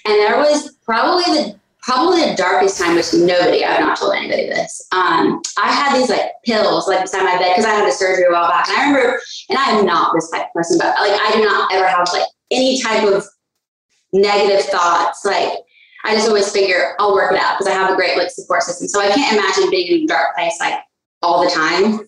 [0.06, 4.48] And there was probably the probably the darkest time, which nobody, I've not told anybody
[4.48, 4.88] this.
[4.92, 8.26] Um, I had these like pills like beside my bed because I had a surgery
[8.28, 8.68] a while back.
[8.68, 11.46] And I remember, and I am not this type of person, but like I do
[11.46, 13.24] not ever have like any type of
[14.14, 15.24] negative thoughts.
[15.24, 15.60] Like
[16.04, 18.64] I just always figure I'll work it out because I have a great like support
[18.64, 18.88] system.
[18.88, 20.80] So I can't imagine being in a dark place like
[21.22, 22.08] all the time.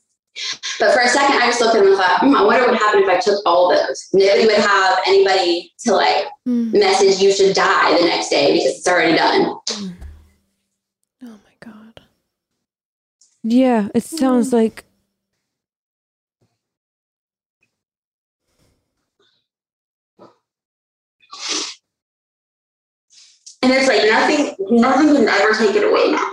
[0.79, 2.71] But for a second, I just looked at them and thought, hmm, I wonder what
[2.71, 4.07] would happen if I took all those.
[4.13, 6.71] Nobody would have anybody to like Hmm.
[6.71, 9.55] message you should die the next day because it's already done.
[11.23, 12.01] Oh my god.
[13.43, 14.83] Yeah, it sounds like
[23.63, 26.31] And it's like nothing, nothing can ever take it away now.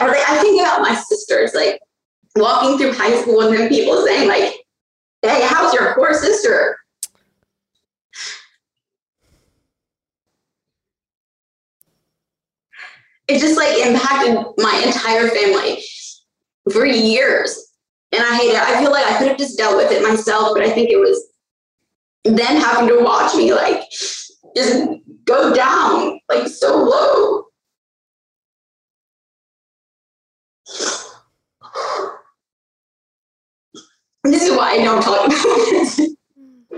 [0.00, 1.80] Or like I think about my sisters, like
[2.36, 4.54] walking through high school and then people saying like,
[5.22, 6.78] "Hey, how's your poor sister?"
[13.28, 15.82] It just like impacted my entire family
[16.72, 17.72] for years,
[18.12, 18.60] and I hate it.
[18.60, 20.98] I feel like I could have just dealt with it myself, but I think it
[20.98, 21.32] was
[22.24, 23.82] them having to watch me like
[24.54, 24.88] just
[25.24, 27.44] go down like so low.
[34.24, 36.16] This is why I don't talk about it.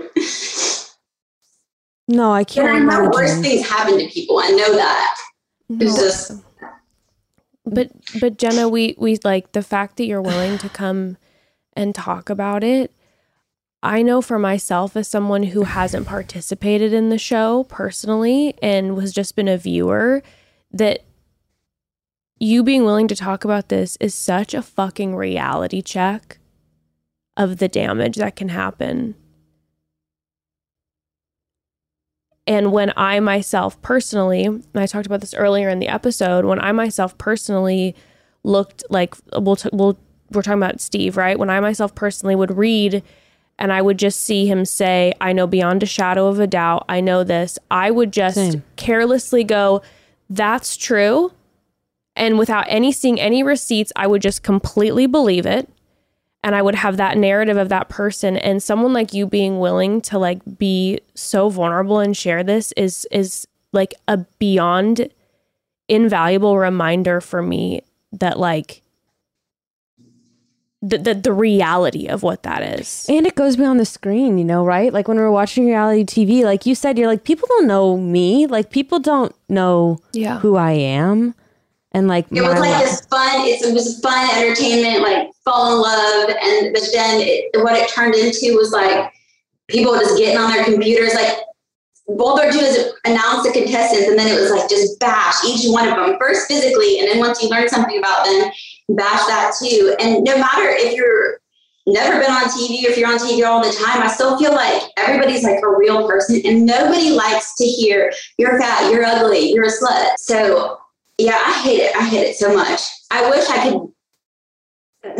[2.07, 4.37] No, I can't I know worse things happen to people.
[4.37, 5.19] I know that.
[5.69, 6.43] It's just
[7.65, 7.89] but
[8.19, 11.17] but Jenna, we we like the fact that you're willing to come
[11.73, 12.91] and talk about it.
[13.81, 19.11] I know for myself as someone who hasn't participated in the show personally and was
[19.11, 20.23] just been a viewer
[20.71, 21.03] that
[22.39, 26.37] you being willing to talk about this is such a fucking reality check
[27.37, 29.15] of the damage that can happen.
[32.47, 36.59] And when I myself personally, and I talked about this earlier in the episode, when
[36.59, 37.95] I myself personally
[38.43, 39.97] looked like we'll, t- we'll
[40.31, 41.37] we're talking about Steve, right?
[41.37, 43.03] When I myself personally would read
[43.57, 46.85] and I would just see him say, I know beyond a shadow of a doubt,
[46.89, 48.63] I know this, I would just Same.
[48.75, 49.81] carelessly go,
[50.29, 51.31] that's true.
[52.15, 55.69] And without any seeing any receipts, I would just completely believe it.
[56.45, 59.99] And I would have that narrative of that person and someone like you being willing
[60.01, 65.09] to like be so vulnerable and share this is is like a beyond
[65.89, 67.81] invaluable reminder for me
[68.13, 68.83] that like
[70.81, 73.07] the, the the reality of what that is.
[73.09, 74.93] And it goes beyond the screen, you know, right?
[74.93, 78.45] Like when we're watching reality TV, like you said, you're like, people don't know me.
[78.45, 80.37] Like people don't know Yeah.
[80.39, 81.33] who I am.
[81.95, 83.47] And like, it was like this fun.
[83.47, 87.87] It's, it was fun entertainment, like fall in love, and but then it, what it
[87.87, 89.13] turned into was like
[89.69, 91.37] people just getting on their computers, like
[92.19, 95.71] all they're doing is announce the contestants, and then it was like just bash each
[95.71, 98.51] one of them first physically, and then once you learn something about them,
[98.89, 99.95] bash that too.
[100.01, 101.39] And no matter if you're
[101.87, 104.53] never been on TV or if you're on TV all the time, I still feel
[104.53, 109.53] like everybody's like a real person, and nobody likes to hear you're fat, you're ugly,
[109.53, 110.17] you're a slut.
[110.17, 110.81] So
[111.17, 111.95] yeah, I hate it.
[111.95, 112.81] I hate it so much.
[113.11, 113.87] I wish I could.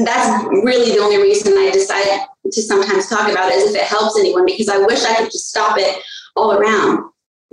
[0.03, 3.87] That's really the only reason I decided to sometimes talk about it is if it
[3.87, 6.01] helps anyone, because I wish I could just stop it
[6.35, 7.11] all around.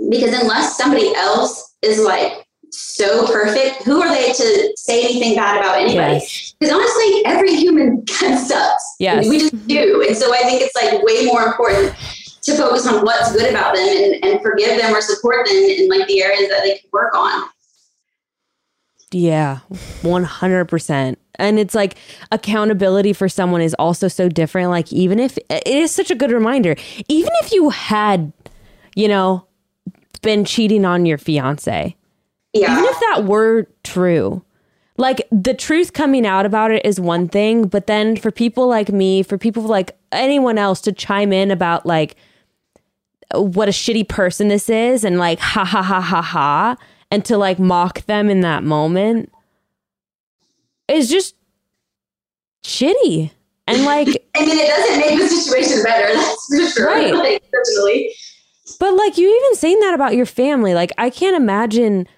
[0.09, 5.59] Because unless somebody else is like so perfect, who are they to say anything bad
[5.59, 6.15] about anybody?
[6.15, 6.55] Yes.
[6.59, 8.97] Because honestly, every human kind of sucks.
[8.99, 9.29] Yes.
[9.29, 10.05] We just do.
[10.07, 11.95] And so I think it's like way more important
[12.43, 15.89] to focus on what's good about them and, and forgive them or support them in
[15.89, 17.49] like the areas that they can work on.
[19.13, 19.59] Yeah,
[20.03, 21.17] 100%.
[21.37, 21.97] And it's like
[22.31, 24.71] accountability for someone is also so different.
[24.71, 26.77] Like, even if it is such a good reminder,
[27.09, 28.33] even if you had,
[28.95, 29.47] you know,
[30.23, 31.97] been cheating on your fiance,
[32.53, 32.73] Yeah.
[32.73, 34.43] even if that were true,
[34.99, 37.67] like the truth coming out about it is one thing.
[37.67, 41.87] But then for people like me, for people like anyone else to chime in about
[41.87, 42.15] like
[43.35, 46.77] what a shitty person this is and like ha ha ha ha ha
[47.13, 49.31] and to like mock them in that moment
[50.89, 51.37] is just
[52.65, 53.31] shitty.
[53.67, 56.15] And like I mean, it doesn't make the situation better.
[56.15, 56.87] That's for sure.
[56.87, 57.15] Right.
[57.23, 58.15] Like, personally.
[58.81, 62.09] But like you even saying that about your family, like I can't imagine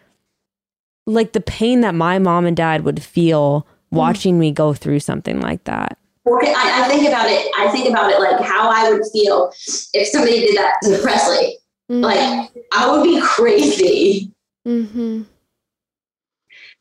[1.06, 3.96] like the pain that my mom and dad would feel mm-hmm.
[3.96, 5.98] watching me go through something like that.
[6.26, 7.50] I, I think about it.
[7.58, 9.52] I think about it like how I would feel
[9.92, 11.58] if somebody did that to Presley.
[11.90, 12.00] Mm-hmm.
[12.00, 14.33] Like, I would be crazy.
[14.66, 15.22] Mm-hmm.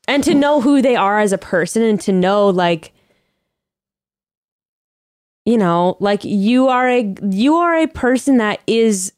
[0.06, 2.92] And to know who they are as a person and to know like
[5.44, 9.12] you know, like you are a you are a person that is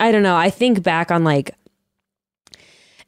[0.00, 1.54] I don't know, I think back on like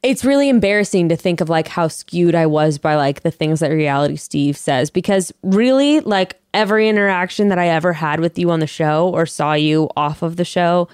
[0.03, 3.59] it's really embarrassing to think of like how skewed I was by like the things
[3.59, 8.49] that reality Steve says because really like every interaction that I ever had with you
[8.51, 10.87] on the show or saw you off of the show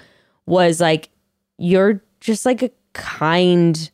[0.46, 1.10] was like
[1.58, 3.90] you're just like a kind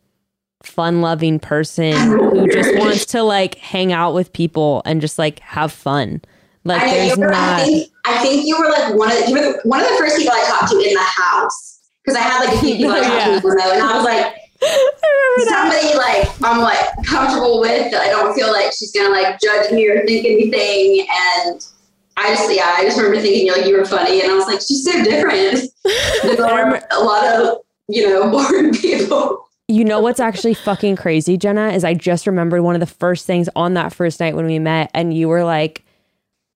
[0.63, 5.73] fun-loving person who just wants to like hang out with people and just like have
[5.73, 6.21] fun.
[6.65, 9.35] Like I, there's you were, I think I think you were like one of you
[9.35, 12.21] were the, one of the first people I talked to in the house because I
[12.21, 14.35] had like a few people I talked to and I was like
[15.49, 19.73] somebody like I'm like comfortable with that I don't feel like she's gonna like judge
[19.73, 21.67] me or think anything and.
[22.17, 24.61] I just yeah, I just remember thinking like you were funny, and I was like,
[24.61, 25.65] she's so different
[26.23, 27.61] than a lot of
[27.91, 29.47] you know boring people.
[29.69, 33.25] You know what's actually fucking crazy, Jenna, is I just remembered one of the first
[33.27, 35.85] things on that first night when we met, and you were like,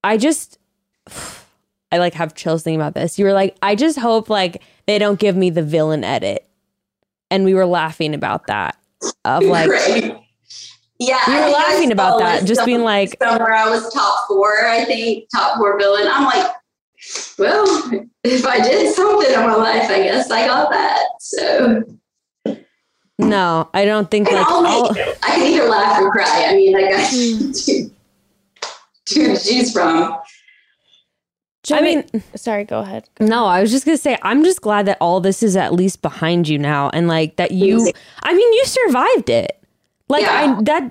[0.02, 0.58] I just,
[1.92, 3.18] I like have chills thinking about this.
[3.18, 6.44] You were like, I just hope like they don't give me the villain edit.
[7.30, 8.76] And we were laughing about that.
[9.24, 10.20] Of like, Right.
[10.98, 14.84] Yeah, We were laughing about that, just being like- somewhere I was top four, I
[14.84, 16.06] think top four villain.
[16.08, 16.46] I'm like,
[17.38, 17.66] well,
[18.22, 21.00] if I did something in my life, I guess I got that.
[21.20, 21.82] So
[23.18, 26.46] no, I don't think I like, can, I'll- only, I can either laugh or cry.
[26.48, 27.52] I mean, I got Hmm.
[27.52, 27.90] two,
[29.06, 30.16] two to choose from.
[31.72, 32.04] I mean,
[32.36, 33.08] sorry, go ahead.
[33.20, 36.02] No, I was just gonna say I'm just glad that all this is at least
[36.02, 37.90] behind you now, and like that you.
[38.22, 39.58] I mean, you survived it.
[40.10, 40.56] Like Yeah.
[40.58, 40.90] I that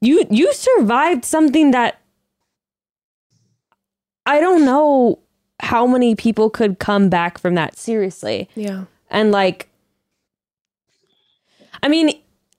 [0.00, 2.00] you you survived something that
[4.24, 5.18] I don't know
[5.60, 8.84] how many people could come back from that seriously, Yeah.
[9.10, 9.68] and like,
[11.82, 12.10] I mean,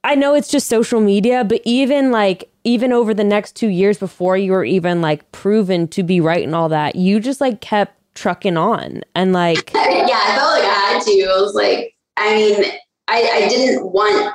[0.04, 3.98] I know it's just social media, but even like even over the next two years
[3.98, 7.62] before you were even like proven to be right and all that, you just like
[7.62, 9.72] kept trucking on and like.
[9.76, 11.12] yeah, I felt like I had to.
[11.24, 12.66] I was like, I mean,
[13.08, 14.34] I, I didn't want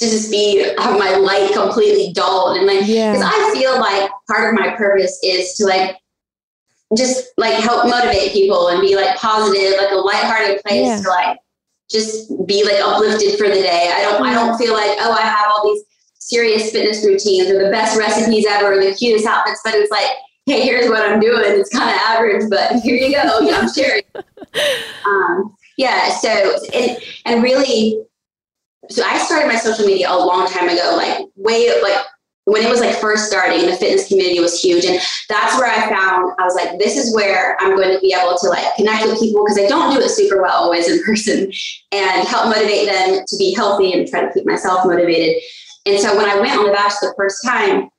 [0.00, 3.12] to just be have my light completely dulled and like Yeah.
[3.12, 5.96] because I feel like part of my purpose is to like
[6.96, 11.00] just like help motivate people and be like positive, like a lighthearted place Yeah.
[11.02, 11.38] to like
[11.90, 13.90] just be like uplifted for the day.
[13.94, 15.82] I don't I don't feel like, oh, I have all these
[16.18, 20.06] serious fitness routines or the best recipes ever or the cutest outfits, but it's like,
[20.46, 21.42] hey, here's what I'm doing.
[21.44, 23.40] It's kind of average, but here you go.
[23.40, 24.02] Yeah, I'm sharing.
[25.06, 26.10] um, yeah.
[26.18, 26.28] So
[26.72, 28.00] and and really,
[28.90, 32.04] so I started my social media a long time ago, like way like
[32.44, 33.66] when it was like first starting.
[33.66, 37.14] The fitness community was huge, and that's where I found I was like, this is
[37.14, 40.00] where I'm going to be able to like connect with people because I don't do
[40.00, 41.50] it super well always in person,
[41.92, 45.42] and help motivate them to be healthy and try to keep myself motivated.
[45.86, 47.90] And so when I went on the Bachelor the first time,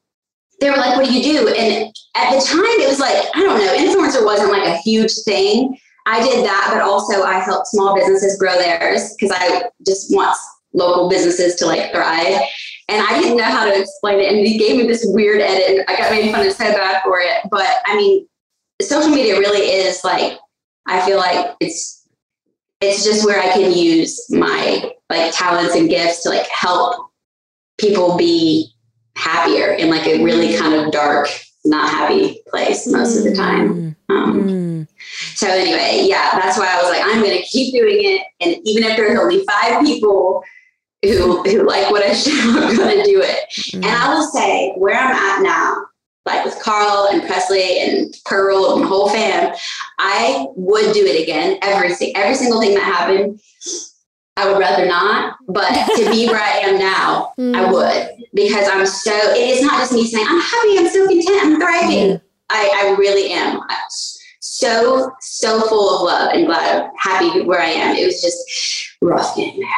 [0.59, 3.41] they were like, "What do you do?" And at the time, it was like I
[3.41, 5.77] don't know, influencer wasn't like a huge thing.
[6.07, 10.37] I did that, but also I helped small businesses grow theirs because I just want
[10.73, 12.41] local businesses to like thrive.
[12.87, 14.31] And I didn't know how to explain it.
[14.31, 15.79] And he gave me this weird edit.
[15.79, 17.37] And I got made fun of so bad for it.
[17.49, 18.27] But I mean,
[18.81, 20.37] social media really is like,
[20.87, 22.07] I feel like it's
[22.81, 27.09] it's just where I can use my like talents and gifts to like help
[27.79, 28.71] people be
[29.15, 31.27] happier in like a really kind of dark,
[31.63, 33.95] not happy place most of the time.
[34.09, 34.87] Um, Mm.
[35.35, 38.57] so anyway, yeah, that's why I was like, I'm going to keep doing it, and
[38.65, 40.43] even if there's only five people
[41.11, 43.39] who who like what I show, I'm going to do it.
[43.51, 43.83] Mm-hmm.
[43.83, 45.85] And I will say where I'm at now,
[46.25, 49.55] like with Karl and Presley and Pearl and the whole fam,
[49.99, 51.59] I would do it again.
[51.61, 53.39] Every every single thing that happened,
[54.37, 55.37] I would rather not.
[55.47, 57.71] But to be where I am now, I mm-hmm.
[57.71, 59.13] would because I'm so.
[59.13, 62.09] It is not just me saying I'm happy, I'm so content, I'm thriving.
[62.15, 62.25] Mm-hmm.
[62.49, 63.59] I, I really am.
[63.61, 63.77] I'm
[64.45, 67.95] so so full of love and glad happy where I am.
[67.95, 69.69] It was just rough getting there.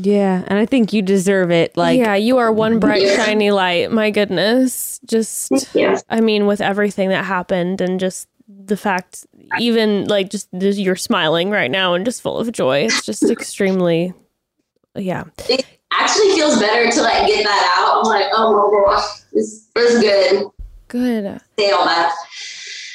[0.00, 1.76] Yeah, and I think you deserve it.
[1.76, 3.16] Like, yeah, you are one bright, Yeah.
[3.24, 3.90] shiny light.
[3.90, 5.00] My goodness.
[5.04, 5.98] Just, Yeah.
[6.08, 9.26] I mean, with everything that happened and just the fact,
[9.58, 12.84] even like just, just you're smiling right now and just full of joy.
[12.84, 14.12] It's just extremely,
[14.94, 15.24] yeah.
[15.48, 18.00] It actually feels better to like get that out.
[18.00, 18.52] I'm like, oh
[18.86, 20.46] my gosh, this was good.
[20.88, 21.40] Good.
[21.58, 22.14] Say all that.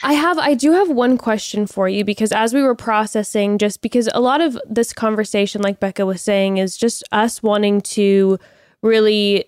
[0.04, 3.82] I have I do have one question for you because as we were processing just
[3.82, 8.38] because a lot of this conversation like Bekah was saying is just us wanting to
[8.82, 9.46] really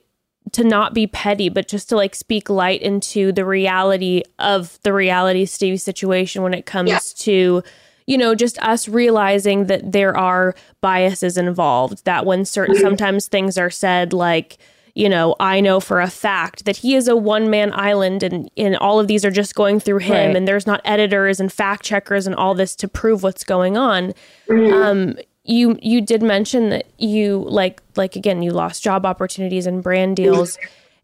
[0.54, 4.94] to not be petty but just to like speak light into the reality of the
[4.94, 7.00] reality Stevie situation when it comes Yeah.
[7.00, 7.64] to
[8.08, 12.84] you know just us realizing that there are biases involved that when certain mm-hmm.
[12.84, 14.58] sometimes things are said like
[14.96, 18.50] you know, I know for a fact that he is a one man island and,
[18.56, 20.36] and all of these are just going through him Right.
[20.36, 24.14] and there's not editors and fact checkers and all this to prove what's going on.
[24.50, 29.84] Um, you you did mention that you like like again you lost job opportunities and
[29.84, 30.58] brand deals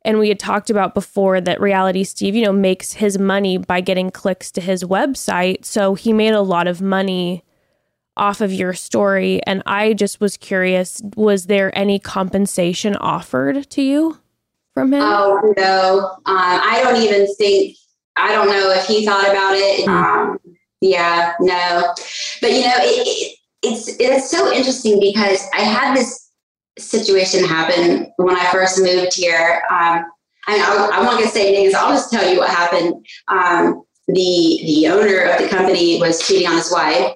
[0.03, 3.79] and we had talked about before that reality steve you know makes his money by
[3.81, 7.43] getting clicks to his website so he made a lot of money
[8.17, 13.81] off of your story and i just was curious was there any compensation offered to
[13.81, 14.17] you
[14.73, 17.77] from him Oh no, um, I don't even think.
[18.15, 19.87] I don't know if he thought about it.
[19.87, 20.37] Um,
[20.81, 21.93] yeah, no,
[22.41, 26.29] but you know, it, it, it's it's so interesting because I had this
[26.77, 29.61] situation happen when I first moved here.
[29.69, 30.05] Um,
[30.47, 31.73] I, mean, I, going to say names.
[31.73, 33.05] I'll just tell you what happened.
[33.27, 37.13] Um, the the owner of the company was cheating on his wife,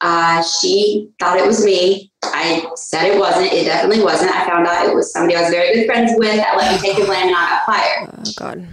[0.00, 2.12] Uh, she thought it was me.
[2.22, 3.52] I said it wasn't.
[3.52, 4.30] It definitely wasn't.
[4.30, 6.88] I found out it was somebody I was very good friends with that let me
[6.88, 8.10] take the blame and I got fired.
[8.12, 8.66] Oh God.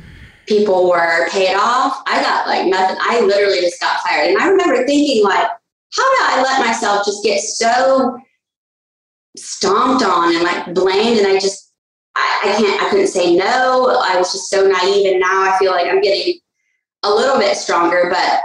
[0.45, 2.03] People were paid off.
[2.05, 2.97] I got like nothing.
[3.01, 4.29] I literally just got fired.
[4.29, 5.47] And I remember thinking like,
[5.93, 8.19] how did I let myself just get so
[9.35, 11.19] stomped on and like blamed?
[11.19, 11.73] And I just,
[12.15, 13.99] I, I can't, I couldn't say no.
[14.03, 15.11] I was just so naive.
[15.11, 16.39] And now I feel like I'm getting
[17.01, 18.41] a little bit stronger, but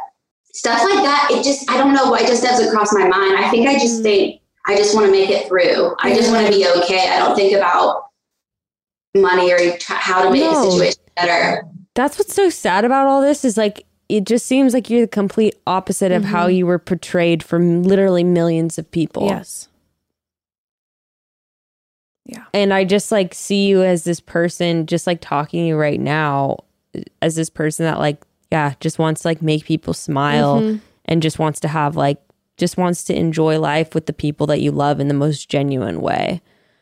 [0.61, 3.37] stuff like that, it just, I don't know why it just doesn't cross my mind.
[3.37, 4.03] I think I just mm.
[4.03, 5.97] think, I just want to make it through.
[6.01, 7.09] I just want to be okay.
[7.09, 8.05] I don't think about
[9.17, 9.59] money or
[9.89, 10.53] how to make No.
[10.53, 11.65] the situation better.
[11.95, 15.09] That's what's so sad about all this is like it just seems like you're the
[15.09, 16.57] complete opposite of how mm-hmm.
[16.57, 19.27] you were portrayed from literally millions of people.
[19.29, 19.69] Yes.
[22.27, 22.45] Yeah.
[22.53, 26.01] And I just like see you as this person, just like talking to you right
[26.01, 26.59] now,
[27.23, 30.79] as this person that like, yeah, just wants to like make people smile Mm-hmm.
[31.07, 32.19] and just wants to have like,
[32.57, 36.01] just wants to enjoy life with the people that you love in the most genuine
[36.01, 36.41] way.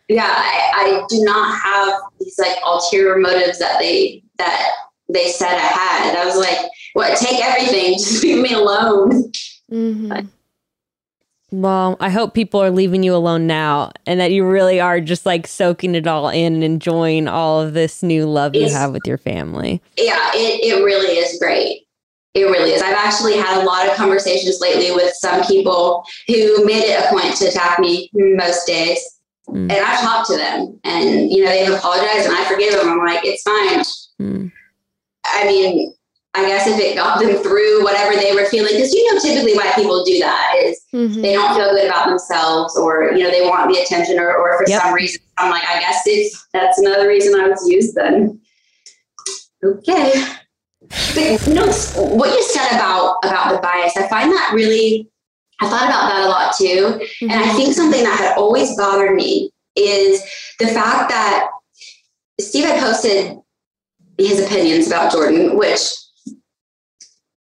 [0.09, 4.70] Yeah, I, I do not have these like ulterior motives that they that
[5.11, 6.16] they said I had.
[6.16, 6.59] I was like,
[6.95, 7.16] what?
[7.19, 9.31] Take everything, just leave me alone.
[9.70, 10.27] Mm-hmm.
[11.51, 15.25] Well, I hope people are leaving you alone now and that you really are just
[15.25, 19.07] like soaking it all in and enjoying all of this new love you have with
[19.07, 19.81] your family.
[19.97, 21.87] Yeah, it, it really is great.
[22.35, 22.83] It really is.
[22.83, 27.09] I've actually had a lot of conversations lately with some people who made it a
[27.09, 29.01] point to attack me most days.
[29.49, 29.73] Mm.
[29.73, 32.91] And I've talked to them and, you know, they've apologized and I forgive them.
[32.91, 33.83] I'm like, it's fine.
[34.20, 34.53] Mm.
[35.25, 35.95] I mean,
[36.35, 39.55] I guess if it got them through whatever they were feeling, because you know, typically
[39.57, 41.21] why people do that is Mm-hmm.
[41.21, 44.57] they don't feel good about themselves or, you know, they want the attention or, or
[44.57, 44.83] for Yep.
[44.83, 45.21] some reason.
[45.37, 48.41] I'm like, I guess it's, that's another reason I was used then.
[49.63, 50.13] Okay.
[51.15, 51.67] But you know,
[52.17, 55.11] what you said about, about the bias, I find that really,
[55.61, 57.07] I thought about that a lot too.
[57.21, 60.23] And I think something that had always bothered me is
[60.59, 61.51] the fact that
[62.41, 63.37] Steve had posted
[64.17, 65.83] his opinions about Jordan, which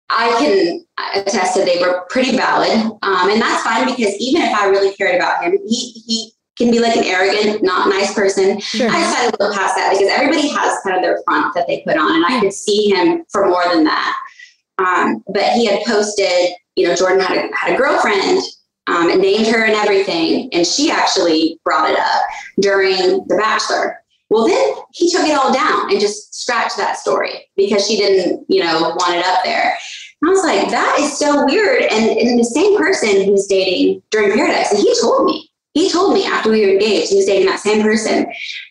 [0.10, 2.72] I can attest that they were pretty valid.
[3.02, 6.72] Um, and that's fine because even if I really cared about him, he, he can
[6.72, 8.60] be like an arrogant, not nice person.
[8.60, 8.90] Sure.
[8.90, 11.84] I decided to look past that because everybody has kind of their front that they
[11.86, 14.18] put on, and I could see him for more than that.
[14.78, 18.42] Um, but he had posted, you know, Jordan had a, had a girlfriend
[18.88, 22.22] um, and named her and everything, and she actually brought it up
[22.60, 24.00] during The Bachelor.
[24.30, 28.46] Well, then he took it all down and just scratched that story because she didn't,
[28.50, 29.78] you know, want it up there.
[30.22, 31.84] And I was like, that is so weird.
[31.84, 36.14] And, and the same person who's dating during Paradise, and he told me, he told
[36.14, 38.26] me after we were engaged, he was dating that same person.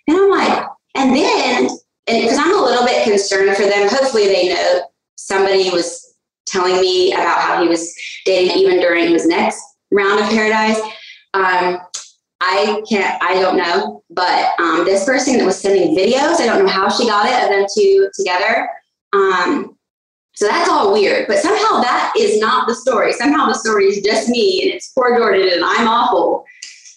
[0.09, 0.66] And I'm like,
[0.97, 1.68] and then,
[2.06, 4.82] and because I'm a little bit concerned for them, hopefully they know
[5.16, 6.14] somebody was
[6.47, 7.94] telling me about how he was
[8.24, 10.81] dating even during his next round of Paradise.
[11.35, 11.78] Um,
[12.40, 16.65] I can't, I don't know, but um, this person that was sending videos, I don't
[16.65, 18.69] know how she got it of them two together.
[19.12, 19.77] Um,
[20.35, 23.12] so that's all weird, but somehow that is not the story.
[23.12, 26.45] Somehow the story is just me and it's poor Jordan and I'm awful.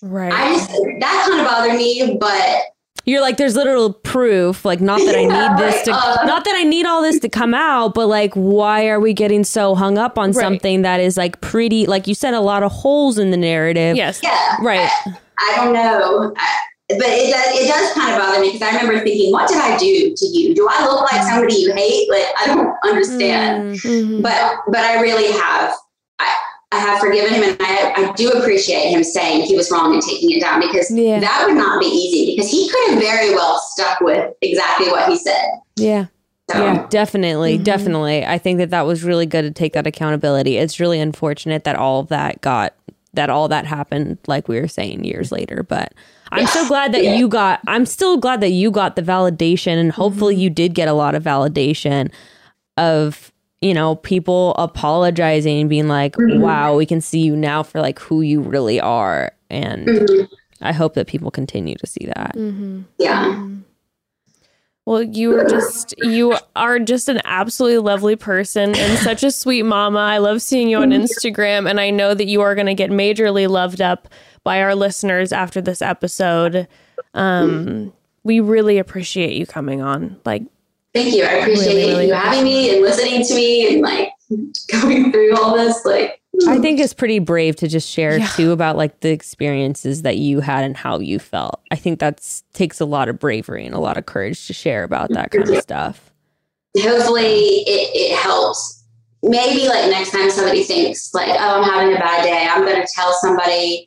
[0.02, 0.32] Right.
[0.34, 2.62] I just, that kind of bothered me, but
[3.06, 5.26] You're like, there's literal proof, like not that I
[5.60, 6.26] need this to, right, uh.
[6.26, 9.44] not that I need all this to come out, but like, why are we getting
[9.44, 10.42] so hung up on Right.
[10.44, 13.96] something that is like pretty, like you said, a lot of holes in the narrative.
[13.98, 14.20] yes.
[14.24, 14.56] yeah.
[14.62, 14.90] Right.
[15.40, 16.34] I don't know.
[16.36, 16.58] I-
[16.90, 19.58] But it does, it does kind of bother me because I remember thinking, what did
[19.58, 20.56] I do to you?
[20.56, 22.10] Do I look like somebody you hate?
[22.10, 23.76] Like, I don't understand.
[23.76, 23.82] Mm.
[23.82, 24.22] Mhm.
[24.24, 25.74] but but I really have
[26.20, 26.34] I,
[26.72, 30.02] I have forgiven him and I, I do appreciate him saying he was wrong and
[30.02, 31.20] taking it down because Yeah.
[31.20, 35.10] that would not be easy because he could have very well stuck with exactly what
[35.10, 35.46] he said.
[35.76, 36.06] Yeah.
[36.50, 37.64] So Yeah, definitely, Mhm.
[37.66, 38.26] definitely.
[38.26, 40.56] I think that that was really good to take that accountability.
[40.56, 42.74] It's really unfortunate that all of that got
[43.14, 45.92] that all that happened like we were saying years later, but
[46.32, 47.16] I'm so glad that Yeah.
[47.16, 50.88] you got I'm still glad that you got the validation and hopefully you did get
[50.88, 52.12] a lot of validation
[52.78, 53.32] of
[53.62, 56.40] you know people apologizing being like Mhm.
[56.40, 60.28] wow we can see you now for like who you really are and mhm,
[60.62, 62.84] i hope that people continue to see that Mhm.
[63.00, 63.44] yeah.
[64.86, 69.64] Well, you are just you are just an absolutely lovely person and such a sweet
[69.64, 70.00] mama.
[70.00, 72.90] I love seeing you on Instagram and I know that you are going to get
[72.90, 74.08] majorly loved up
[74.48, 76.70] by our listeners after this episode.
[77.14, 77.92] Um
[78.24, 80.22] we really appreciate you coming on.
[80.26, 80.44] Like
[80.94, 81.24] Thank you.
[81.26, 84.10] I appreciate Really, really you having me and listening to me and like
[84.72, 85.84] going through all this.
[85.86, 88.28] Like I think it's pretty brave to just share Yeah.
[88.28, 91.60] too about like the experiences that you had and how you felt.
[91.72, 94.84] I think that's takes a lot of bravery and a lot of courage to share
[94.86, 96.14] about that kind of stuff.
[96.78, 97.26] hopefully
[97.68, 98.84] it, it helps
[99.24, 102.80] maybe like next time somebody thinks like, oh, I'm having a bad day, I'm going
[102.82, 103.87] to tell somebody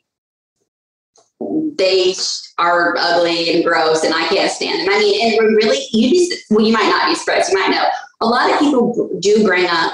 [1.76, 2.14] they
[2.58, 4.94] are ugly and gross and I can't stand them.
[4.94, 7.52] I mean, and really, you be, well, you might not be surprised.
[7.52, 7.84] You might know
[8.20, 9.92] a lot of people do bring up,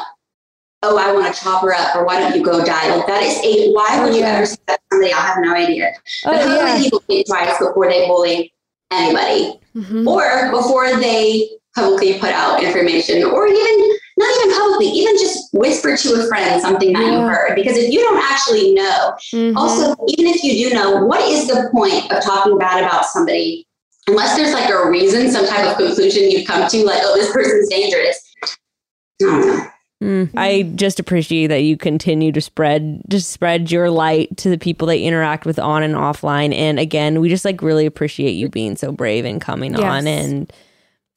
[0.82, 2.94] oh, I want to chop her up, or why don't you go die?
[2.94, 5.12] Like that is a, why would you ever say that to somebody?
[5.12, 5.93] I have no idea.
[6.24, 6.64] Oh, but how yeah.
[6.64, 8.52] many people think twice before they bully
[8.90, 9.60] anybody?
[9.77, 10.06] Mhm.
[10.06, 15.97] or before they publicly put out information or even not even publicly even just whisper
[15.97, 19.56] to a friend something that you heard because if you don't actually know Mhm.
[19.56, 23.66] also even if you do know what is the point of talking bad about somebody
[24.09, 27.30] unless there's like a reason some type of conclusion you've come to like oh this
[27.32, 29.66] person's dangerous I don't know.
[30.05, 30.30] Mm.
[30.36, 34.86] I just appreciate that you continue to spread just spread your light to the people
[34.88, 36.55] that you interact with on and offline.
[36.55, 39.80] And again, we just like really appreciate you being so brave and coming Yes.
[39.82, 40.52] on and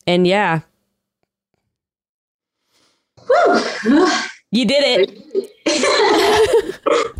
[0.07, 0.61] and yeah,
[3.30, 4.07] Whew.
[4.51, 6.80] you did it.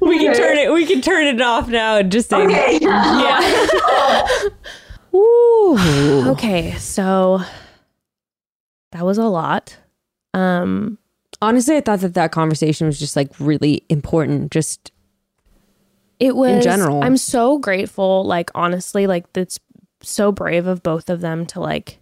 [0.00, 0.72] We can turn it.
[0.72, 4.42] We can turn it off now and just say, okay yeah.
[5.14, 6.30] Ooh.
[6.30, 7.40] Okay, so
[8.92, 9.76] that was a lot.
[10.34, 10.98] Um,
[11.42, 14.52] Honestly, I thought that that conversation was just like really important.
[14.52, 14.92] Just
[16.18, 17.02] it was in general.
[17.02, 18.24] I'm so grateful.
[18.24, 19.58] Like honestly, like that's
[20.02, 21.98] so brave of both of them to like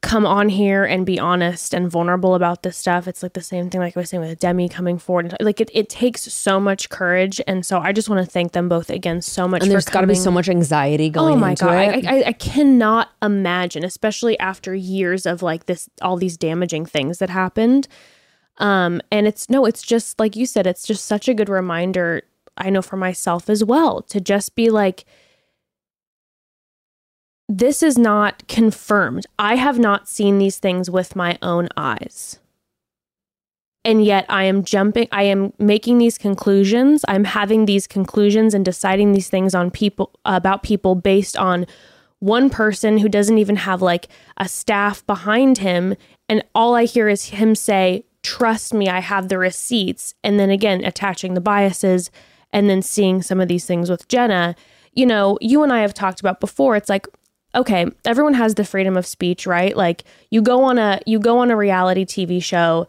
[0.00, 3.08] come on here and be honest and vulnerable about this stuff.
[3.08, 5.34] It's like the same thing like I was saying with Demi coming forward.
[5.40, 8.68] Like it, it takes so much courage, and so I just want to thank them
[8.68, 9.62] both again so much.
[9.62, 11.70] and there's got to be so much anxiety going oh my god.
[11.74, 17.18] I, I, I cannot imagine especially after years of like this all these damaging things
[17.18, 17.88] that happened
[18.58, 22.22] um and it's no it's just like you said it's just such a good reminder
[22.56, 25.04] i know for myself as well to just be like
[27.48, 29.26] this is not confirmed.
[29.38, 32.38] I have not seen these things with my own eyes.
[33.84, 37.04] And yet i am jumping i am making these conclusions.
[37.08, 41.66] I'm having these conclusions and deciding these things on people about people based on
[42.18, 45.94] one person who doesn't even have like a staff behind him.
[46.28, 50.14] And all i hear is him say trust me i have the receipts.
[50.22, 52.10] And then again attaching the biases
[52.52, 54.54] and then seeing some of these things with jenna.
[54.92, 57.06] You know you and i have talked about before it's like
[57.54, 59.76] okay everyone has the freedom of speech right?
[59.76, 62.86] Like you go on a you go on a reality tv show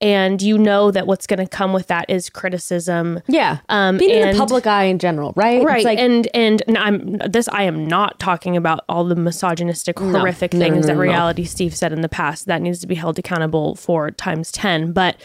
[0.00, 3.20] and you know that what's going to come with that is criticism.
[3.28, 5.62] Yeah, um being in the public eye in general, right?
[5.62, 9.98] Right like, and and and i'm this i am not talking about all the misogynistic
[10.00, 12.46] horrific No, no, no, things no, that reality steve said in the past.
[12.46, 15.16] That needs to be held accountable for times 10 but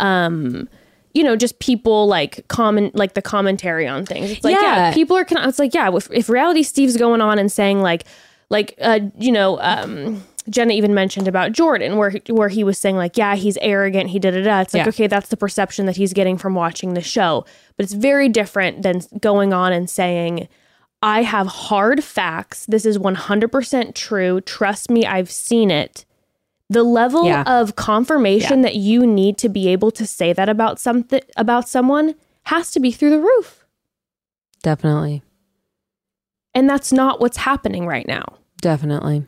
[0.00, 0.68] um
[1.14, 4.30] you know just people like comment like the commentary on things.
[4.30, 4.92] It's like yeah, Yeah.
[4.94, 8.04] people are con- it's like yeah if, if reality steve's going on and saying like
[8.50, 12.96] like uh you know um Jenna even mentioned about Jordan, where where he was saying
[12.96, 14.46] like, yeah, he's arrogant, he did it.
[14.46, 14.88] It's like, Yeah.
[14.88, 17.44] okay, that's the perception that he's getting from watching the show,
[17.76, 20.48] but it's very different than going on and saying,
[21.02, 22.64] I have hard facts.
[22.66, 24.40] This is one hundred percent true.
[24.40, 26.06] Trust me, I've seen it.
[26.70, 27.42] The level Yeah.
[27.46, 32.14] of confirmation that you need to be able to say that about something about someone
[32.44, 33.66] has to be through the roof,
[34.62, 35.22] definitely,
[36.54, 38.24] and that's not what's happening right now.
[38.60, 39.24] definitely,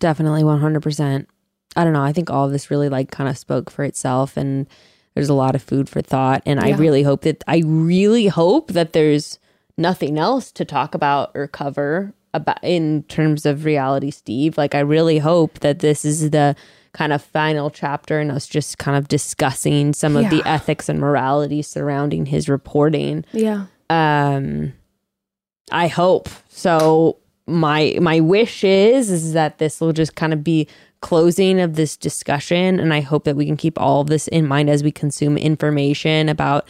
[0.00, 1.28] definitely, one hundred percent.
[1.76, 2.02] I don't know.
[2.02, 4.66] I think all of this really like kind of spoke for itself, and
[5.14, 6.42] there's a lot of food for thought.
[6.46, 9.38] And I really hope that I really hope that there's
[9.76, 14.56] nothing else to talk about or cover about in terms of reality Steve.
[14.58, 16.56] Like I really hope that this is the
[16.92, 21.00] kind of final chapter and us just kind of discussing some of the ethics and
[21.00, 23.24] morality surrounding his reporting.
[23.32, 23.66] Yeah.
[23.90, 24.72] um
[25.70, 26.28] i hope.
[26.48, 30.66] So my my wish is is that this will just kind of be
[31.00, 34.46] closing of this discussion and i hope that we can keep all of this in
[34.46, 36.66] mind as we consume information about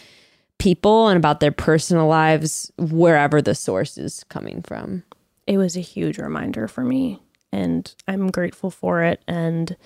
[0.59, 5.05] people and about their personal lives wherever the source is coming from.
[5.47, 7.21] It was a huge reminder for me
[7.55, 9.77] and i'm grateful for it and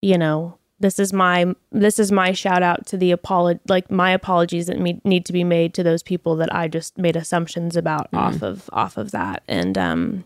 [0.00, 4.10] you know this is my this is my shout out to the apolo- like my
[4.10, 7.76] apologies that me- need to be made to those people that i just made assumptions
[7.76, 9.42] about off of off of that.
[9.48, 10.24] And um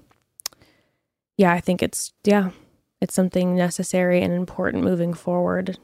[1.36, 2.50] yeah i think it's yeah
[3.00, 5.78] it's something necessary and important moving forward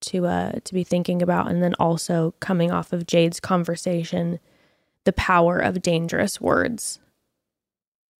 [0.00, 1.50] to uh to be thinking about.
[1.50, 4.38] And then also coming off of jade's conversation
[5.04, 7.00] the power of dangerous words.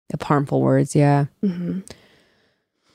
[0.08, 1.26] The harmful words yeah.
[1.44, 1.80] Mm-hmm.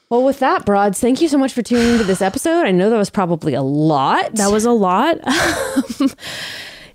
[0.09, 2.89] Well with that broads thank you so much for tuning into this episode i know
[2.89, 5.17] that was probably a lot That was a lot.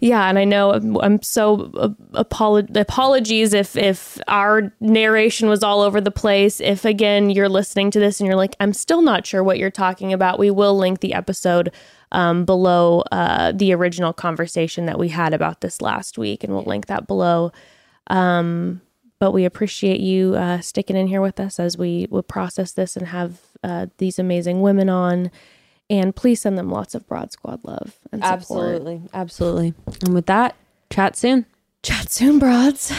[0.03, 1.91] Yeah, and I know I'm, so uh,
[2.25, 6.61] apolo- apologies if if our narration was all over the place.
[6.61, 9.71] If again you're listening to this and you're like, I'm still not sure what you're
[9.71, 11.73] talking about, we will link the episode
[12.11, 16.65] um, below uh, the original conversation that we had about this last week, and we'll
[16.65, 17.53] link that below.
[18.09, 18.81] Um,
[19.23, 22.97] but we appreciate you uh, sticking in here with us as we will process this
[22.97, 25.31] and have uh, these amazing women on.
[25.89, 28.41] And please send them lots of Broad Squad love and support.
[28.41, 29.03] Absolutely.
[29.15, 29.75] Absolutely.
[30.05, 30.57] And with that,
[30.91, 31.47] chat soon.
[31.85, 32.93] Chat soon, broads.